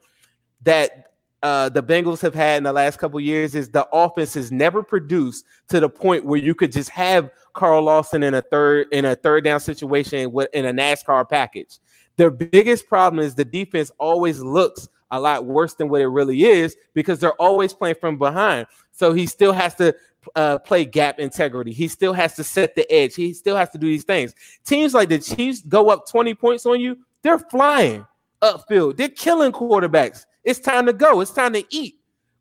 that 0.63 1.06
uh, 1.43 1.69
the 1.69 1.84
Bengals 1.84 2.21
have 2.21 2.34
had 2.34 2.58
in 2.58 2.63
the 2.63 2.73
last 2.73 2.97
couple 2.97 3.19
years 3.19 3.54
is 3.54 3.69
the 3.69 3.88
offense 3.93 4.34
has 4.34 4.52
never 4.52 4.82
produced 4.82 5.45
to 5.69 5.80
the 5.80 5.89
point 5.89 6.26
where 6.26 6.39
you 6.39 6.56
could 6.56 6.71
just 6.71 6.89
have 6.89 7.30
Carl 7.54 7.84
Lawson 7.84 8.23
in 8.23 8.34
a 8.34 8.41
third 8.41 8.88
in 8.91 9.06
a 9.06 9.15
third 9.15 9.43
down 9.43 9.60
situation 9.60 10.32
with 10.32 10.50
in 10.54 10.65
a 10.65 10.73
NASCAR 10.73 11.30
package. 11.30 11.78
Their 12.17 12.32
biggest 12.32 12.88
problem 12.88 13.23
is 13.23 13.36
the 13.36 13.45
defense 13.45 13.91
always 14.00 14.39
looks 14.39 14.89
a 15.12 15.19
lot 15.19 15.45
worse 15.45 15.76
than 15.76 15.89
what 15.89 16.02
it 16.02 16.08
really 16.08 16.43
is 16.43 16.76
because 16.93 17.19
they're 17.19 17.34
always 17.34 17.73
playing 17.73 17.95
from 18.02 18.17
behind. 18.17 18.67
So 18.91 19.13
he 19.13 19.26
still 19.28 19.54
has 19.54 19.76
to 19.76 19.95
uh, 20.36 20.58
play 20.60 20.86
gap 20.86 21.19
integrity. 21.19 21.71
He 21.71 21.88
still 21.88 22.13
has 22.13 22.36
to 22.36 22.43
set 22.43 22.76
the 22.76 22.91
edge. 22.91 23.15
He 23.15 23.34
still 23.34 23.56
has 23.56 23.69
to 23.69 23.78
do 23.78 23.88
these 23.88 24.04
things. 24.04 24.34
Teams 24.65 24.93
like 24.93 25.10
the 25.10 25.19
Chiefs 25.19 25.62
go 25.62 25.89
up 25.89 26.08
20 26.10 26.34
points 26.36 26.65
on 26.65 26.82
you, 26.82 26.97
they're 27.21 27.39
flying 27.39 28.06
upfield. 28.41 28.97
They're 28.97 29.10
killing 29.10 29.52
quarterbacks. 29.52 30.26
It's 30.47 30.60
time 30.60 30.86
to 30.86 30.93
go. 30.93 31.19
It's 31.19 31.31
time 31.31 31.51
to 31.53 31.65
eat. 31.69 31.97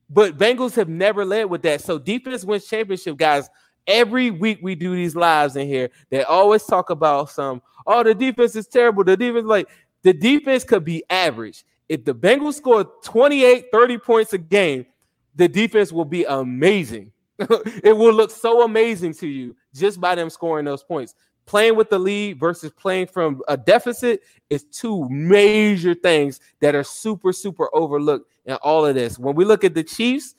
But 0.08 0.38
Bengals 0.38 0.76
have 0.76 0.88
never 0.88 1.24
led 1.24 1.46
with 1.46 1.62
that. 1.62 1.80
So 1.80 1.98
defense 1.98 2.44
wins 2.44 2.64
championship, 2.64 3.16
guys. 3.16 3.50
Every 3.84 4.30
week 4.30 4.60
we 4.62 4.76
do 4.76 4.94
these 4.94 5.16
lives 5.16 5.56
in 5.56 5.66
here. 5.66 5.90
They 6.08 6.22
always 6.22 6.62
talk 6.62 6.90
about 6.90 7.30
some, 7.30 7.60
oh, 7.84 8.04
the 8.04 8.14
defense 8.14 8.54
is 8.54 8.68
terrible. 8.68 9.02
The 9.02 9.16
defense, 9.16 9.44
like, 9.44 9.68
the 10.02 10.12
defense 10.12 10.62
could 10.62 10.84
be 10.84 11.02
average. 11.10 11.64
If 11.88 12.04
the 12.04 12.14
Bengals 12.14 12.54
score 12.54 12.84
28, 13.02 13.66
30 13.72 13.98
points 13.98 14.32
a 14.34 14.38
game, 14.38 14.86
the 15.34 15.48
defense 15.48 15.90
will 15.90 16.04
be 16.04 16.24
amazing. 16.26 17.10
it 17.38 17.96
will 17.96 18.14
look 18.14 18.30
so 18.30 18.62
amazing 18.62 19.14
to 19.14 19.26
you 19.26 19.56
just 19.74 20.00
by 20.00 20.14
them 20.14 20.30
scoring 20.30 20.64
those 20.64 20.84
points. 20.84 21.16
Playing 21.46 21.76
with 21.76 21.90
the 21.90 21.98
lead 21.98 22.40
versus 22.40 22.72
playing 22.72 23.06
from 23.06 23.40
a 23.46 23.56
deficit 23.56 24.22
is 24.50 24.64
two 24.64 25.08
major 25.08 25.94
things 25.94 26.40
that 26.60 26.74
are 26.74 26.84
super, 26.84 27.32
super 27.32 27.68
overlooked 27.72 28.30
in 28.44 28.54
all 28.56 28.84
of 28.84 28.94
this. 28.94 29.18
When 29.18 29.36
we 29.36 29.44
look 29.44 29.62
at 29.62 29.74
the 29.74 29.84
Chiefs, 29.84 30.34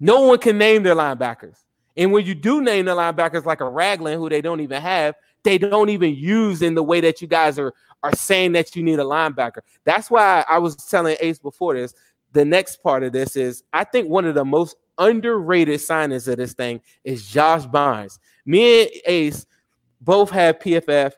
no 0.00 0.22
one 0.22 0.38
can 0.38 0.58
name 0.58 0.82
their 0.82 0.96
linebackers. 0.96 1.56
And 1.96 2.12
when 2.12 2.24
you 2.24 2.34
do 2.34 2.62
name 2.62 2.86
the 2.86 2.96
linebackers 2.96 3.44
like 3.44 3.60
a 3.60 3.68
Ragland, 3.68 4.16
who 4.16 4.28
they 4.28 4.40
don't 4.40 4.60
even 4.60 4.80
have, 4.82 5.14
they 5.42 5.58
don't 5.58 5.88
even 5.88 6.14
use 6.14 6.62
in 6.62 6.74
the 6.74 6.82
way 6.82 7.00
that 7.00 7.22
you 7.22 7.28
guys 7.28 7.58
are 7.58 7.72
are 8.02 8.14
saying 8.14 8.52
that 8.52 8.74
you 8.74 8.82
need 8.82 8.98
a 8.98 9.04
linebacker. 9.04 9.60
That's 9.84 10.10
why 10.10 10.44
I 10.48 10.58
was 10.58 10.76
telling 10.76 11.16
Ace 11.20 11.38
before 11.38 11.74
this. 11.74 11.94
The 12.32 12.44
next 12.44 12.82
part 12.82 13.02
of 13.02 13.12
this 13.12 13.36
is 13.36 13.62
I 13.72 13.84
think 13.84 14.08
one 14.08 14.24
of 14.24 14.34
the 14.34 14.44
most 14.44 14.76
underrated 14.98 15.80
signings 15.80 16.28
of 16.28 16.36
this 16.36 16.54
thing 16.54 16.80
is 17.04 17.26
Josh 17.26 17.66
Bynes. 17.66 18.18
Me 18.46 18.82
and 18.82 18.90
Ace 19.06 19.46
both 20.00 20.30
have 20.30 20.58
PFF, 20.58 21.12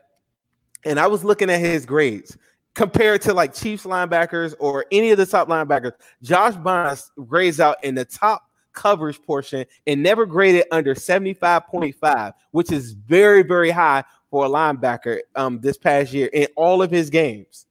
and 0.85 0.99
I 0.99 1.07
was 1.07 1.23
looking 1.23 1.49
at 1.49 1.59
his 1.59 1.85
grades 1.85 2.37
compared 2.75 3.21
to 3.21 3.33
like 3.33 3.53
Chiefs 3.53 3.85
linebackers 3.85 4.55
or 4.59 4.85
any 4.91 5.11
of 5.11 5.17
the 5.17 5.25
top 5.25 5.47
linebackers. 5.47 5.93
Josh 6.21 6.53
Bynes 6.55 7.09
grades 7.27 7.59
out 7.59 7.83
in 7.83 7.95
the 7.95 8.05
top 8.05 8.43
coverage 8.73 9.21
portion 9.21 9.65
and 9.85 10.01
never 10.01 10.25
graded 10.25 10.65
under 10.71 10.95
75.5, 10.95 12.33
which 12.51 12.71
is 12.71 12.91
very, 12.91 13.43
very 13.43 13.69
high 13.69 14.03
for 14.29 14.45
a 14.45 14.49
linebacker 14.49 15.19
um, 15.35 15.59
this 15.61 15.77
past 15.77 16.11
year 16.11 16.27
in 16.33 16.47
all 16.55 16.81
of 16.81 16.89
his 16.89 17.09
games. 17.09 17.67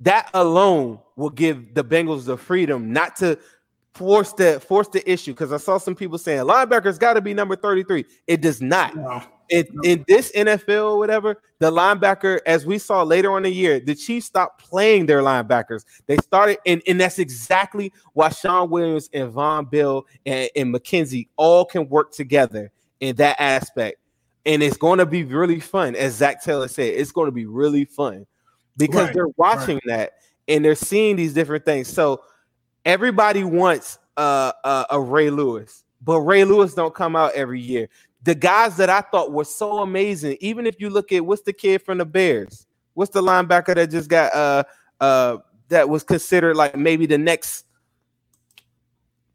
That 0.00 0.30
alone 0.34 1.00
will 1.16 1.30
give 1.30 1.74
the 1.74 1.84
Bengals 1.84 2.24
the 2.24 2.36
freedom 2.36 2.92
not 2.92 3.16
to 3.16 3.38
force 3.96 4.32
the 4.32 4.60
force 4.60 4.88
the 4.88 5.10
issue 5.10 5.32
because 5.32 5.52
I 5.52 5.56
saw 5.56 5.78
some 5.78 5.94
people 5.94 6.18
saying 6.18 6.40
linebackers 6.40 6.98
got 6.98 7.14
to 7.14 7.20
be 7.20 7.32
number 7.32 7.56
33. 7.56 8.04
It 8.26 8.40
does 8.40 8.60
not. 8.60 8.94
No. 8.94 9.22
In, 9.48 9.64
in 9.84 10.04
this 10.08 10.32
NFL 10.32 10.92
or 10.92 10.98
whatever, 10.98 11.40
the 11.60 11.70
linebacker, 11.70 12.40
as 12.46 12.66
we 12.66 12.78
saw 12.78 13.04
later 13.04 13.32
on 13.32 13.44
the 13.44 13.50
year, 13.50 13.78
the 13.78 13.94
Chiefs 13.94 14.26
stopped 14.26 14.60
playing 14.60 15.06
their 15.06 15.22
linebackers. 15.22 15.84
They 16.06 16.16
started, 16.16 16.58
and, 16.66 16.82
and 16.88 17.00
that's 17.00 17.20
exactly 17.20 17.92
why 18.12 18.30
Shawn 18.30 18.70
Williams 18.70 19.08
and 19.12 19.32
Vonn 19.32 19.70
Bell 19.70 20.04
and, 20.26 20.50
and 20.56 20.74
Mackensie 20.74 21.28
all 21.36 21.64
can 21.64 21.88
work 21.88 22.10
together 22.12 22.72
in 22.98 23.14
that 23.16 23.40
aspect. 23.40 23.98
And 24.44 24.64
it's 24.64 24.76
going 24.76 24.98
to 24.98 25.06
be 25.06 25.22
really 25.22 25.60
fun, 25.60 25.94
as 25.94 26.16
Zac 26.16 26.42
Taylor 26.42 26.66
said. 26.66 26.94
It's 26.94 27.12
going 27.12 27.26
to 27.26 27.32
be 27.32 27.46
really 27.46 27.84
fun 27.84 28.26
because 28.76 29.06
right, 29.06 29.14
they're 29.14 29.28
watching 29.36 29.76
right. 29.86 29.98
that 29.98 30.12
and 30.48 30.64
they're 30.64 30.74
seeing 30.74 31.16
these 31.16 31.34
different 31.34 31.64
things. 31.64 31.88
So 31.88 32.22
everybody 32.86 33.44
wants 33.44 33.98
uh, 34.16 34.52
uh, 34.64 34.84
a 34.88 34.98
Ray 34.98 35.28
Lewis, 35.28 35.84
but 36.00 36.20
Ray 36.20 36.44
Lewis 36.44 36.72
don't 36.72 36.94
come 36.94 37.14
out 37.16 37.34
every 37.34 37.60
year. 37.60 37.88
The 38.22 38.34
guys 38.34 38.78
that 38.78 38.88
I 38.88 39.02
thought 39.02 39.32
were 39.32 39.44
so 39.44 39.80
amazing, 39.80 40.38
even 40.40 40.66
if 40.66 40.80
you 40.80 40.88
look 40.88 41.12
at 41.12 41.26
what's 41.26 41.42
the 41.42 41.52
kid 41.52 41.82
from 41.82 41.98
the 41.98 42.06
Bears, 42.06 42.66
what's 42.94 43.10
the 43.10 43.20
linebacker 43.20 43.74
that 43.74 43.90
just 43.90 44.08
got 44.08 44.34
uh 44.34 44.64
uh 45.00 45.36
that 45.68 45.88
was 45.88 46.02
considered 46.02 46.56
like 46.56 46.76
maybe 46.76 47.06
the 47.06 47.18
next. 47.18 47.64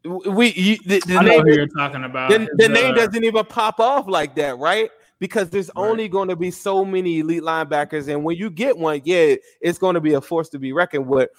We 0.03 0.51
you, 0.53 0.77
the, 0.83 0.99
the 1.05 1.17
I 1.17 1.21
know 1.21 1.29
name, 1.29 1.41
who 1.45 1.53
you're 1.53 1.67
talking 1.67 2.03
about. 2.03 2.31
The, 2.31 2.49
the 2.55 2.67
name 2.67 2.95
doesn't 2.95 3.23
even 3.23 3.45
pop 3.45 3.79
off 3.79 4.07
like 4.07 4.33
that, 4.35 4.57
right? 4.57 4.89
Because 5.19 5.51
there's 5.51 5.69
right. 5.75 5.89
only 5.89 6.09
going 6.09 6.29
to 6.29 6.35
be 6.35 6.49
so 6.49 6.83
many 6.83 7.19
elite 7.19 7.43
linebackers, 7.43 8.07
and 8.07 8.23
when 8.23 8.35
you 8.35 8.49
get 8.49 8.75
one, 8.75 9.01
yeah, 9.03 9.35
it's 9.61 9.77
going 9.77 9.93
to 9.93 10.01
be 10.01 10.13
a 10.13 10.21
force 10.21 10.49
to 10.49 10.59
be 10.59 10.73
reckoned 10.73 11.05
with. 11.05 11.29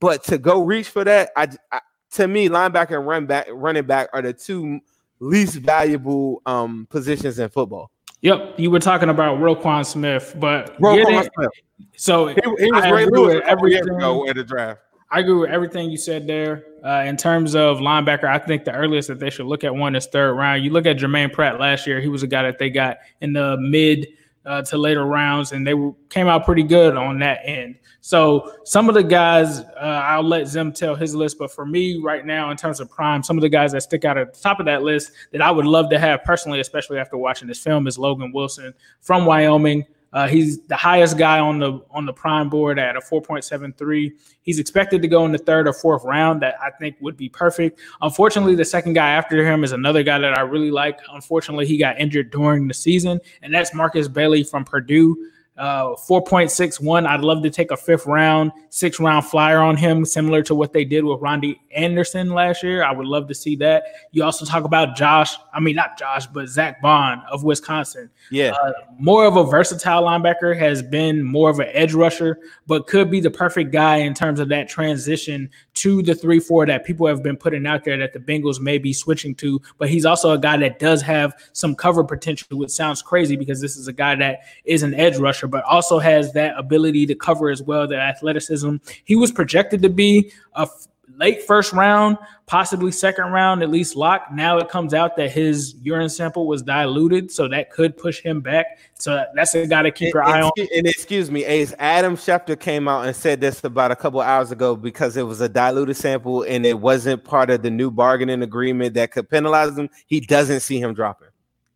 But 0.00 0.24
to 0.24 0.38
go 0.38 0.62
reach 0.62 0.88
for 0.88 1.04
that, 1.04 1.30
I, 1.36 1.48
I 1.72 1.80
to 2.12 2.28
me, 2.28 2.48
linebacker 2.48 2.96
and 2.96 3.06
run 3.06 3.26
back, 3.26 3.48
running 3.50 3.84
back 3.84 4.08
are 4.12 4.22
the 4.22 4.32
two 4.32 4.80
least 5.20 5.56
valuable 5.56 6.42
um, 6.46 6.86
positions 6.90 7.38
in 7.38 7.48
football. 7.48 7.90
Yep, 8.22 8.54
you 8.58 8.70
were 8.70 8.80
talking 8.80 9.10
about 9.10 9.38
Roquan 9.38 9.84
Smith, 9.84 10.34
but 10.38 10.78
Roquan 10.80 11.28
Smith. 11.34 11.50
So 11.96 12.28
he, 12.28 12.36
he 12.58 12.72
was 12.72 12.90
Ray 12.90 13.06
Lewis 13.06 13.42
every 13.44 13.72
year 13.72 13.82
ago 13.82 14.26
at 14.28 14.36
the 14.36 14.44
draft. 14.44 14.80
I 15.10 15.20
agree 15.20 15.34
with 15.34 15.50
everything 15.50 15.90
you 15.90 15.98
said 15.98 16.26
there. 16.26 16.64
Uh, 16.84 17.04
in 17.06 17.16
terms 17.16 17.54
of 17.54 17.78
linebacker, 17.78 18.24
I 18.24 18.38
think 18.38 18.64
the 18.64 18.72
earliest 18.72 19.08
that 19.08 19.20
they 19.20 19.30
should 19.30 19.46
look 19.46 19.62
at 19.62 19.74
one 19.74 19.94
is 19.94 20.06
third 20.06 20.34
round. 20.34 20.64
You 20.64 20.70
look 20.70 20.86
at 20.86 20.94
Germaine 20.94 21.30
Pratt 21.30 21.60
last 21.60 21.86
year; 21.86 22.00
he 22.00 22.08
was 22.08 22.22
a 22.22 22.26
guy 22.26 22.42
that 22.42 22.58
they 22.58 22.70
got 22.70 22.98
in 23.20 23.32
the 23.32 23.56
mid 23.58 24.08
uh, 24.46 24.62
to 24.62 24.78
later 24.78 25.04
rounds, 25.04 25.52
and 25.52 25.66
they 25.66 25.74
came 26.08 26.26
out 26.26 26.44
pretty 26.44 26.62
good 26.62 26.96
on 26.96 27.18
that 27.20 27.40
end. 27.44 27.76
So 28.00 28.52
some 28.64 28.90
of 28.90 28.94
the 28.94 29.02
guys, 29.02 29.60
uh, 29.60 30.02
I'll 30.04 30.22
let 30.22 30.46
Zim 30.46 30.72
tell 30.72 30.94
his 30.94 31.14
list, 31.14 31.38
but 31.38 31.50
for 31.50 31.64
me 31.64 32.00
right 32.02 32.26
now, 32.26 32.50
in 32.50 32.56
terms 32.56 32.78
of 32.80 32.90
prime, 32.90 33.22
some 33.22 33.38
of 33.38 33.42
the 33.42 33.48
guys 33.48 33.72
that 33.72 33.82
stick 33.82 34.04
out 34.04 34.18
at 34.18 34.34
the 34.34 34.40
top 34.40 34.60
of 34.60 34.66
that 34.66 34.82
list 34.82 35.12
that 35.32 35.40
I 35.40 35.50
would 35.50 35.64
love 35.64 35.88
to 35.88 35.98
have 35.98 36.22
personally, 36.22 36.60
especially 36.60 36.98
after 36.98 37.16
watching 37.16 37.48
this 37.48 37.58
film, 37.58 37.86
is 37.86 37.98
Logan 37.98 38.30
Wilson 38.32 38.74
from 39.00 39.24
Wyoming. 39.24 39.86
Uh, 40.14 40.28
he's 40.28 40.60
the 40.68 40.76
highest 40.76 41.18
guy 41.18 41.40
on 41.40 41.58
the 41.58 41.80
on 41.90 42.06
the 42.06 42.12
prime 42.12 42.48
board 42.48 42.78
at 42.78 42.96
a 42.96 43.00
4.73. 43.00 44.12
He's 44.42 44.60
expected 44.60 45.02
to 45.02 45.08
go 45.08 45.26
in 45.26 45.32
the 45.32 45.38
third 45.38 45.66
or 45.66 45.72
fourth 45.72 46.04
round. 46.04 46.40
That 46.40 46.54
I 46.62 46.70
think 46.70 46.96
would 47.00 47.16
be 47.16 47.28
perfect. 47.28 47.80
Unfortunately, 48.00 48.54
the 48.54 48.64
second 48.64 48.92
guy 48.92 49.10
after 49.10 49.44
him 49.44 49.64
is 49.64 49.72
another 49.72 50.04
guy 50.04 50.18
that 50.20 50.38
I 50.38 50.42
really 50.42 50.70
like. 50.70 51.00
Unfortunately, 51.12 51.66
he 51.66 51.76
got 51.76 52.00
injured 52.00 52.30
during 52.30 52.68
the 52.68 52.74
season, 52.74 53.20
and 53.42 53.52
that's 53.52 53.74
Markus 53.74 54.06
Bailey 54.06 54.44
from 54.44 54.64
Purdue. 54.64 55.30
Uh, 55.56 55.94
4.61. 55.94 57.06
I'd 57.06 57.20
love 57.20 57.44
to 57.44 57.50
take 57.50 57.70
a 57.70 57.76
fifth 57.76 58.06
round, 58.06 58.50
six 58.70 58.98
round 58.98 59.24
flyer 59.24 59.60
on 59.60 59.76
him, 59.76 60.04
similar 60.04 60.42
to 60.42 60.54
what 60.54 60.72
they 60.72 60.84
did 60.84 61.04
with 61.04 61.20
Rodney 61.20 61.60
Anderson 61.70 62.30
last 62.30 62.64
year. 62.64 62.82
I 62.82 62.90
would 62.90 63.06
love 63.06 63.28
to 63.28 63.34
see 63.36 63.54
that. 63.56 63.84
You 64.10 64.24
also 64.24 64.44
talk 64.44 64.64
about 64.64 64.96
Josh, 64.96 65.36
I 65.52 65.60
mean, 65.60 65.76
not 65.76 65.96
Josh, 65.96 66.26
but 66.26 66.48
Zack 66.48 66.82
Baun 66.82 67.22
of 67.30 67.44
Wisconsin. 67.44 68.10
Yeah. 68.32 68.50
Uh, 68.50 68.72
more 68.98 69.26
of 69.26 69.36
a 69.36 69.44
versatile 69.44 70.02
linebacker, 70.02 70.58
has 70.58 70.82
been 70.82 71.22
more 71.22 71.50
of 71.50 71.60
an 71.60 71.68
edge 71.70 71.94
rusher, 71.94 72.40
but 72.66 72.88
could 72.88 73.08
be 73.08 73.20
the 73.20 73.30
perfect 73.30 73.70
guy 73.70 73.98
in 73.98 74.12
terms 74.12 74.40
of 74.40 74.48
that 74.48 74.68
transition 74.68 75.50
to 75.74 76.02
the 76.02 76.14
3 76.14 76.40
4 76.40 76.66
that 76.66 76.84
people 76.84 77.06
have 77.06 77.22
been 77.22 77.36
putting 77.36 77.66
out 77.66 77.84
there 77.84 77.98
that 77.98 78.12
the 78.12 78.18
Bengals 78.18 78.60
may 78.60 78.78
be 78.78 78.92
switching 78.92 79.34
to. 79.36 79.60
But 79.76 79.90
he's 79.90 80.06
also 80.06 80.32
a 80.32 80.38
guy 80.38 80.56
that 80.56 80.78
does 80.78 81.02
have 81.02 81.34
some 81.52 81.74
cover 81.74 82.02
potential, 82.02 82.58
which 82.58 82.70
sounds 82.70 83.02
crazy 83.02 83.36
because 83.36 83.60
this 83.60 83.76
is 83.76 83.88
a 83.88 83.92
guy 83.92 84.14
that 84.16 84.40
is 84.64 84.82
an 84.82 84.94
edge 84.94 85.18
rusher 85.18 85.34
rusher, 85.34 85.48
but 85.48 85.64
also 85.64 85.98
has 85.98 86.32
that 86.32 86.54
ability 86.56 87.06
to 87.06 87.14
cover 87.14 87.50
as 87.50 87.62
well, 87.62 87.86
the 87.86 87.96
athleticism. 87.96 88.76
He 89.04 89.16
was 89.16 89.32
projected 89.32 89.82
to 89.82 89.88
be 89.88 90.32
a 90.54 90.68
late 91.16 91.42
first 91.42 91.72
round, 91.72 92.18
possibly 92.46 92.90
second 92.92 93.26
round, 93.26 93.62
at 93.62 93.70
least 93.70 93.96
lock. 93.96 94.28
Now 94.32 94.58
it 94.58 94.68
comes 94.68 94.94
out 94.94 95.16
that 95.16 95.32
his 95.32 95.74
urine 95.82 96.08
sample 96.08 96.46
was 96.46 96.62
diluted, 96.62 97.30
so 97.30 97.48
that 97.48 97.70
could 97.70 97.96
push 97.96 98.20
him 98.20 98.40
back. 98.40 98.66
So 98.94 99.24
that's 99.34 99.54
a 99.54 99.66
guy 99.66 99.82
to 99.82 99.90
keep 99.90 100.14
your 100.14 100.22
eye 100.22 100.42
on. 100.42 100.50
And 100.58 100.86
excuse 100.86 101.30
me, 101.30 101.44
Ace, 101.44 101.74
Adam 101.78 102.16
Schefter 102.16 102.58
came 102.58 102.88
out 102.88 103.06
and 103.06 103.14
said 103.14 103.40
this 103.40 103.62
about 103.64 103.90
a 103.90 103.96
couple 103.96 104.20
hours 104.20 104.50
ago 104.50 104.76
because 104.76 105.16
it 105.16 105.22
was 105.22 105.40
a 105.40 105.48
diluted 105.48 105.96
sample 105.96 106.42
and 106.42 106.64
it 106.66 106.78
wasn't 106.78 107.24
part 107.24 107.50
of 107.50 107.62
the 107.62 107.70
new 107.70 107.90
bargaining 107.90 108.42
agreement 108.42 108.94
that 108.94 109.10
could 109.10 109.28
penalize 109.28 109.76
him. 109.76 109.88
He 110.06 110.20
doesn't 110.20 110.60
see 110.60 110.80
him 110.80 110.94
dropping. 110.94 111.28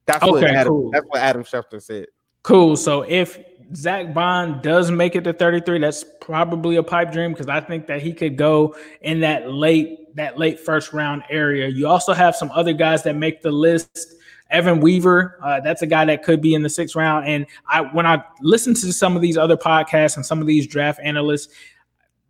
That's 0.06 0.22
okay, 0.22 0.30
what 0.32 0.44
Adam, 0.44 0.72
cool. 0.72 0.90
that's 0.90 1.06
what 1.06 1.20
Adam 1.20 1.44
Schefter 1.44 1.82
said. 1.82 2.06
Cool. 2.42 2.76
So 2.76 3.02
if 3.02 3.38
Zack 3.74 4.14
Baun 4.14 4.60
does 4.62 4.90
make 4.90 5.14
it 5.14 5.24
to 5.24 5.32
33, 5.32 5.78
that's 5.78 6.04
probably 6.20 6.76
a 6.76 6.82
pipe 6.82 7.12
dream 7.12 7.32
because 7.32 7.48
I 7.48 7.60
think 7.60 7.86
that 7.86 8.02
he 8.02 8.12
could 8.12 8.36
go 8.36 8.76
in 9.02 9.20
that 9.20 9.50
late 9.50 10.14
that 10.16 10.38
late 10.38 10.60
first 10.60 10.92
round 10.92 11.22
area. 11.30 11.68
You 11.68 11.86
also 11.86 12.12
have 12.12 12.34
some 12.34 12.50
other 12.52 12.72
guys 12.72 13.02
that 13.04 13.16
make 13.16 13.42
the 13.42 13.52
list. 13.52 14.14
Evan 14.50 14.80
Weaver, 14.80 15.38
uh, 15.42 15.60
that's 15.60 15.82
a 15.82 15.86
guy 15.86 16.06
that 16.06 16.22
could 16.22 16.40
be 16.40 16.54
in 16.54 16.62
the 16.62 16.70
sixth 16.70 16.96
round. 16.96 17.26
And 17.26 17.44
I, 17.66 17.82
when 17.82 18.06
I 18.06 18.24
listen 18.40 18.72
to 18.72 18.92
some 18.94 19.14
of 19.14 19.20
these 19.20 19.36
other 19.36 19.58
podcasts 19.58 20.16
and 20.16 20.24
some 20.24 20.40
of 20.40 20.46
these 20.46 20.66
draft 20.66 21.00
analysts, 21.02 21.52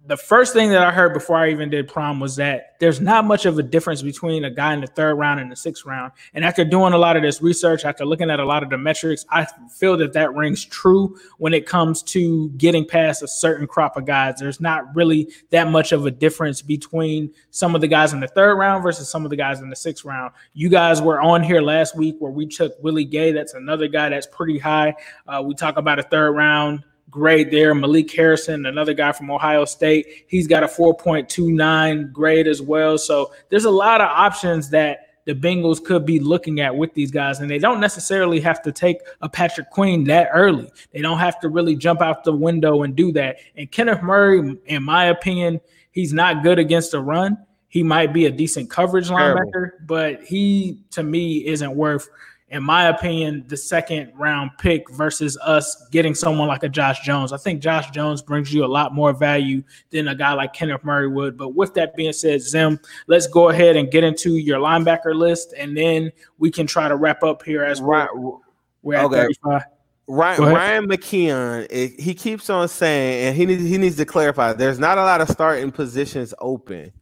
the 0.09 0.17
first 0.17 0.55
thing 0.55 0.71
that 0.71 0.83
I 0.83 0.91
heard 0.91 1.13
before 1.13 1.37
I 1.37 1.51
even 1.51 1.69
did 1.69 1.87
prom 1.87 2.19
was 2.19 2.37
that 2.37 2.77
there's 2.81 2.99
not 2.99 3.27
much 3.27 3.45
of 3.45 3.59
a 3.59 3.63
difference 3.63 4.01
between 4.01 4.43
a 4.43 4.51
guy 4.51 4.73
in 4.73 4.81
the 4.81 4.87
third 4.87 5.17
round 5.17 5.39
and 5.39 5.53
the 5.53 5.57
sixth 5.57 5.85
round. 5.85 6.13
And 6.33 6.47
after 6.47 6.65
doing 6.65 6.95
a 6.95 6.99
lot 6.99 7.19
of 7.19 7.23
this 7.23 7.43
research, 7.43 7.85
after 7.85 8.07
looking 8.07 8.31
at 8.31 8.41
a 8.41 8.45
lot 8.45 8.63
of 8.63 8.71
the 8.71 8.79
metrics, 8.79 9.27
I 9.29 9.47
feel 9.71 9.99
that 9.99 10.15
that 10.15 10.35
rings 10.35 10.65
true 10.65 11.19
when 11.37 11.53
it 11.53 11.67
comes 11.67 12.03
to 12.05 12.49
getting 12.57 12.87
past 12.87 13.23
a 13.23 13.29
certain 13.29 13.67
crop 13.67 13.99
of 13.99 14.07
guys. 14.07 14.37
There's 14.39 14.63
not 14.63 14.97
really 14.97 15.29
that 15.51 15.69
much 15.69 15.93
of 15.93 16.07
a 16.07 16.11
difference 16.11 16.63
between 16.63 17.31
some 17.51 17.75
of 17.75 17.83
the 17.83 17.89
guys 17.89 18.15
in 18.15 18.21
the 18.21 18.29
third 18.29 18.55
round 18.55 18.83
versus 18.83 19.11
some 19.11 19.25
of 19.25 19.31
the 19.31 19.37
guys 19.37 19.61
in 19.61 19.69
the 19.69 19.77
sixth 19.77 20.07
round. 20.07 20.33
You 20.55 20.71
guys 20.71 21.03
were 21.03 21.21
on 21.21 21.43
here 21.43 21.61
last 21.61 21.95
week 21.95 22.17
where 22.19 22.33
we 22.33 22.47
took 22.47 22.83
Willie 22.83 23.05
Gay. 23.05 23.33
That's 23.33 23.53
another 23.53 23.89
guy 23.89 24.09
that's 24.09 24.27
pretty 24.27 24.59
high. 24.59 24.95
Uh, 25.27 25.43
we 25.45 25.55
talk 25.55 25.77
about 25.77 25.99
a 25.99 26.03
third 26.03 26.33
round 26.33 26.83
grade 27.11 27.51
there. 27.51 27.75
Malik 27.75 28.11
Harrison, 28.13 28.67
another 28.67 28.95
guy 28.95 29.13
from 29.13 29.31
Ohio 29.31 29.65
State, 29.65 30.27
he's 30.29 30.47
got 30.47 30.63
a 30.63 30.67
4.29 30.67 32.13
grade 32.13 32.47
as 32.47 32.61
well. 32.63 32.99
So 32.99 33.33
there's 33.49 33.65
a 33.65 33.71
lot 33.71 34.01
of 34.01 34.09
options 34.09 34.71
that 34.71 35.09
the 35.25 35.35
Bengals 35.35 35.85
could 35.85 36.07
be 36.07 36.19
looking 36.21 36.61
at 36.61 36.75
with 36.75 36.95
these 36.95 37.11
guys, 37.11 37.41
and 37.41 37.51
they 37.51 37.59
don't 37.59 37.81
necessarily 37.81 38.41
have 38.41 38.63
to 38.63 38.73
take 38.73 38.97
a 39.21 39.29
Patrick 39.29 39.69
Queen 39.69 40.05
that 40.05 40.31
early. 40.33 40.71
They 40.91 41.03
don't 41.03 41.19
have 41.19 41.39
to 41.41 41.51
really 41.51 41.77
jump 41.77 42.01
out 42.01 42.25
the 42.25 42.33
window 42.33 42.83
and 42.83 42.97
do 42.97 43.13
that. 43.13 43.37
And 43.55 43.71
Kenneth 43.71 44.03
Murray, 44.03 44.59
in 44.65 44.83
my 44.83 45.05
opinion, 45.07 45.61
he's 45.91 46.15
not 46.15 46.43
good 46.43 46.59
against 46.59 46.93
the 46.93 47.01
run. 47.01 47.37
He 47.69 47.83
might 47.83 48.15
be 48.15 48.25
a 48.25 48.31
decent 48.31 48.71
coverage 48.71 49.11
linebacker, 49.11 49.73
but 49.87 50.23
he 50.23 50.81
to 50.93 51.03
me 51.03 51.47
isn't 51.47 51.77
worth 51.77 52.09
in 52.51 52.63
my 52.63 52.89
opinion, 52.89 53.45
the 53.47 53.57
second 53.57 54.11
round 54.15 54.53
pick 54.59 54.89
versus 54.91 55.37
us 55.39 55.87
getting 55.91 56.15
someone 56.15 56.49
like 56.49 56.63
a 56.63 56.69
Josh 56.69 57.01
Jones. 57.01 57.33
I 57.33 57.37
think 57.37 57.61
Josh 57.61 57.91
Jones 57.91 58.23
brings 58.23 58.53
you 58.53 58.65
a 58.65 58.67
lot 58.67 58.95
more 58.95 59.13
value 59.13 59.63
than 59.91 60.09
a 60.09 60.15
guy 60.15 60.33
like 60.33 60.55
Kenneth 60.55 60.83
Murray 60.83 61.09
would. 61.09 61.37
But 61.37 61.51
with 61.51 61.75
that 61.75 61.95
being 61.95 62.13
said, 62.15 62.41
Zim, 62.41 62.81
let's 63.07 63.27
go 63.27 63.51
ahead 63.51 63.77
and 63.77 63.91
get 63.91 64.03
into 64.03 64.37
your 64.37 64.59
linebacker 64.61 65.15
list, 65.15 65.53
and 65.59 65.77
then 65.77 66.11
we 66.39 66.51
can 66.51 66.67
try 66.67 66.89
to 66.89 66.97
wrap 66.97 67.23
up 67.23 67.43
here 67.43 67.65
as 67.65 67.83
well. 67.83 68.09
Right. 68.09 68.39
We're 68.83 68.95
at 68.95 69.05
okay. 69.07 69.17
35. 69.17 69.63
Ryan, 70.11 70.43
Ryan 70.43 70.89
McKeon, 70.89 71.67
eh, 71.69 71.89
he 71.99 72.15
keeps 72.15 72.49
on 72.49 72.67
saying, 72.69 73.27
and 73.27 73.37
he 73.37 73.45
needs 73.45 73.63
he 73.65 73.77
needs 73.77 73.97
to 73.97 74.07
clarify. 74.07 74.55
There's 74.55 74.79
not 74.79 74.97
a 74.97 75.03
lot 75.03 75.21
of 75.21 75.29
starting 75.29 75.71
positions 75.71 76.33
open. 76.39 76.93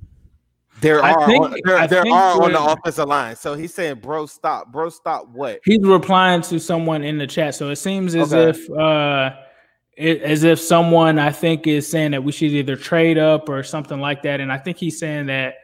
There 0.81 1.03
I 1.03 1.13
are 1.13 1.27
think, 1.27 1.45
on, 1.45 1.55
there, 1.65 1.89
there 1.89 2.07
are 2.07 2.43
on 2.43 2.53
the 2.53 2.63
offensive 2.63 3.09
line. 3.09 3.35
So 3.37 3.55
he's 3.55 3.73
saying, 3.73 3.97
"Bro, 3.97 4.27
stop, 4.27 4.71
bro, 4.71 4.91
stop." 4.91 5.27
What? 5.29 5.61
He's 5.65 5.81
replying 5.81 6.43
to 6.43 6.61
someone 6.61 7.03
in 7.03 7.17
the 7.17 7.27
chat. 7.27 7.55
So 7.55 7.71
it 7.71 7.77
seems 7.77 8.15
as 8.15 8.35
okay. 8.35 8.51
if 8.51 8.71
uh 8.71 9.31
it, 9.97 10.21
as 10.23 10.45
if 10.45 10.61
someone 10.61 11.19
I 11.19 11.33
think 11.33 11.67
is 11.67 11.89
saying 11.89 12.11
that 12.11 12.23
we 12.23 12.33
should 12.33 12.51
either 12.51 12.77
trade 12.77 13.17
up 13.17 13.49
or 13.49 13.63
something 13.63 14.01
like 14.01 14.23
that. 14.23 14.41
And 14.41 14.53
I 14.53 14.59
think 14.59 14.77
he's 14.77 14.99
saying 14.99 15.27
that 15.27 15.55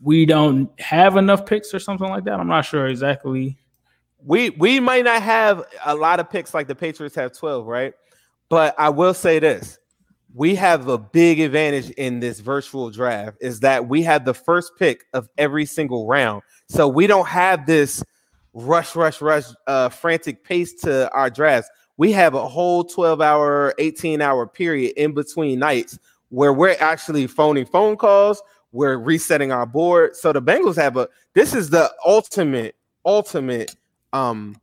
we 0.00 0.24
don't 0.24 0.68
have 0.80 1.16
enough 1.16 1.44
picks 1.44 1.74
or 1.74 1.78
something 1.78 2.08
like 2.08 2.24
that. 2.24 2.40
I'm 2.40 2.48
not 2.48 2.64
sure 2.64 2.86
exactly. 2.86 3.58
We 4.24 4.50
we 4.50 4.80
might 4.80 5.04
not 5.04 5.22
have 5.22 5.64
a 5.84 5.94
lot 5.94 6.20
of 6.20 6.30
picks 6.30 6.54
like 6.54 6.68
the 6.68 6.74
Patriots 6.74 7.14
have 7.16 7.36
12, 7.36 7.66
right? 7.66 7.92
But 8.48 8.74
I 8.78 8.88
will 8.88 9.14
say 9.14 9.38
this 9.38 9.78
we 10.34 10.56
have 10.56 10.88
a 10.88 10.98
big 10.98 11.38
advantage 11.38 11.90
in 11.90 12.18
this 12.18 12.40
virtual 12.40 12.90
draft 12.90 13.38
is 13.40 13.60
that 13.60 13.88
we 13.88 14.02
have 14.02 14.24
the 14.24 14.34
first 14.34 14.72
pick 14.76 15.04
of 15.14 15.28
every 15.38 15.64
single 15.64 16.08
round. 16.08 16.42
So 16.68 16.88
we 16.88 17.06
don't 17.06 17.28
have 17.28 17.66
this 17.66 18.02
rush, 18.52 18.96
rush, 18.96 19.20
rush, 19.20 19.44
uh, 19.68 19.90
frantic 19.90 20.42
pace 20.42 20.74
to 20.82 21.08
our 21.12 21.30
drafts. 21.30 21.70
We 21.98 22.10
have 22.12 22.34
a 22.34 22.48
whole 22.48 22.82
12 22.82 23.20
hour, 23.20 23.74
18 23.78 24.20
hour 24.20 24.44
period 24.44 24.94
in 24.96 25.14
between 25.14 25.60
nights 25.60 26.00
where 26.30 26.52
we're 26.52 26.76
actually 26.80 27.28
phoning 27.28 27.64
phone 27.64 27.96
calls, 27.96 28.42
we're 28.72 28.98
resetting 28.98 29.52
our 29.52 29.66
board. 29.66 30.16
So 30.16 30.32
the 30.32 30.42
Bengals 30.42 30.74
have 30.76 30.96
a 30.96 31.08
this 31.34 31.54
is 31.54 31.70
the 31.70 31.92
ultimate, 32.04 32.74
ultimate 33.06 33.76
um 34.12 34.56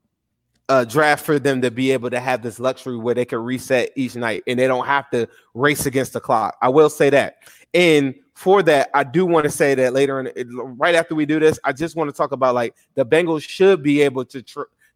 uh, 0.71 0.85
draft 0.85 1.25
for 1.25 1.37
them 1.37 1.61
to 1.61 1.69
be 1.69 1.91
able 1.91 2.09
to 2.09 2.19
have 2.21 2.41
this 2.41 2.57
luxury 2.57 2.95
where 2.95 3.13
they 3.13 3.25
can 3.25 3.39
reset 3.39 3.91
each 3.97 4.15
night 4.15 4.41
and 4.47 4.57
they 4.57 4.67
don't 4.67 4.85
have 4.85 5.09
to 5.09 5.27
race 5.53 5.85
against 5.85 6.13
the 6.13 6.19
clock. 6.21 6.55
I 6.61 6.69
will 6.69 6.89
say 6.89 7.09
that. 7.09 7.39
And 7.73 8.15
for 8.35 8.63
that, 8.63 8.89
I 8.93 9.03
do 9.03 9.25
want 9.25 9.43
to 9.43 9.49
say 9.49 9.75
that 9.75 9.91
later 9.91 10.21
in 10.21 10.57
right 10.77 10.95
after 10.95 11.13
we 11.13 11.25
do 11.25 11.41
this, 11.41 11.59
I 11.65 11.73
just 11.73 11.97
want 11.97 12.09
to 12.09 12.15
talk 12.15 12.31
about 12.31 12.55
like 12.55 12.73
the 12.93 13.05
Bengals 13.05 13.41
should 13.41 13.83
be 13.83 13.99
able 13.99 14.23
to 14.23 14.41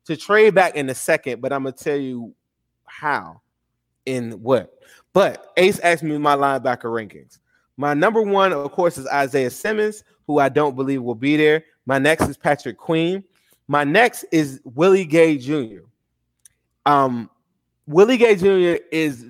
to 0.05 0.15
trade 0.15 0.55
back 0.55 0.77
in 0.77 0.89
a 0.89 0.95
second, 0.95 1.41
but 1.41 1.51
I'm 1.51 1.63
gonna 1.63 1.73
tell 1.73 1.97
you 1.97 2.33
how 2.85 3.41
and 4.07 4.41
what. 4.41 4.79
But 5.11 5.51
Ace 5.57 5.79
asked 5.79 6.03
me 6.03 6.17
my 6.17 6.37
linebacker 6.37 6.85
rankings. 6.85 7.39
My 7.75 7.93
number 7.93 8.21
one, 8.21 8.53
of 8.53 8.71
course, 8.71 8.97
is 8.97 9.07
Isaiah 9.07 9.49
Simmons, 9.49 10.05
who 10.25 10.39
I 10.39 10.47
don't 10.47 10.77
believe 10.77 11.03
will 11.03 11.15
be 11.15 11.35
there. 11.35 11.65
My 11.85 11.99
next 11.99 12.29
is 12.29 12.37
Patrick 12.37 12.77
Queen. 12.77 13.25
My 13.67 13.83
next 13.83 14.25
is 14.31 14.61
Willie 14.63 15.05
Gay 15.05 15.37
Jr. 15.37 15.81
Um, 16.85 17.29
Willie 17.87 18.17
Gay 18.17 18.35
Jr. 18.35 18.81
is 18.91 19.25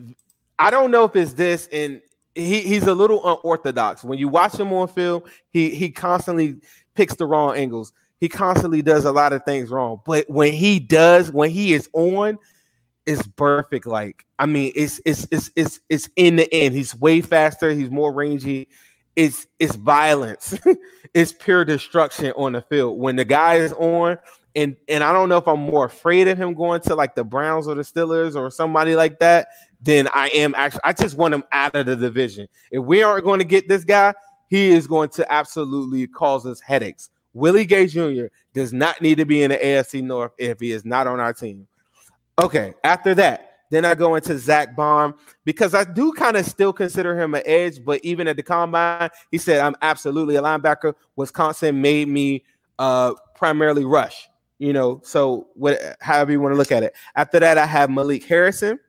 I 0.59 0.69
don't 0.71 0.91
know 0.91 1.05
if 1.05 1.15
it's 1.15 1.33
this, 1.33 1.67
and 1.71 2.01
he, 2.33 2.61
he's 2.61 2.83
a 2.83 2.93
little 2.93 3.25
unorthodox. 3.25 4.03
When 4.03 4.19
you 4.19 4.27
watch 4.27 4.55
him 4.55 4.71
on 4.73 4.87
film, 4.87 5.23
he 5.51 5.69
he 5.69 5.89
constantly 5.89 6.57
picks 6.95 7.15
the 7.15 7.25
wrong 7.25 7.55
angles. 7.55 7.93
He 8.19 8.29
constantly 8.29 8.81
does 8.81 9.05
a 9.05 9.11
lot 9.11 9.33
of 9.33 9.43
things 9.43 9.69
wrong. 9.69 10.01
But 10.05 10.29
when 10.29 10.53
he 10.53 10.79
does, 10.79 11.31
when 11.31 11.49
he 11.49 11.73
is 11.73 11.89
on, 11.93 12.37
it's 13.05 13.25
perfect. 13.35 13.85
Like 13.85 14.25
I 14.39 14.45
mean, 14.45 14.71
it's 14.75 14.99
it's 15.05 15.27
it's 15.31 15.51
it's 15.55 15.79
it's 15.89 16.09
in 16.15 16.35
the 16.37 16.53
end. 16.53 16.75
He's 16.75 16.95
way 16.95 17.21
faster. 17.21 17.71
He's 17.71 17.89
more 17.89 18.11
rangy 18.11 18.67
it's 19.15 19.47
it's 19.59 19.75
violence. 19.75 20.57
it's 21.13 21.33
pure 21.33 21.65
destruction 21.65 22.33
on 22.35 22.53
the 22.53 22.61
field. 22.61 22.99
When 22.99 23.15
the 23.15 23.25
guy 23.25 23.55
is 23.55 23.73
on, 23.73 24.17
and 24.55 24.75
and 24.87 25.03
I 25.03 25.13
don't 25.13 25.29
know 25.29 25.37
if 25.37 25.47
I'm 25.47 25.59
more 25.59 25.85
afraid 25.85 26.27
of 26.27 26.37
him 26.37 26.53
going 26.53 26.81
to 26.81 26.95
like 26.95 27.15
the 27.15 27.23
Browns 27.23 27.67
or 27.67 27.75
the 27.75 27.81
Steelers 27.81 28.35
or 28.35 28.49
somebody 28.49 28.95
like 28.95 29.19
that 29.19 29.47
than 29.81 30.07
I 30.13 30.29
am 30.29 30.53
actually. 30.55 30.81
I 30.83 30.93
just 30.93 31.17
want 31.17 31.33
him 31.33 31.43
out 31.51 31.75
of 31.75 31.85
the 31.85 31.95
division. 31.95 32.47
If 32.71 32.83
we 32.83 33.03
aren't 33.03 33.25
going 33.25 33.39
to 33.39 33.45
get 33.45 33.67
this 33.67 33.83
guy, 33.83 34.13
he 34.49 34.69
is 34.69 34.87
going 34.87 35.09
to 35.09 35.31
absolutely 35.31 36.07
cause 36.07 36.45
us 36.45 36.59
headaches. 36.59 37.09
Willie 37.33 37.65
Gay 37.65 37.87
Jr. 37.87 38.27
does 38.53 38.71
not 38.71 39.01
need 39.01 39.17
to 39.17 39.25
be 39.25 39.43
in 39.43 39.51
the 39.51 39.57
AFC 39.57 40.01
North 40.01 40.31
if 40.37 40.59
he 40.59 40.71
is 40.71 40.85
not 40.85 41.05
on 41.05 41.19
our 41.19 41.33
team. 41.33 41.67
Okay, 42.39 42.73
after 42.83 43.13
that, 43.15 43.54
then 43.75 43.85
I 43.85 43.93
go 43.93 44.15
into 44.15 44.37
Zack 44.37 44.75
Baun 44.75 45.13
because 45.43 45.73
I 45.73 45.83
do 45.83 46.13
kind 46.13 46.37
of 46.37 46.45
still 46.45 46.71
consider 46.71 47.19
him 47.19 47.35
an 47.35 47.43
edge, 47.45 47.83
but 47.83 48.03
even 48.03 48.27
at 48.27 48.37
the 48.37 48.43
combine, 48.43 49.09
he 49.31 49.37
said 49.37 49.59
I'm 49.59 49.75
absolutely 49.81 50.37
a 50.37 50.41
linebacker. 50.41 50.93
Wisconsin 51.15 51.81
made 51.81 52.07
me 52.07 52.43
uh 52.79 53.13
primarily 53.35 53.85
rush, 53.85 54.29
you 54.59 54.71
know. 54.73 55.01
So 55.03 55.47
what 55.55 55.79
however 55.99 56.31
you 56.31 56.39
want 56.39 56.53
to 56.53 56.57
look 56.57 56.71
at 56.71 56.83
it. 56.83 56.95
After 57.15 57.39
that, 57.39 57.57
I 57.57 57.65
have 57.65 57.89
Malik 57.89 58.23
Harrison 58.23 58.79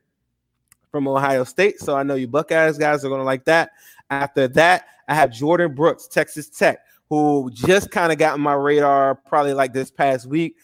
from 0.93 1.09
Ohio 1.09 1.45
State. 1.45 1.81
So 1.81 1.97
I 1.97 2.03
know 2.03 2.15
you 2.15 2.29
Buckeyes 2.29 2.79
guys 2.79 3.05
are 3.05 3.09
gonna 3.09 3.25
like 3.25 3.45
that. 3.47 3.73
After 4.11 4.47
that, 4.49 4.87
I 5.09 5.15
have 5.15 5.31
Jordyn 5.31 5.75
Brooks, 5.75 6.07
Texas 6.07 6.49
Tech, 6.49 6.79
who 7.11 7.51
just 7.53 7.91
kind 7.91 8.13
of 8.13 8.19
got 8.19 8.35
on 8.35 8.41
my 8.41 8.55
radar 8.55 9.15
probably 9.15 9.53
like 9.53 9.73
this 9.73 9.91
past 9.91 10.27
week 10.27 10.57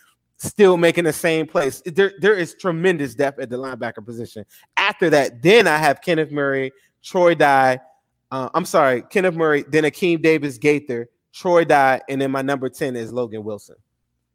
still 0.43 0.77
making 0.77 1.05
the 1.05 1.13
same 1.13 1.47
place. 1.47 1.83
There, 1.85 2.13
there 2.19 2.35
is 2.35 2.55
tremendous 2.55 3.15
depth 3.15 3.41
at 3.41 3.51
the 3.51 3.57
linebacker 3.57 4.05
position. 4.05 4.45
After 4.77 5.11
that, 5.11 5.43
then 5.43 5.67
I 5.67 5.79
have 5.79 6.01
Kenneth 6.01 6.31
Murray, 6.31 6.73
Troy 7.03 7.35
Dye. 7.35 7.81
Uh, 8.31 8.49
I'm 8.55 8.65
sorry, 8.65 9.03
Kenneth 9.03 9.35
Murray, 9.35 9.65
then 9.69 9.85
Akeem 9.85 10.23
Davis 10.23 10.59
Gaither, 10.59 11.09
Troy 11.33 11.65
Dye, 11.65 12.01
and 12.09 12.21
then 12.21 12.31
my 12.31 12.43
number 12.43 12.69
10 12.69 12.97
is 12.97 13.13
Logan 13.13 13.45
Wilson. 13.45 13.77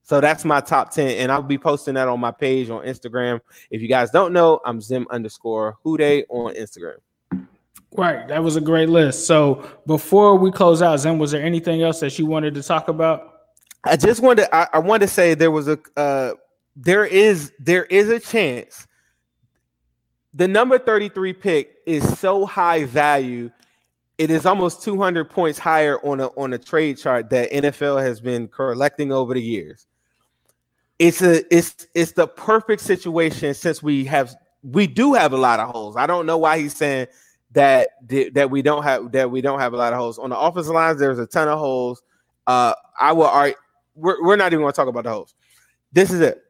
So 0.04 0.22
that's 0.22 0.46
my 0.46 0.62
top 0.62 0.92
10. 0.92 1.18
And 1.18 1.32
I'll 1.32 1.42
be 1.42 1.58
posting 1.58 1.96
that 1.96 2.08
on 2.08 2.20
my 2.20 2.32
page 2.32 2.70
on 2.70 2.86
Instagram. 2.86 3.42
If 3.70 3.82
you 3.82 3.90
guys 3.90 4.10
don't 4.10 4.32
know, 4.32 4.62
I'm 4.64 4.80
Zim 4.80 5.06
underscore 5.10 5.78
Hude 5.84 6.26
on 6.30 6.54
Instagram. 6.54 7.00
Right. 7.92 8.26
That 8.28 8.42
was 8.42 8.56
a 8.56 8.62
great 8.62 8.88
list. 8.88 9.26
So 9.26 9.70
before 9.86 10.38
we 10.38 10.52
close 10.52 10.82
out, 10.82 10.98
Zim, 11.00 11.20
was 11.20 11.32
there 11.32 11.44
anything 11.44 11.82
else 11.82 12.00
that 12.00 12.18
you 12.18 12.26
wanted 12.26 12.54
to 12.56 12.64
talk 12.64 12.88
about? 12.88 13.37
I 13.84 13.96
just 13.96 14.22
wanted 14.22 14.48
I, 14.54 14.68
I 14.74 14.80
wanted 14.80 15.08
to 15.08 15.14
say 15.14 15.34
there 15.34 15.52
was 15.52 15.68
a 15.68 15.80
uh, 15.96 16.34
there 16.76 17.06
is 17.06 17.52
there 17.60 17.86
is 17.86 18.10
a 18.10 18.20
chance 18.20 18.88
the 20.34 20.48
number 20.48 20.78
33 20.78 21.34
pick 21.34 21.78
is 21.86 22.20
so 22.20 22.46
high 22.46 22.86
value 22.86 23.50
it 24.18 24.32
is 24.32 24.46
almost 24.46 24.84
200 24.84 25.30
points 25.30 25.60
higher 25.60 26.00
on 26.06 26.20
a 26.20 26.28
on 26.30 26.54
a 26.54 26.58
trade 26.58 26.98
chart 26.98 27.30
that 27.30 27.52
NFL 27.52 28.02
has 28.02 28.20
been 28.20 28.48
collecting 28.48 29.12
over 29.12 29.34
the 29.34 29.42
years. 29.42 29.86
it's 31.00 31.22
a 31.22 31.44
it's 31.56 31.88
it's 31.94 32.14
the 32.14 32.28
perfect 32.28 32.82
situation 32.82 33.54
since 33.54 33.84
we 33.84 34.06
have 34.06 34.36
we 34.64 34.88
do 34.88 35.14
have 35.14 35.34
a 35.34 35.38
lot 35.38 35.60
of 35.60 35.70
holes. 35.70 35.96
I 35.96 36.08
don't 36.08 36.26
know 36.26 36.38
why 36.38 36.60
he's 36.60 36.76
saying 36.76 37.08
that 37.52 37.90
that 38.08 38.50
we 38.50 38.62
don't 38.62 38.84
have 38.84 39.12
that 39.12 39.30
we 39.30 39.42
don't 39.42 39.60
have 39.60 39.74
a 39.74 39.78
lot 39.78 39.94
of 39.94 40.00
holes 40.00 40.18
on 40.20 40.32
the 40.32 40.38
offensive 40.38 40.74
lines. 40.74 41.00
There's 41.00 41.20
a 41.20 41.28
ton 41.28 41.48
of 41.48 41.60
holes. 41.60 42.02
Uh, 42.48 42.74
I 43.00 43.12
will 43.14 43.26
argue. 43.26 43.56
We're, 43.98 44.24
we're 44.24 44.36
not 44.36 44.54
even 44.54 44.64
going 44.64 44.72
to 44.72 44.76
talk 44.76 44.88
about 44.88 45.04
the 45.04 45.12
holes. 45.12 45.36
This 45.92 46.12
is 46.12 46.22
it. 46.22 46.44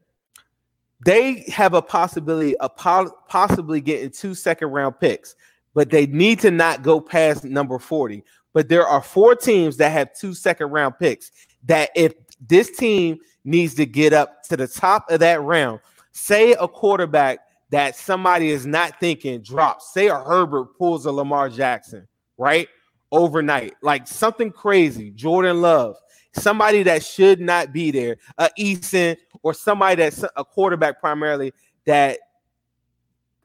They 1.04 1.44
have 1.48 1.74
a 1.74 1.82
possibility 1.82 2.56
of 2.58 2.74
possibly 2.76 3.80
getting 3.80 4.10
two 4.10 4.34
second 4.34 4.68
round 4.68 4.98
picks, 4.98 5.36
but 5.74 5.90
they 5.90 6.06
need 6.06 6.40
to 6.40 6.50
not 6.50 6.82
go 6.82 7.00
past 7.00 7.44
number 7.44 7.78
40. 7.78 8.24
But 8.52 8.68
there 8.68 8.86
are 8.86 9.02
four 9.02 9.36
teams 9.36 9.76
that 9.76 9.92
have 9.92 10.12
two 10.14 10.34
second 10.34 10.70
round 10.70 10.98
picks 10.98 11.30
that 11.66 11.90
if 11.94 12.14
this 12.46 12.76
team 12.76 13.18
needs 13.44 13.74
to 13.74 13.86
get 13.86 14.12
up 14.12 14.42
to 14.44 14.56
the 14.56 14.66
top 14.66 15.10
of 15.10 15.20
that 15.20 15.40
round, 15.40 15.80
say 16.12 16.52
a 16.52 16.66
quarterback 16.66 17.40
that 17.70 17.94
somebody 17.94 18.50
is 18.50 18.66
not 18.66 18.98
thinking 18.98 19.40
drops, 19.42 19.92
say 19.92 20.08
a 20.08 20.18
Herbert 20.18 20.76
pulls 20.76 21.06
a 21.06 21.12
Lamar 21.12 21.48
Jackson, 21.48 22.08
right? 22.36 22.68
Overnight, 23.12 23.74
like 23.82 24.06
something 24.06 24.50
crazy, 24.50 25.10
Jordan 25.10 25.60
Love, 25.60 25.96
somebody 26.32 26.82
that 26.84 27.04
should 27.04 27.40
not 27.40 27.72
be 27.72 27.90
there, 27.90 28.16
a 28.38 28.50
Eason 28.58 29.16
or 29.42 29.54
somebody 29.54 29.96
that's 29.96 30.24
a 30.36 30.44
quarterback 30.44 31.00
primarily 31.00 31.52
that 31.86 32.18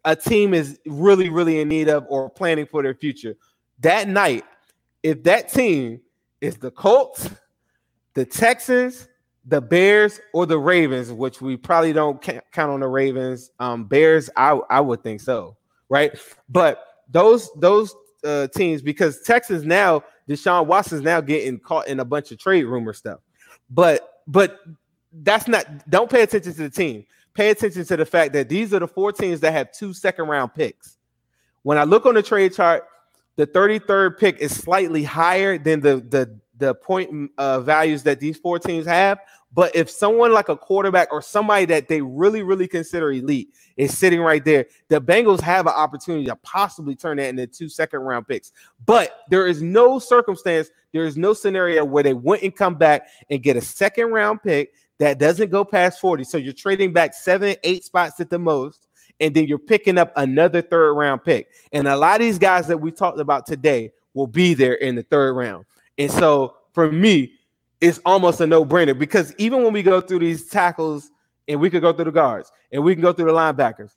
a 0.05 0.15
team 0.15 0.53
is 0.53 0.79
really, 0.85 1.29
really 1.29 1.61
in 1.61 1.69
need 1.69 1.89
of 1.89 2.05
or 2.09 2.29
planning 2.29 2.65
for 2.65 2.83
their 2.83 2.93
future. 2.93 3.35
That 3.79 4.07
night, 4.07 4.43
if 5.01 5.23
that 5.23 5.49
team 5.49 6.01
is 6.41 6.57
the 6.57 6.71
Colts, 6.71 7.29
the 8.13 8.25
Texans, 8.25 9.07
the 9.45 9.61
Bears, 9.61 10.19
or 10.33 10.45
the 10.45 10.59
Ravens, 10.59 11.11
which 11.11 11.41
we 11.41 11.57
probably 11.57 11.93
don't 11.93 12.21
count 12.21 12.71
on 12.71 12.79
the 12.79 12.87
Ravens, 12.87 13.51
um, 13.59 13.85
Bears, 13.85 14.29
I, 14.35 14.59
I 14.69 14.79
would 14.81 15.03
think 15.03 15.21
so, 15.21 15.57
right? 15.89 16.17
But 16.49 16.85
those 17.09 17.49
those 17.57 17.93
uh, 18.23 18.47
teams, 18.47 18.81
because 18.81 19.21
Texas 19.21 19.63
now, 19.63 20.03
Deshaun 20.29 20.65
Watson's 20.65 21.01
now 21.01 21.21
getting 21.21 21.59
caught 21.59 21.87
in 21.87 21.99
a 21.99 22.05
bunch 22.05 22.31
of 22.31 22.37
trade 22.37 22.63
rumor 22.63 22.93
stuff. 22.93 23.19
But 23.69 24.21
but 24.27 24.59
that's 25.11 25.47
not 25.47 25.89
don't 25.89 26.09
pay 26.09 26.21
attention 26.21 26.53
to 26.53 26.63
the 26.63 26.69
team. 26.69 27.05
Pay 27.33 27.49
attention 27.49 27.85
to 27.85 27.97
the 27.97 28.05
fact 28.05 28.33
that 28.33 28.49
these 28.49 28.73
are 28.73 28.79
the 28.79 28.87
four 28.87 29.11
teams 29.11 29.39
that 29.41 29.51
have 29.51 29.71
two 29.71 29.93
second 29.93 30.27
round 30.27 30.53
picks. 30.53 30.97
When 31.63 31.77
I 31.77 31.83
look 31.83 32.05
on 32.05 32.13
the 32.13 32.23
trade 32.23 32.53
chart, 32.53 32.85
the 33.35 33.47
33rd 33.47 34.19
pick 34.19 34.37
is 34.39 34.55
slightly 34.55 35.03
higher 35.03 35.57
than 35.57 35.81
the 35.81 35.97
the 35.97 36.39
the 36.63 36.73
point 36.73 37.31
uh, 37.37 37.59
values 37.59 38.03
that 38.03 38.19
these 38.19 38.37
four 38.37 38.57
teams 38.57 38.85
have. 38.85 39.19
But 39.53 39.75
if 39.75 39.89
someone 39.89 40.33
like 40.33 40.49
a 40.49 40.55
quarterback 40.55 41.09
or 41.11 41.21
somebody 41.21 41.65
that 41.65 41.87
they 41.87 42.01
really, 42.01 42.41
really 42.41 42.67
consider 42.67 43.11
elite 43.11 43.53
is 43.77 43.95
sitting 43.95 44.21
right 44.21 44.43
there, 44.43 44.65
the 44.87 44.99
Bengals 44.99 45.41
have 45.41 45.67
an 45.67 45.73
opportunity 45.73 46.25
to 46.25 46.35
possibly 46.37 46.95
turn 46.95 47.17
that 47.17 47.27
into 47.27 47.45
two 47.45 47.69
second 47.69 47.99
round 47.99 48.27
picks. 48.27 48.51
But 48.85 49.19
there 49.29 49.45
is 49.45 49.61
no 49.61 49.99
circumstance, 49.99 50.71
there 50.91 51.03
is 51.03 51.17
no 51.17 51.33
scenario 51.33 51.85
where 51.85 52.01
they 52.01 52.13
wouldn't 52.13 52.55
come 52.55 52.75
back 52.75 53.09
and 53.29 53.43
get 53.43 53.57
a 53.57 53.61
second 53.61 54.11
round 54.11 54.41
pick 54.41 54.73
that 54.99 55.19
doesn't 55.19 55.51
go 55.51 55.65
past 55.65 55.99
40. 55.99 56.23
So 56.23 56.37
you're 56.37 56.53
trading 56.53 56.93
back 56.93 57.13
seven, 57.13 57.55
eight 57.63 57.83
spots 57.83 58.19
at 58.21 58.29
the 58.29 58.39
most, 58.39 58.87
and 59.19 59.35
then 59.35 59.45
you're 59.45 59.59
picking 59.59 59.97
up 59.97 60.13
another 60.15 60.61
third 60.61 60.93
round 60.93 61.23
pick. 61.23 61.49
And 61.73 61.87
a 61.87 61.95
lot 61.95 62.21
of 62.21 62.25
these 62.25 62.39
guys 62.39 62.67
that 62.67 62.79
we 62.79 62.91
talked 62.91 63.19
about 63.19 63.45
today 63.45 63.91
will 64.13 64.27
be 64.27 64.53
there 64.53 64.75
in 64.75 64.95
the 64.95 65.03
third 65.03 65.33
round. 65.33 65.65
And 65.97 66.11
so 66.11 66.55
for 66.73 66.91
me, 66.91 67.33
it's 67.81 67.99
almost 68.05 68.39
a 68.41 68.47
no-brainer 68.47 68.97
because 68.97 69.33
even 69.37 69.63
when 69.63 69.73
we 69.73 69.83
go 69.83 69.99
through 69.99 70.19
these 70.19 70.47
tackles 70.47 71.11
and 71.47 71.59
we 71.59 71.69
could 71.69 71.81
go 71.81 71.91
through 71.91 72.05
the 72.05 72.11
guards 72.11 72.51
and 72.71 72.83
we 72.83 72.95
can 72.95 73.01
go 73.01 73.11
through 73.11 73.25
the 73.25 73.33
linebackers, 73.33 73.95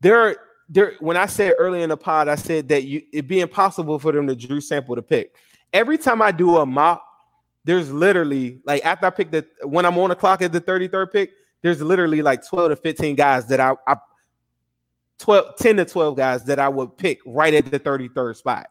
there 0.00 0.36
there 0.68 0.94
when 1.00 1.16
I 1.16 1.26
said 1.26 1.54
early 1.58 1.82
in 1.82 1.90
the 1.90 1.96
pod, 1.96 2.28
I 2.28 2.36
said 2.36 2.68
that 2.68 2.84
you 2.84 3.02
it'd 3.12 3.28
be 3.28 3.40
impossible 3.40 3.98
for 3.98 4.12
them 4.12 4.26
to 4.26 4.36
Drew 4.36 4.60
Sample 4.60 4.96
to 4.96 5.02
pick. 5.02 5.34
Every 5.72 5.98
time 5.98 6.22
I 6.22 6.32
do 6.32 6.58
a 6.58 6.66
mock, 6.66 7.02
there's 7.64 7.90
literally 7.92 8.60
like 8.64 8.84
after 8.84 9.06
I 9.06 9.10
pick 9.10 9.30
the 9.30 9.46
when 9.62 9.84
I'm 9.84 9.98
on 9.98 10.10
the 10.10 10.16
clock 10.16 10.42
at 10.42 10.52
the 10.52 10.60
33rd 10.60 11.12
pick, 11.12 11.32
there's 11.62 11.82
literally 11.82 12.22
like 12.22 12.46
12 12.46 12.70
to 12.70 12.76
15 12.76 13.16
guys 13.16 13.46
that 13.46 13.60
I, 13.60 13.74
I 13.86 13.96
12, 15.18 15.56
10 15.56 15.76
to 15.76 15.84
12 15.84 16.16
guys 16.16 16.44
that 16.44 16.58
I 16.58 16.68
would 16.68 16.96
pick 16.96 17.20
right 17.26 17.52
at 17.52 17.70
the 17.70 17.78
33rd 17.78 18.36
spot. 18.36 18.68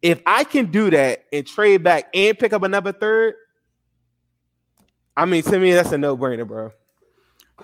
If 0.00 0.20
I 0.26 0.44
can 0.44 0.70
do 0.70 0.90
that 0.90 1.24
and 1.32 1.46
trade 1.46 1.82
back 1.82 2.08
and 2.14 2.38
pick 2.38 2.52
up 2.52 2.62
another 2.62 2.92
third, 2.92 3.34
I 5.16 5.24
mean, 5.24 5.42
to 5.42 5.58
me, 5.58 5.72
that's 5.72 5.90
a 5.92 5.98
no-brainer, 5.98 6.46
bro. 6.46 6.70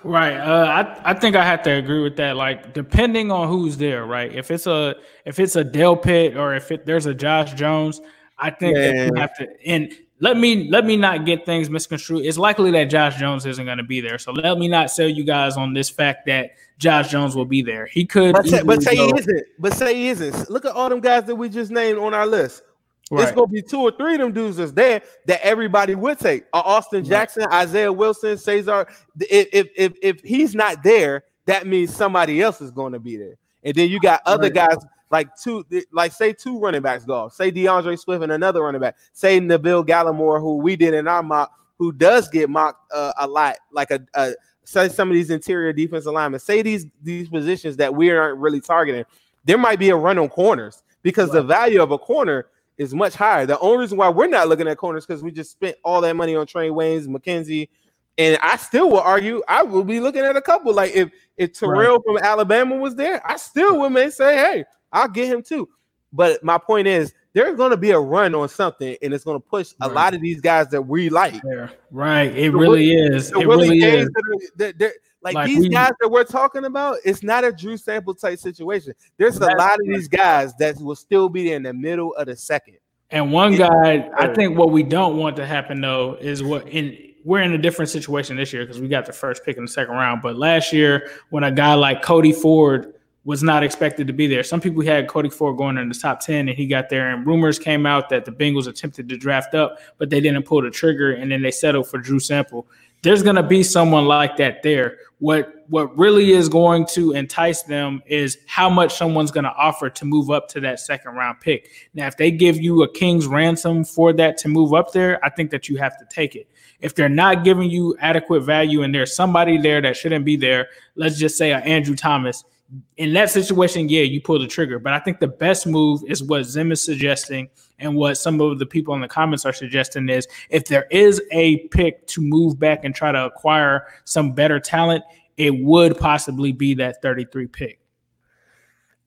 Right. 0.03 0.35
Uh, 0.35 0.65
I 1.03 1.11
I 1.11 1.13
think 1.13 1.37
I 1.37 1.45
have 1.45 1.63
to 1.63 1.71
agree 1.71 2.03
with 2.03 2.17
that. 2.17 2.35
Like, 2.35 2.73
depending 2.73 3.31
on 3.31 3.47
who's 3.47 3.77
there, 3.77 4.05
right? 4.05 4.31
If 4.33 4.51
it's 4.51 4.67
a 4.67 4.95
if 5.23 5.39
it's 5.39 5.55
a 5.55 5.63
Delpit 5.63 6.35
or 6.35 6.53
if 6.53 6.69
it, 6.71 6.85
there's 6.85 7.05
a 7.05 7.13
Josh 7.13 7.53
Jones, 7.53 8.01
I 8.37 8.49
think 8.49 8.75
that 8.75 8.93
you 9.07 9.11
have 9.15 9.33
to. 9.37 9.47
And 9.65 9.93
let 10.19 10.37
me 10.37 10.69
let 10.69 10.85
me 10.85 10.95
not 10.95 11.25
get 11.25 11.45
things 11.45 11.69
misconstrued. 11.69 12.25
It's 12.25 12.37
likely 12.37 12.71
that 12.71 12.85
Josh 12.85 13.17
Jones 13.17 13.45
isn't 13.45 13.65
going 13.65 13.77
to 13.77 13.83
be 13.83 13.99
there. 14.01 14.17
So 14.17 14.31
let 14.31 14.57
me 14.57 14.67
not 14.67 14.89
sell 14.89 15.09
you 15.09 15.23
guys 15.23 15.57
on 15.57 15.73
this 15.73 15.89
fact 15.89 16.25
that 16.27 16.51
Josh 16.77 17.09
Jones 17.09 17.35
will 17.35 17.45
be 17.45 17.61
there. 17.61 17.85
He 17.85 18.05
could, 18.05 18.33
but 18.33 18.47
say, 18.47 18.63
but 18.63 18.81
say 18.81 18.95
he 18.95 19.13
isn't. 19.17 19.43
But 19.59 19.73
say 19.73 19.93
he 19.95 20.09
isn't. 20.09 20.49
Look 20.49 20.65
at 20.65 20.71
all 20.71 20.89
them 20.89 21.01
guys 21.01 21.25
that 21.25 21.35
we 21.35 21.49
just 21.49 21.71
named 21.71 21.99
on 21.99 22.13
our 22.13 22.25
list. 22.25 22.63
Right. 23.11 23.23
It's 23.23 23.33
gonna 23.33 23.47
be 23.47 23.61
two 23.61 23.81
or 23.81 23.91
three 23.91 24.15
of 24.15 24.21
them 24.21 24.31
dudes 24.31 24.57
that's 24.57 24.71
there 24.71 25.01
that 25.27 25.41
everybody 25.45 25.93
would 25.95 26.17
take. 26.17 26.45
Uh, 26.53 26.61
Austin 26.65 27.03
Jackson, 27.03 27.43
right. 27.43 27.63
Isaiah 27.63 27.91
Wilson, 27.91 28.37
Cesar. 28.37 28.87
If, 29.19 29.47
if 29.53 29.67
if 29.75 29.93
if 30.01 30.21
he's 30.21 30.55
not 30.55 30.81
there, 30.81 31.23
that 31.45 31.67
means 31.67 31.95
somebody 31.95 32.41
else 32.41 32.61
is 32.61 32.71
going 32.71 32.93
to 32.93 32.99
be 32.99 33.17
there. 33.17 33.35
And 33.63 33.75
then 33.75 33.89
you 33.89 33.99
got 33.99 34.21
other 34.25 34.43
right. 34.43 34.53
guys 34.53 34.77
like 35.15 35.33
two, 35.37 35.63
like 35.93 36.11
say 36.11 36.33
two 36.33 36.59
running 36.59 36.81
backs 36.81 37.05
go. 37.05 37.29
Say 37.29 37.49
D'Andre 37.49 37.95
Swift 37.95 38.21
and 38.21 38.33
another 38.33 38.61
running 38.61 38.81
back. 38.81 38.97
Say 39.13 39.39
Neville 39.39 39.85
Gallimore, 39.85 40.41
who 40.41 40.57
we 40.57 40.75
did 40.75 40.93
in 40.93 41.07
our 41.07 41.23
mock, 41.23 41.53
who 41.79 41.93
does 41.93 42.27
get 42.27 42.49
mocked 42.49 42.91
uh, 42.91 43.13
a 43.17 43.25
lot, 43.25 43.55
like 43.71 43.91
a, 43.91 44.05
a 44.13 44.33
say 44.65 44.89
some 44.89 45.09
of 45.09 45.13
these 45.13 45.29
interior 45.29 45.71
defense 45.71 46.05
alignments. 46.05 46.45
Say 46.45 46.61
these 46.61 46.85
these 47.01 47.29
positions 47.29 47.77
that 47.77 47.95
we 47.95 48.11
aren't 48.11 48.39
really 48.39 48.59
targeting. 48.59 49.05
There 49.45 49.57
might 49.57 49.79
be 49.79 49.89
a 49.89 49.95
run 49.95 50.17
on 50.17 50.27
corners 50.27 50.83
because 51.01 51.31
the 51.31 51.41
value 51.41 51.81
of 51.81 51.91
a 51.91 51.97
corner 51.97 52.47
is 52.77 52.93
much 52.93 53.15
higher. 53.15 53.45
The 53.45 53.57
only 53.59 53.77
reason 53.77 53.97
why 53.97 54.09
we're 54.09 54.27
not 54.27 54.49
looking 54.49 54.67
at 54.67 54.75
corners 54.75 55.05
because 55.05 55.23
we 55.23 55.31
just 55.31 55.51
spent 55.51 55.77
all 55.81 56.01
that 56.01 56.17
money 56.17 56.35
on 56.35 56.45
Trae 56.45 56.71
Waynes, 56.71 57.07
Mackensie, 57.07 57.69
and 58.17 58.37
I 58.41 58.57
still 58.57 58.89
will 58.89 58.99
argue 58.99 59.41
I 59.47 59.63
will 59.63 59.85
be 59.85 60.01
looking 60.01 60.23
at 60.23 60.35
a 60.35 60.41
couple. 60.41 60.73
Like 60.73 60.93
if 60.93 61.09
if 61.37 61.53
Terrell 61.53 61.99
right. 61.99 62.01
from 62.05 62.17
Alabama 62.17 62.75
was 62.75 62.95
there, 62.95 63.25
I 63.25 63.37
still 63.37 63.79
would 63.79 63.91
may 63.91 64.09
say, 64.09 64.35
hey, 64.35 64.65
I'll 64.91 65.07
get 65.07 65.27
him 65.27 65.41
too. 65.43 65.69
But 66.13 66.43
my 66.43 66.57
point 66.57 66.87
is, 66.87 67.13
there's 67.33 67.57
going 67.57 67.71
to 67.71 67.77
be 67.77 67.91
a 67.91 67.99
run 67.99 68.33
on 68.33 68.47
something, 68.47 68.95
and 69.01 69.13
it's 69.13 69.25
going 69.25 69.35
to 69.41 69.45
push 69.45 69.73
right. 69.81 69.91
a 69.91 69.93
lot 69.93 70.13
of 70.13 70.21
these 70.21 70.39
guys 70.39 70.69
that 70.69 70.81
we 70.81 71.09
like. 71.09 71.41
Yeah. 71.45 71.67
Right, 71.91 72.33
it 72.33 72.51
really 72.51 72.93
is. 72.93 73.31
It 73.31 73.45
really 73.45 73.79
is. 73.79 74.09
That 74.55 74.81
are, 74.81 74.93
like, 75.21 75.35
like, 75.35 75.47
these 75.47 75.63
we, 75.63 75.69
guys 75.69 75.91
that 75.99 76.09
we're 76.09 76.23
talking 76.23 76.63
about, 76.63 76.99
it's 77.03 77.23
not 77.23 77.43
a 77.43 77.51
Drew 77.51 77.75
Sample 77.75 78.15
type 78.15 78.39
situation. 78.39 78.93
There's 79.17 79.37
a 79.37 79.47
lot 79.57 79.73
of 79.73 79.85
these 79.85 80.07
guys 80.07 80.55
that 80.59 80.79
will 80.79 80.95
still 80.95 81.27
be 81.27 81.51
in 81.51 81.63
the 81.63 81.73
middle 81.73 82.13
of 82.15 82.27
the 82.27 82.37
second. 82.37 82.77
And 83.11 83.31
one 83.31 83.55
guy, 83.55 84.09
I 84.17 84.33
think 84.33 84.57
what 84.57 84.71
we 84.71 84.83
don't 84.83 85.17
want 85.17 85.35
to 85.37 85.45
happen 85.45 85.79
though 85.81 86.17
is 86.19 86.41
what 86.41 86.67
in 86.67 86.97
we're 87.23 87.41
in 87.41 87.53
a 87.53 87.57
different 87.57 87.89
situation 87.89 88.35
this 88.35 88.53
year 88.53 88.65
because 88.65 88.79
we 88.79 88.87
got 88.87 89.05
the 89.05 89.13
first 89.13 89.43
pick 89.43 89.57
in 89.57 89.65
the 89.65 89.71
second 89.71 89.95
round. 89.95 90.21
But 90.21 90.37
last 90.37 90.71
year, 90.71 91.09
when 91.29 91.43
a 91.43 91.51
guy 91.51 91.73
like 91.73 92.01
Cody 92.01 92.31
Ford 92.31 92.94
was 93.25 93.41
not 93.41 93.63
expected 93.63 94.05
to 94.05 94.13
be 94.13 94.27
there. 94.27 94.43
Some 94.43 94.61
people 94.61 94.83
had 94.83 95.07
Cody 95.07 95.29
Ford 95.29 95.57
going 95.57 95.77
in 95.77 95.89
the 95.89 95.95
top 95.95 96.19
10 96.19 96.47
and 96.47 96.57
he 96.57 96.67
got 96.67 96.89
there 96.89 97.09
and 97.09 97.25
rumors 97.25 97.57
came 97.57 97.85
out 97.85 98.07
that 98.09 98.23
the 98.23 98.31
Bengals 98.31 98.67
attempted 98.67 99.09
to 99.09 99.17
draft 99.17 99.55
up, 99.55 99.79
but 99.97 100.11
they 100.11 100.21
didn't 100.21 100.43
pull 100.43 100.61
the 100.61 100.69
trigger 100.69 101.13
and 101.13 101.31
then 101.31 101.41
they 101.41 101.51
settled 101.51 101.87
for 101.89 101.97
Drew 101.97 102.19
Sample. 102.19 102.67
There's 103.01 103.23
going 103.23 103.35
to 103.35 103.43
be 103.43 103.63
someone 103.63 104.05
like 104.05 104.37
that 104.37 104.63
there. 104.63 104.97
What 105.19 105.51
what 105.67 105.95
really 105.97 106.31
is 106.31 106.49
going 106.49 106.85
to 106.87 107.13
entice 107.13 107.63
them 107.63 108.03
is 108.05 108.37
how 108.45 108.69
much 108.69 108.95
someone's 108.95 109.31
going 109.31 109.45
to 109.45 109.53
offer 109.53 109.89
to 109.89 110.05
move 110.05 110.29
up 110.29 110.47
to 110.49 110.59
that 110.61 110.79
second 110.79 111.13
round 111.13 111.39
pick. 111.39 111.69
Now, 111.95 112.05
if 112.05 112.17
they 112.17 112.29
give 112.29 112.57
you 112.57 112.83
a 112.83 112.91
king's 112.91 113.25
ransom 113.25 113.85
for 113.85 114.13
that 114.13 114.37
to 114.39 114.47
move 114.47 114.73
up 114.73 114.91
there, 114.91 115.23
I 115.25 115.29
think 115.29 115.49
that 115.51 115.67
you 115.67 115.77
have 115.77 115.97
to 115.97 116.05
take 116.09 116.35
it. 116.35 116.47
If 116.79 116.93
they're 116.93 117.09
not 117.09 117.43
giving 117.43 117.69
you 117.69 117.95
adequate 117.99 118.41
value 118.41 118.83
and 118.83 118.93
there's 118.93 119.15
somebody 119.15 119.57
there 119.57 119.81
that 119.81 119.97
shouldn't 119.97 120.25
be 120.25 120.35
there, 120.35 120.67
let's 120.95 121.17
just 121.17 121.37
say 121.37 121.51
Andrew 121.51 121.95
Thomas– 121.95 122.43
in 122.97 123.13
that 123.13 123.29
situation, 123.29 123.89
yeah, 123.89 124.01
you 124.01 124.21
pull 124.21 124.39
the 124.39 124.47
trigger. 124.47 124.79
But 124.79 124.93
I 124.93 124.99
think 124.99 125.19
the 125.19 125.27
best 125.27 125.67
move 125.67 126.01
is 126.07 126.23
what 126.23 126.43
Zim 126.43 126.71
is 126.71 126.83
suggesting 126.83 127.49
and 127.79 127.95
what 127.95 128.17
some 128.17 128.41
of 128.41 128.57
the 128.59 128.65
people 128.65 128.93
in 128.95 129.01
the 129.01 129.07
comments 129.07 129.45
are 129.45 129.53
suggesting 129.53 130.09
is 130.09 130.27
if 130.49 130.65
there 130.65 130.87
is 130.89 131.21
a 131.31 131.59
pick 131.67 132.07
to 132.07 132.21
move 132.21 132.57
back 132.57 132.83
and 132.83 132.95
try 132.95 133.11
to 133.11 133.25
acquire 133.25 133.87
some 134.05 134.31
better 134.31 134.59
talent, 134.59 135.03
it 135.37 135.53
would 135.59 135.97
possibly 135.97 136.51
be 136.51 136.73
that 136.75 137.01
33 137.01 137.47
pick. 137.47 137.79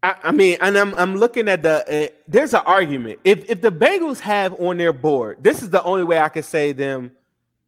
I, 0.02 0.14
I 0.24 0.32
mean, 0.32 0.58
and 0.60 0.78
I'm 0.78 0.94
I'm 0.94 1.16
looking 1.16 1.48
at 1.48 1.62
the 1.64 2.06
uh, 2.06 2.08
there's 2.28 2.54
an 2.54 2.62
argument. 2.66 3.18
If 3.24 3.50
if 3.50 3.60
the 3.60 3.72
Bengals 3.72 4.20
have 4.20 4.52
on 4.60 4.76
their 4.76 4.92
board, 4.92 5.38
this 5.42 5.60
is 5.62 5.70
the 5.70 5.82
only 5.82 6.04
way 6.04 6.20
I 6.20 6.28
could 6.28 6.44
say 6.44 6.70
them 6.72 7.10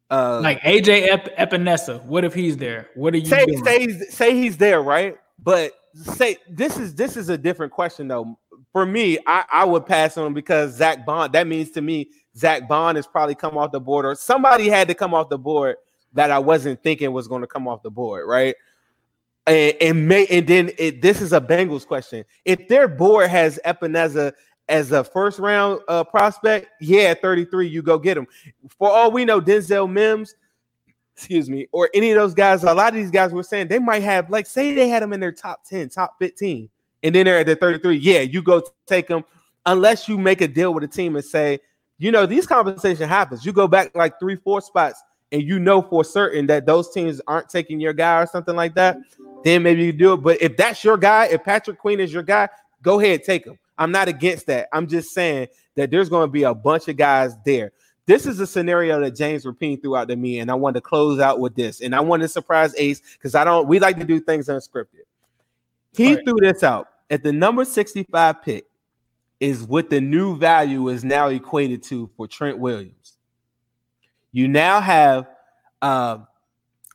Uh, 0.09 0.39
like 0.41 0.61
AJ 0.61 1.09
Ep- 1.09 1.37
Epenesa. 1.37 2.01
What 2.05 2.23
if 2.23 2.33
he's 2.33 2.55
there? 2.55 2.87
What 2.95 3.13
are 3.13 3.17
you 3.17 3.25
say, 3.25 3.45
doing? 3.45 3.65
Say, 3.65 3.87
say 4.09 4.35
he's 4.35 4.55
there, 4.55 4.81
right? 4.81 5.17
But 5.43 5.73
say 5.95 6.37
this 6.49 6.77
is 6.77 6.95
this 6.95 7.17
is 7.17 7.29
a 7.29 7.37
different 7.37 7.71
question 7.71 8.07
though. 8.07 8.37
For 8.71 8.85
me, 8.85 9.17
I, 9.27 9.43
I 9.51 9.65
would 9.65 9.85
pass 9.85 10.17
on 10.17 10.33
because 10.33 10.75
Zack 10.75 11.05
Baun. 11.05 11.31
That 11.31 11.47
means 11.47 11.71
to 11.71 11.81
me, 11.81 12.09
Zack 12.37 12.67
Baun 12.67 12.95
has 12.95 13.05
probably 13.05 13.35
come 13.35 13.57
off 13.57 13.71
the 13.71 13.81
board, 13.81 14.05
or 14.05 14.15
somebody 14.15 14.69
had 14.69 14.87
to 14.87 14.93
come 14.93 15.13
off 15.13 15.29
the 15.29 15.37
board 15.37 15.75
that 16.13 16.31
I 16.31 16.39
wasn't 16.39 16.81
thinking 16.83 17.11
was 17.11 17.27
going 17.27 17.41
to 17.41 17.47
come 17.47 17.67
off 17.67 17.83
the 17.83 17.91
board, 17.91 18.27
right? 18.27 18.55
And, 19.47 19.75
and 19.81 20.07
may 20.07 20.25
and 20.27 20.47
then 20.47 20.71
it, 20.77 21.01
this 21.01 21.21
is 21.21 21.33
a 21.33 21.41
Bengals 21.41 21.85
question. 21.85 22.23
If 22.45 22.67
their 22.67 22.87
board 22.87 23.29
has 23.29 23.59
Epenesa 23.65 24.33
as 24.69 24.91
a 24.91 25.03
first 25.03 25.39
round 25.39 25.81
uh, 25.87 26.03
prospect, 26.03 26.67
yeah, 26.79 27.13
33, 27.13 27.67
you 27.67 27.81
go 27.81 27.97
get 27.97 28.17
him. 28.17 28.27
For 28.77 28.89
all 28.89 29.11
we 29.11 29.25
know, 29.25 29.41
Denzel 29.41 29.91
Mims, 29.91 30.35
excuse 31.15 31.49
me, 31.49 31.67
or 31.71 31.89
any 31.93 32.11
of 32.11 32.17
those 32.17 32.33
guys, 32.33 32.63
a 32.63 32.73
lot 32.73 32.89
of 32.89 32.95
these 32.95 33.11
guys 33.11 33.31
were 33.31 33.43
saying 33.43 33.67
they 33.67 33.79
might 33.79 34.03
have, 34.03 34.29
like, 34.29 34.47
say 34.47 34.73
they 34.73 34.89
had 34.89 35.03
them 35.03 35.13
in 35.13 35.19
their 35.19 35.31
top 35.31 35.63
10, 35.65 35.89
top 35.89 36.15
15, 36.19 36.69
and 37.03 37.15
then 37.15 37.25
they're 37.25 37.39
at 37.39 37.45
the 37.45 37.55
33. 37.55 37.97
Yeah, 37.97 38.19
you 38.21 38.41
go 38.41 38.63
take 38.87 39.07
them 39.07 39.23
unless 39.65 40.07
you 40.07 40.17
make 40.17 40.41
a 40.41 40.47
deal 40.47 40.73
with 40.73 40.83
a 40.83 40.87
team 40.87 41.15
and 41.15 41.25
say, 41.25 41.59
you 41.97 42.11
know, 42.11 42.25
these 42.25 42.47
conversation 42.47 43.07
happens. 43.07 43.45
You 43.45 43.53
go 43.53 43.67
back 43.67 43.95
like 43.95 44.19
three, 44.19 44.35
four 44.35 44.61
spots, 44.61 45.01
and 45.31 45.43
you 45.43 45.59
know 45.59 45.81
for 45.81 46.03
certain 46.03 46.47
that 46.47 46.65
those 46.65 46.91
teams 46.91 47.21
aren't 47.27 47.49
taking 47.49 47.79
your 47.79 47.93
guy 47.93 48.21
or 48.21 48.25
something 48.25 48.55
like 48.55 48.73
that, 48.75 48.97
then 49.43 49.63
maybe 49.63 49.85
you 49.85 49.93
do 49.93 50.13
it. 50.13 50.17
But 50.17 50.41
if 50.41 50.57
that's 50.57 50.83
your 50.83 50.97
guy, 50.97 51.27
if 51.27 51.43
Patrick 51.43 51.77
Queen 51.77 51.99
is 51.99 52.11
your 52.11 52.23
guy, 52.23 52.49
go 52.81 52.99
ahead, 52.99 53.23
take 53.23 53.45
him. 53.45 53.57
I'm 53.77 53.91
not 53.91 54.07
against 54.07 54.47
that. 54.47 54.67
I'm 54.73 54.87
just 54.87 55.13
saying 55.13 55.47
that 55.75 55.89
there's 55.89 56.09
going 56.09 56.27
to 56.27 56.31
be 56.31 56.43
a 56.43 56.53
bunch 56.53 56.87
of 56.87 56.97
guys 56.97 57.35
there. 57.45 57.71
This 58.05 58.25
is 58.25 58.39
a 58.39 58.47
scenario 58.47 58.99
that 58.99 59.15
James 59.15 59.45
Rapien 59.45 59.81
throughout 59.81 60.07
to 60.09 60.15
me, 60.15 60.39
and 60.39 60.49
I 60.49 60.55
wanted 60.55 60.75
to 60.75 60.81
close 60.81 61.19
out 61.19 61.39
with 61.39 61.55
this. 61.55 61.81
And 61.81 61.95
I 61.95 61.99
want 61.99 62.21
to 62.21 62.27
surprise 62.27 62.73
Ace 62.77 63.01
because 63.13 63.35
I 63.35 63.43
don't. 63.43 63.67
We 63.67 63.79
like 63.79 63.97
to 63.99 64.05
do 64.05 64.19
things 64.19 64.47
unscripted. 64.47 65.05
He 65.93 66.15
right. 66.15 66.25
threw 66.25 66.37
this 66.39 66.63
out 66.63 66.87
at 67.09 67.23
the 67.23 67.31
number 67.31 67.65
65 67.65 68.41
pick. 68.41 68.65
Is 69.39 69.63
what 69.63 69.89
the 69.89 69.99
new 69.99 70.37
value 70.37 70.89
is 70.89 71.03
now 71.03 71.29
equated 71.29 71.81
to 71.83 72.11
for 72.15 72.27
Trent 72.27 72.59
Williams. 72.59 73.17
You 74.31 74.47
now 74.47 74.79
have 74.79 75.27
uh, 75.81 76.19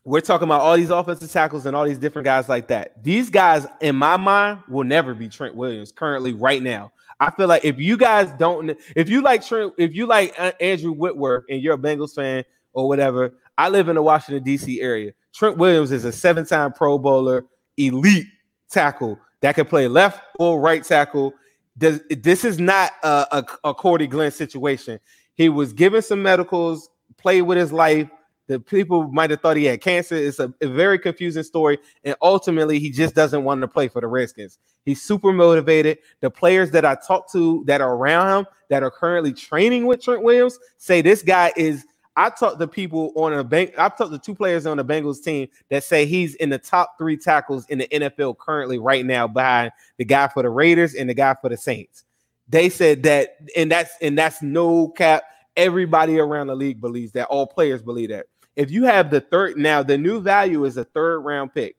we're 0.06 0.20
talking 0.20 0.46
about 0.46 0.60
all 0.60 0.76
these 0.76 0.90
offensive 0.90 1.30
tackles 1.32 1.66
and 1.66 1.74
all 1.74 1.84
these 1.84 1.98
different 1.98 2.24
guys 2.24 2.48
like 2.48 2.68
that. 2.68 3.02
These 3.02 3.28
guys, 3.28 3.66
in 3.80 3.96
my 3.96 4.16
mind, 4.16 4.60
will 4.68 4.84
never 4.84 5.14
be 5.14 5.28
Trent 5.28 5.56
Williams 5.56 5.90
currently, 5.90 6.32
right 6.32 6.62
now. 6.62 6.92
I 7.18 7.30
feel 7.30 7.48
like 7.48 7.64
if 7.64 7.78
you 7.78 7.96
guys 7.96 8.30
don't, 8.38 8.76
if 8.94 9.08
you 9.08 9.22
like 9.22 9.46
Trent, 9.46 9.72
if 9.78 9.94
you 9.94 10.06
like 10.06 10.34
uh, 10.38 10.52
Andrew 10.60 10.92
Whitworth 10.92 11.44
and 11.48 11.62
you're 11.62 11.74
a 11.74 11.78
Bengals 11.78 12.14
fan 12.14 12.44
or 12.72 12.88
whatever, 12.88 13.32
I 13.56 13.68
live 13.68 13.88
in 13.88 13.94
the 13.94 14.02
Washington, 14.02 14.44
D.C. 14.44 14.80
area. 14.80 15.12
Trent 15.34 15.56
Williams 15.56 15.92
is 15.92 16.04
a 16.04 16.12
seven 16.12 16.44
time 16.44 16.72
Pro 16.72 16.98
Bowler, 16.98 17.44
elite 17.76 18.26
tackle 18.70 19.18
that 19.40 19.54
can 19.54 19.66
play 19.66 19.88
left 19.88 20.20
or 20.38 20.60
right 20.60 20.84
tackle. 20.84 21.32
Does, 21.78 22.00
this 22.10 22.44
is 22.44 22.58
not 22.58 22.92
a, 23.02 23.26
a, 23.32 23.68
a 23.68 23.74
Cordy 23.74 24.06
Glenn 24.06 24.30
situation. 24.30 24.98
He 25.34 25.48
was 25.48 25.72
given 25.72 26.02
some 26.02 26.22
medicals, 26.22 26.88
played 27.18 27.42
with 27.42 27.58
his 27.58 27.72
life, 27.72 28.08
the 28.46 28.60
people 28.60 29.08
might 29.08 29.30
have 29.30 29.40
thought 29.40 29.56
he 29.56 29.64
had 29.64 29.80
cancer. 29.80 30.14
It's 30.14 30.38
a, 30.38 30.52
a, 30.60 30.68
very 30.68 30.98
confusing 30.98 31.42
story. 31.42 31.78
And 32.04 32.14
ultimately, 32.22 32.78
he 32.78 32.90
just 32.90 33.14
doesn't 33.14 33.42
want 33.42 33.60
to 33.60 33.68
play 33.68 33.88
for 33.88 34.00
the 34.00 34.06
Redskins. 34.06 34.58
He's 34.84 35.02
super 35.02 35.32
motivated. 35.32 35.98
The 36.20 36.30
players 36.30 36.70
that 36.70 36.84
I 36.84 36.94
talk 36.94 37.30
to 37.32 37.64
that 37.66 37.80
are 37.80 37.94
around 37.94 38.38
him 38.38 38.46
that 38.70 38.82
are 38.82 38.90
currently 38.90 39.32
training 39.32 39.86
with 39.86 40.02
Trent 40.02 40.22
Williams 40.22 40.58
say 40.78 41.02
this 41.02 41.22
guy 41.22 41.52
is. 41.56 41.84
I 42.18 42.30
talked 42.30 42.58
to 42.60 42.66
people 42.66 43.12
on 43.14 43.34
a 43.34 43.44
bank. 43.44 43.74
I've 43.76 43.94
talked 43.94 44.10
to 44.10 44.18
two 44.18 44.34
players 44.34 44.64
on 44.64 44.78
the 44.78 44.84
Bengals 44.84 45.22
team 45.22 45.48
that 45.68 45.84
say 45.84 46.06
he's 46.06 46.34
in 46.36 46.48
the 46.48 46.56
top 46.56 46.96
three 46.96 47.18
tackles 47.18 47.66
in 47.66 47.76
the 47.76 47.88
NFL 47.88 48.38
currently 48.38 48.78
right 48.78 49.04
now, 49.04 49.28
behind 49.28 49.70
the 49.98 50.04
guy 50.06 50.26
for 50.28 50.42
the 50.42 50.48
Raiders 50.48 50.94
and 50.94 51.10
the 51.10 51.14
guy 51.14 51.34
for 51.38 51.50
the 51.50 51.58
Saints. 51.58 52.04
They 52.48 52.70
said 52.70 53.02
that, 53.02 53.36
and 53.54 53.70
that's 53.70 53.92
and 54.00 54.16
that's 54.16 54.40
no 54.40 54.88
cap. 54.88 55.24
Everybody 55.58 56.18
around 56.18 56.46
the 56.46 56.54
league 56.54 56.80
believes 56.80 57.12
that. 57.12 57.26
All 57.26 57.46
players 57.46 57.82
believe 57.82 58.08
that 58.08 58.26
if 58.56 58.70
you 58.70 58.84
have 58.84 59.10
the 59.10 59.20
third 59.20 59.58
now, 59.58 59.82
the 59.82 59.98
new 59.98 60.20
value 60.20 60.64
is 60.64 60.78
a 60.78 60.84
third 60.84 61.20
round 61.20 61.52
pick. 61.54 61.76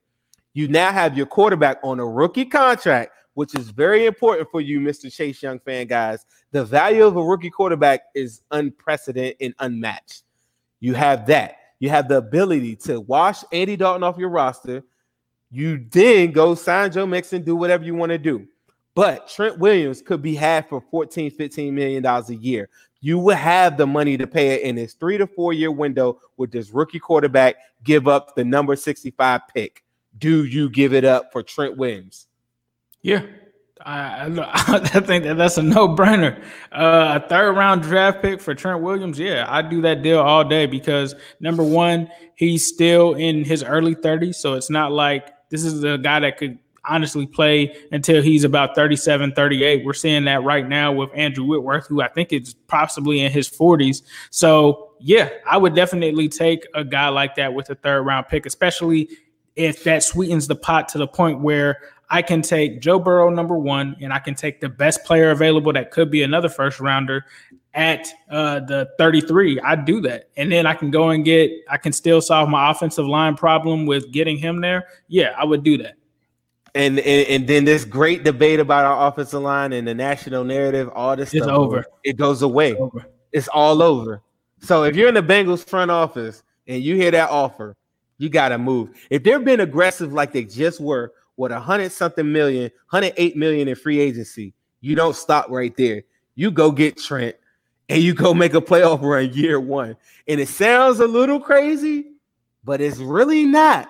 You 0.54 0.68
now 0.68 0.92
have 0.92 1.18
your 1.18 1.26
quarterback 1.26 1.80
on 1.84 2.00
a 2.00 2.06
rookie 2.06 2.46
contract, 2.46 3.12
which 3.34 3.56
is 3.56 3.70
very 3.70 4.06
important 4.06 4.48
for 4.52 4.62
you, 4.62 4.80
Mr. 4.80 5.14
Chase 5.14 5.42
Young 5.42 5.60
fan 5.60 5.88
guys. 5.88 6.26
The 6.52 6.64
value 6.64 7.04
of 7.04 7.18
a 7.18 7.24
rookie 7.24 7.50
quarterback 7.50 8.02
is 8.16 8.42
unprecedented 8.52 9.38
and 9.42 9.54
unmatched. 9.60 10.24
You 10.80 10.94
have 10.94 11.26
that. 11.28 11.58
You 11.80 11.90
have 11.90 12.08
the 12.08 12.18
ability 12.18 12.76
to 12.78 13.02
wash 13.02 13.44
Andy 13.52 13.76
Dalton 13.76 14.04
off 14.04 14.18
your 14.18 14.30
roster. 14.30 14.84
You 15.52 15.86
then 15.92 16.32
go 16.32 16.56
sign 16.56 16.92
Joe 16.92 17.06
Mixon, 17.06 17.44
do 17.44 17.56
whatever 17.56 17.84
you 17.84 17.96
want 17.96 18.12
to 18.12 18.18
do. 18.18 18.48
But 18.96 19.28
Trent 19.28 19.60
Williams 19.60 20.02
could 20.02 20.24
be 20.24 20.34
had 20.34 20.68
for 20.68 20.82
14, 20.82 21.30
15 21.30 21.76
million 21.76 22.02
dollars 22.02 22.32
a 22.32 22.36
year 22.36 22.70
you 23.02 23.20
will 23.20 23.36
have 23.36 23.78
the 23.78 23.88
money 23.88 24.18
to 24.18 24.28
pay 24.28 24.56
it 24.56 24.62
in 24.62 24.76
this 24.76 24.94
three 24.94 25.18
to 25.18 25.28
four 25.28 25.54
year 25.54 25.72
window 25.72 26.20
with 26.38 26.52
this 26.52 26.72
rookie 26.72 27.00
quarterback. 27.00 27.56
Give 27.84 28.08
up 28.08 28.36
the 28.36 28.44
number 28.44 28.76
65 28.76 29.42
pick. 29.54 29.84
Do 30.18 30.46
you 30.46 30.70
give 30.70 30.94
it 30.94 31.06
up 31.06 31.32
for 31.32 31.44
Trent 31.44 31.78
Williams? 31.78 32.28
Yeah, 33.02 33.24
I, 33.86 34.30
I 34.68 34.80
think 35.02 35.24
that 35.26 35.38
that's 35.38 35.58
a 35.58 35.64
no 35.64 35.88
brainer. 35.90 36.42
Uh, 36.72 37.20
a 37.24 37.28
third 37.28 37.54
round 37.54 37.84
draft 37.84 38.22
pick 38.22 38.42
for 38.42 38.56
Trent 38.56 38.82
Williams. 38.82 39.20
Yeah, 39.20 39.46
I 39.48 39.62
do 39.62 39.82
that 39.82 40.02
deal 40.02 40.20
all 40.20 40.44
day 40.44 40.66
because 40.66 41.16
number 41.40 41.64
one, 41.64 42.10
he's 42.36 42.66
still 42.66 43.14
in 43.14 43.44
his 43.44 43.64
early 43.64 43.96
30s. 43.96 44.36
So 44.36 44.56
it's 44.56 44.70
not 44.70 44.92
like 44.92 45.34
this 45.50 45.64
is 45.64 45.84
a 45.84 45.98
guy 45.98 46.20
that 46.22 46.38
could 46.38 46.58
honestly 46.88 47.26
play 47.26 47.76
until 47.92 48.22
he's 48.22 48.44
about 48.44 48.76
37, 48.76 49.34
38. 49.34 49.86
We're 49.86 49.94
seeing 49.94 50.26
that 50.26 50.44
right 50.44 50.68
now 50.68 50.92
with 50.92 51.10
Andrew 51.14 51.46
Whitworth, 51.46 51.88
who 51.88 52.02
I 52.02 52.08
think 52.08 52.34
is 52.34 52.54
possibly 52.68 53.22
in 53.22 53.32
his 53.32 53.50
40s. 53.50 54.04
So, 54.30 54.92
yeah, 55.00 55.30
I 55.46 55.58
would 55.58 55.76
definitely 55.76 56.30
take 56.30 56.66
a 56.74 56.84
guy 56.84 57.10
like 57.10 57.36
that 57.36 57.54
with 57.54 57.70
a 57.70 57.76
third 57.76 58.04
round 58.04 58.28
pick, 58.28 58.46
especially 58.46 59.10
if 59.56 59.84
that 59.84 60.04
sweetens 60.04 60.48
the 60.48 60.56
pot 60.56 60.88
to 60.90 60.98
the 60.98 61.08
point 61.08 61.42
where 61.42 61.80
I 62.10 62.22
can 62.22 62.42
take 62.42 62.80
Joe 62.80 63.00
Burrow 63.00 63.30
number 63.30 63.58
one, 63.58 63.98
and 64.02 64.14
I 64.14 64.20
can 64.20 64.34
take 64.34 64.62
the 64.62 64.70
best 64.70 65.04
player 65.04 65.32
available 65.32 65.74
that 65.74 65.92
could 65.92 66.10
be 66.10 66.24
another 66.24 66.48
first 66.48 66.80
rounder 66.80 67.26
at 67.74 68.08
uh, 68.32 68.62
the 68.62 68.90
33. 68.98 69.60
I 69.60 69.76
do 69.76 70.00
that, 70.02 70.30
and 70.38 70.52
then 70.52 70.66
I 70.66 70.74
can 70.74 70.90
go 70.90 71.10
and 71.10 71.26
get. 71.26 71.52
I 71.70 71.78
can 71.78 71.92
still 71.92 72.22
solve 72.22 72.48
my 72.48 72.72
offensive 72.72 73.06
line 73.06 73.36
problem 73.36 73.86
with 73.86 74.12
getting 74.12 74.38
him 74.38 74.62
there. 74.62 74.88
Yeah, 75.10 75.34
I 75.38 75.44
would 75.44 75.64
do 75.64 75.78
that 75.80 75.97
and, 76.78 77.00
and, 77.00 77.28
and 77.28 77.48
then 77.48 77.66
this 77.66 77.84
great 77.84 78.24
debate 78.24 78.60
about 78.60 78.86
our 78.86 79.08
offensive 79.08 79.42
line 79.42 79.74
and 79.74 79.88
the 79.88 79.96
national 79.96 80.44
narrative, 80.44 80.90
all 80.94 81.16
this 81.16 81.34
it's 81.34 81.44
stuff, 81.44 81.58
over. 81.58 81.86
It 82.04 82.18
goes 82.18 82.44
away. 82.44 82.72
It's, 82.74 82.96
it's 83.32 83.48
all 83.48 83.82
over. 83.82 84.22
So 84.60 84.84
if 84.84 84.96
you're 84.96 85.08
in 85.08 85.16
the 85.16 85.24
Bengals 85.24 85.68
front 85.68 85.90
office 85.90 86.44
and 86.68 86.84
you 86.84 86.96
hear 86.96 87.12
that 87.12 87.30
offer, 87.30 87.76
you 88.20 88.30
gotta 88.30 88.58
move. 88.58 88.90
If 89.10 89.24
they're 89.24 89.40
being 89.40 89.60
aggressive 89.60 90.14
like 90.14 90.32
they 90.32 90.44
just 90.44 90.80
were 90.80 91.14
with 91.36 91.52
a 91.52 91.60
hundred 91.60 91.92
something 91.92 92.32
million, 92.32 92.72
108 92.90 93.36
million 93.36 93.68
in 93.68 93.76
free 93.76 94.00
agency, 94.00 94.54
you 94.82 94.96
don't 94.96 95.16
stop 95.16 95.50
right 95.50 95.76
there. 95.78 96.04
You 96.36 96.52
go 96.52 96.72
get 96.72 96.98
Trent 96.98 97.36
and 97.90 98.02
you 98.02 98.14
go 98.14 98.34
make 98.34 98.54
a 98.54 98.62
playoff 98.62 99.02
run 99.02 99.34
year 99.34 99.60
one. 99.60 99.98
And 100.28 100.40
it 100.40 100.50
sounds 100.50 101.00
a 101.00 101.08
little 101.08 101.40
crazy, 101.40 102.12
but 102.64 102.82
it's 102.82 102.98
really 102.98 103.46
not 103.46 103.90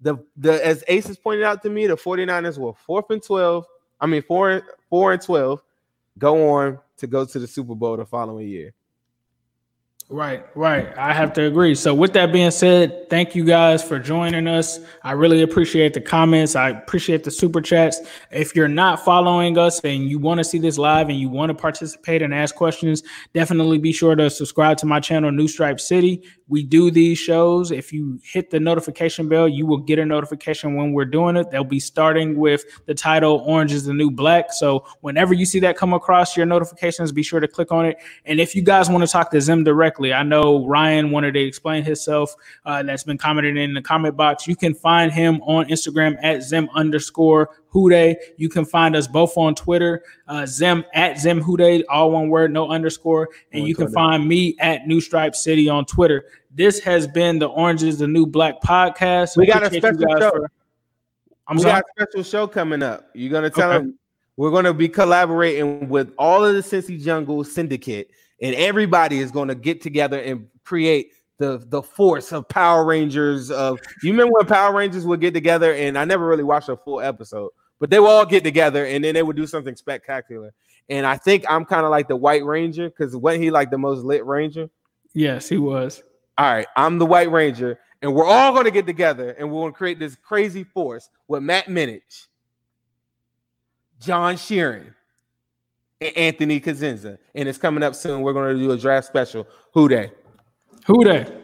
the 0.00 0.16
the 0.36 0.64
as 0.64 0.84
Aces 0.88 1.16
pointed 1.16 1.44
out 1.44 1.62
to 1.62 1.70
me, 1.70 1.86
the 1.86 1.96
49ers 1.96 2.58
were 2.58 2.74
fourth 2.74 3.10
and 3.10 3.22
12. 3.22 3.64
I 4.00 4.06
mean, 4.06 4.22
four, 4.22 4.62
four 4.90 5.12
and 5.12 5.22
12 5.22 5.62
go 6.18 6.54
on 6.54 6.78
to 6.98 7.06
go 7.06 7.24
to 7.24 7.38
the 7.38 7.46
Super 7.46 7.74
Bowl 7.74 7.96
the 7.96 8.04
following 8.04 8.48
year. 8.48 8.74
Right, 10.10 10.44
right. 10.54 10.96
I 10.98 11.14
have 11.14 11.32
to 11.32 11.46
agree. 11.46 11.74
So, 11.74 11.94
with 11.94 12.12
that 12.12 12.30
being 12.30 12.50
said, 12.50 13.08
thank 13.08 13.34
you 13.34 13.42
guys 13.42 13.82
for 13.82 13.98
joining 13.98 14.46
us. 14.46 14.78
I 15.02 15.12
really 15.12 15.40
appreciate 15.40 15.94
the 15.94 16.00
comments. 16.02 16.54
I 16.54 16.68
appreciate 16.70 17.24
the 17.24 17.30
super 17.30 17.62
chats. 17.62 18.00
If 18.30 18.54
you're 18.54 18.68
not 18.68 19.02
following 19.02 19.56
us 19.56 19.80
and 19.80 20.06
you 20.10 20.18
want 20.18 20.38
to 20.38 20.44
see 20.44 20.58
this 20.58 20.76
live 20.76 21.08
and 21.08 21.18
you 21.18 21.30
want 21.30 21.50
to 21.50 21.54
participate 21.54 22.20
and 22.20 22.34
ask 22.34 22.54
questions, 22.54 23.02
definitely 23.32 23.78
be 23.78 23.92
sure 23.92 24.14
to 24.14 24.28
subscribe 24.28 24.76
to 24.78 24.86
my 24.86 25.00
channel, 25.00 25.32
New 25.32 25.48
Stripe 25.48 25.80
City. 25.80 26.22
We 26.48 26.62
do 26.62 26.90
these 26.90 27.18
shows. 27.18 27.70
If 27.70 27.92
you 27.92 28.20
hit 28.22 28.50
the 28.50 28.60
notification 28.60 29.28
bell, 29.28 29.48
you 29.48 29.66
will 29.66 29.78
get 29.78 29.98
a 29.98 30.04
notification 30.04 30.74
when 30.76 30.92
we're 30.92 31.04
doing 31.04 31.36
it. 31.36 31.50
They'll 31.50 31.64
be 31.64 31.80
starting 31.80 32.36
with 32.36 32.64
the 32.86 32.94
title 32.94 33.42
Orange 33.46 33.72
is 33.72 33.84
the 33.84 33.94
New 33.94 34.10
Black. 34.10 34.52
So, 34.52 34.84
whenever 35.00 35.32
you 35.32 35.46
see 35.46 35.60
that 35.60 35.76
come 35.76 35.94
across 35.94 36.36
your 36.36 36.46
notifications, 36.46 37.12
be 37.12 37.22
sure 37.22 37.40
to 37.40 37.48
click 37.48 37.72
on 37.72 37.86
it. 37.86 37.96
And 38.24 38.40
if 38.40 38.54
you 38.54 38.62
guys 38.62 38.90
want 38.90 39.04
to 39.04 39.10
talk 39.10 39.30
to 39.30 39.40
Zim 39.40 39.64
directly. 39.64 40.12
I 40.12 40.22
know 40.22 40.66
Ryan 40.66 41.10
wanted 41.10 41.34
to 41.34 41.40
explain 41.40 41.84
himself. 41.84 42.34
Uh, 42.64 42.82
that's 42.82 43.04
been 43.04 43.18
commented 43.18 43.56
in 43.56 43.74
the 43.74 43.82
comment 43.82 44.16
box. 44.16 44.48
You 44.48 44.56
can 44.56 44.74
find 44.74 45.12
him 45.12 45.40
on 45.42 45.66
Instagram 45.66 46.16
at 46.22 46.42
Zim 46.42 46.68
underscore 46.74 47.50
Hude. 47.74 48.16
You 48.36 48.48
can 48.48 48.64
find 48.64 48.94
us 48.94 49.06
both 49.06 49.36
on 49.36 49.54
Twitter, 49.54 50.02
uh, 50.28 50.46
Zim 50.46 50.84
at 50.94 51.18
Zim 51.18 51.42
Hude, 51.42 51.84
all 51.88 52.12
one 52.12 52.28
word, 52.28 52.52
no 52.52 52.70
underscore. 52.70 53.28
And 53.52 53.62
on 53.62 53.68
you 53.68 53.74
Twitter. 53.74 53.88
can 53.88 53.94
find 53.94 54.28
me 54.28 54.56
at 54.60 54.86
New 54.86 55.00
Stripe 55.00 55.34
City 55.34 55.68
on 55.68 55.84
Twitter. 55.84 56.24
This 56.50 56.78
has 56.80 57.06
been 57.08 57.38
the 57.38 57.48
Orange 57.48 57.82
is 57.82 57.98
the 57.98 58.06
New 58.06 58.26
Black 58.26 58.60
podcast. 58.62 59.36
We 59.36 59.46
got 59.46 59.64
a 59.64 59.66
special 59.66 60.00
show. 60.18 60.30
For, 60.30 60.50
I'm 61.48 61.56
we 61.56 61.62
sorry? 61.62 61.72
got 61.74 62.06
a 62.06 62.10
special 62.10 62.22
show 62.22 62.46
coming 62.46 62.82
up. 62.82 63.10
You're 63.14 63.32
gonna 63.32 63.50
tell 63.50 63.70
okay. 63.70 63.78
them 63.78 63.98
we're 64.36 64.52
gonna 64.52 64.72
be 64.72 64.88
collaborating 64.88 65.88
with 65.88 66.12
all 66.16 66.44
of 66.44 66.54
the 66.54 66.60
Cincy 66.60 67.02
Jungle 67.02 67.42
Syndicate, 67.44 68.10
and 68.40 68.54
everybody 68.54 69.18
is 69.18 69.30
gonna 69.30 69.54
get 69.54 69.80
together 69.80 70.20
and 70.20 70.46
create 70.64 71.12
the 71.38 71.64
the 71.68 71.82
force 71.82 72.32
of 72.32 72.48
Power 72.48 72.84
Rangers. 72.84 73.50
Of 73.50 73.80
you 74.02 74.12
remember 74.12 74.34
when 74.34 74.46
Power 74.46 74.74
Rangers 74.74 75.04
would 75.06 75.20
get 75.20 75.34
together, 75.34 75.74
and 75.74 75.98
I 75.98 76.04
never 76.04 76.26
really 76.26 76.44
watched 76.44 76.68
a 76.68 76.76
full 76.76 77.00
episode, 77.00 77.50
but 77.78 77.90
they 77.90 77.98
would 77.98 78.08
all 78.08 78.26
get 78.26 78.44
together 78.44 78.86
and 78.86 79.04
then 79.04 79.14
they 79.14 79.22
would 79.22 79.36
do 79.36 79.46
something 79.46 79.76
spectacular. 79.76 80.52
And 80.88 81.06
I 81.06 81.16
think 81.16 81.44
I'm 81.48 81.64
kind 81.64 81.84
of 81.84 81.90
like 81.90 82.08
the 82.08 82.16
White 82.16 82.44
Ranger 82.44 82.90
because 82.90 83.16
wasn't 83.16 83.42
he 83.42 83.50
like 83.50 83.70
the 83.70 83.78
most 83.78 84.04
lit 84.04 84.24
Ranger? 84.24 84.68
Yes, 85.14 85.48
he 85.48 85.58
was. 85.58 86.02
All 86.36 86.52
right, 86.52 86.66
I'm 86.76 86.98
the 86.98 87.06
White 87.06 87.30
Ranger, 87.30 87.78
and 88.02 88.12
we're 88.12 88.26
all 88.26 88.52
going 88.52 88.64
to 88.64 88.70
get 88.70 88.86
together 88.86 89.30
and 89.38 89.50
we're 89.50 89.62
going 89.62 89.72
to 89.72 89.76
create 89.78 89.98
this 89.98 90.16
crazy 90.16 90.64
force 90.64 91.08
with 91.28 91.42
Matt 91.42 91.66
Minich, 91.66 92.26
John 94.00 94.34
Sheeran, 94.34 94.92
and 96.00 96.16
Anthony 96.16 96.60
Cosenza. 96.60 97.18
And 97.34 97.48
it's 97.48 97.58
coming 97.58 97.82
up 97.82 97.94
soon. 97.94 98.22
We're 98.22 98.32
going 98.32 98.56
to 98.56 98.62
do 98.62 98.72
a 98.72 98.76
draft 98.76 99.06
special. 99.06 99.46
Who 99.72 99.88
Dey? 99.88 100.10
Who 100.86 101.04
Dey? 101.04 101.43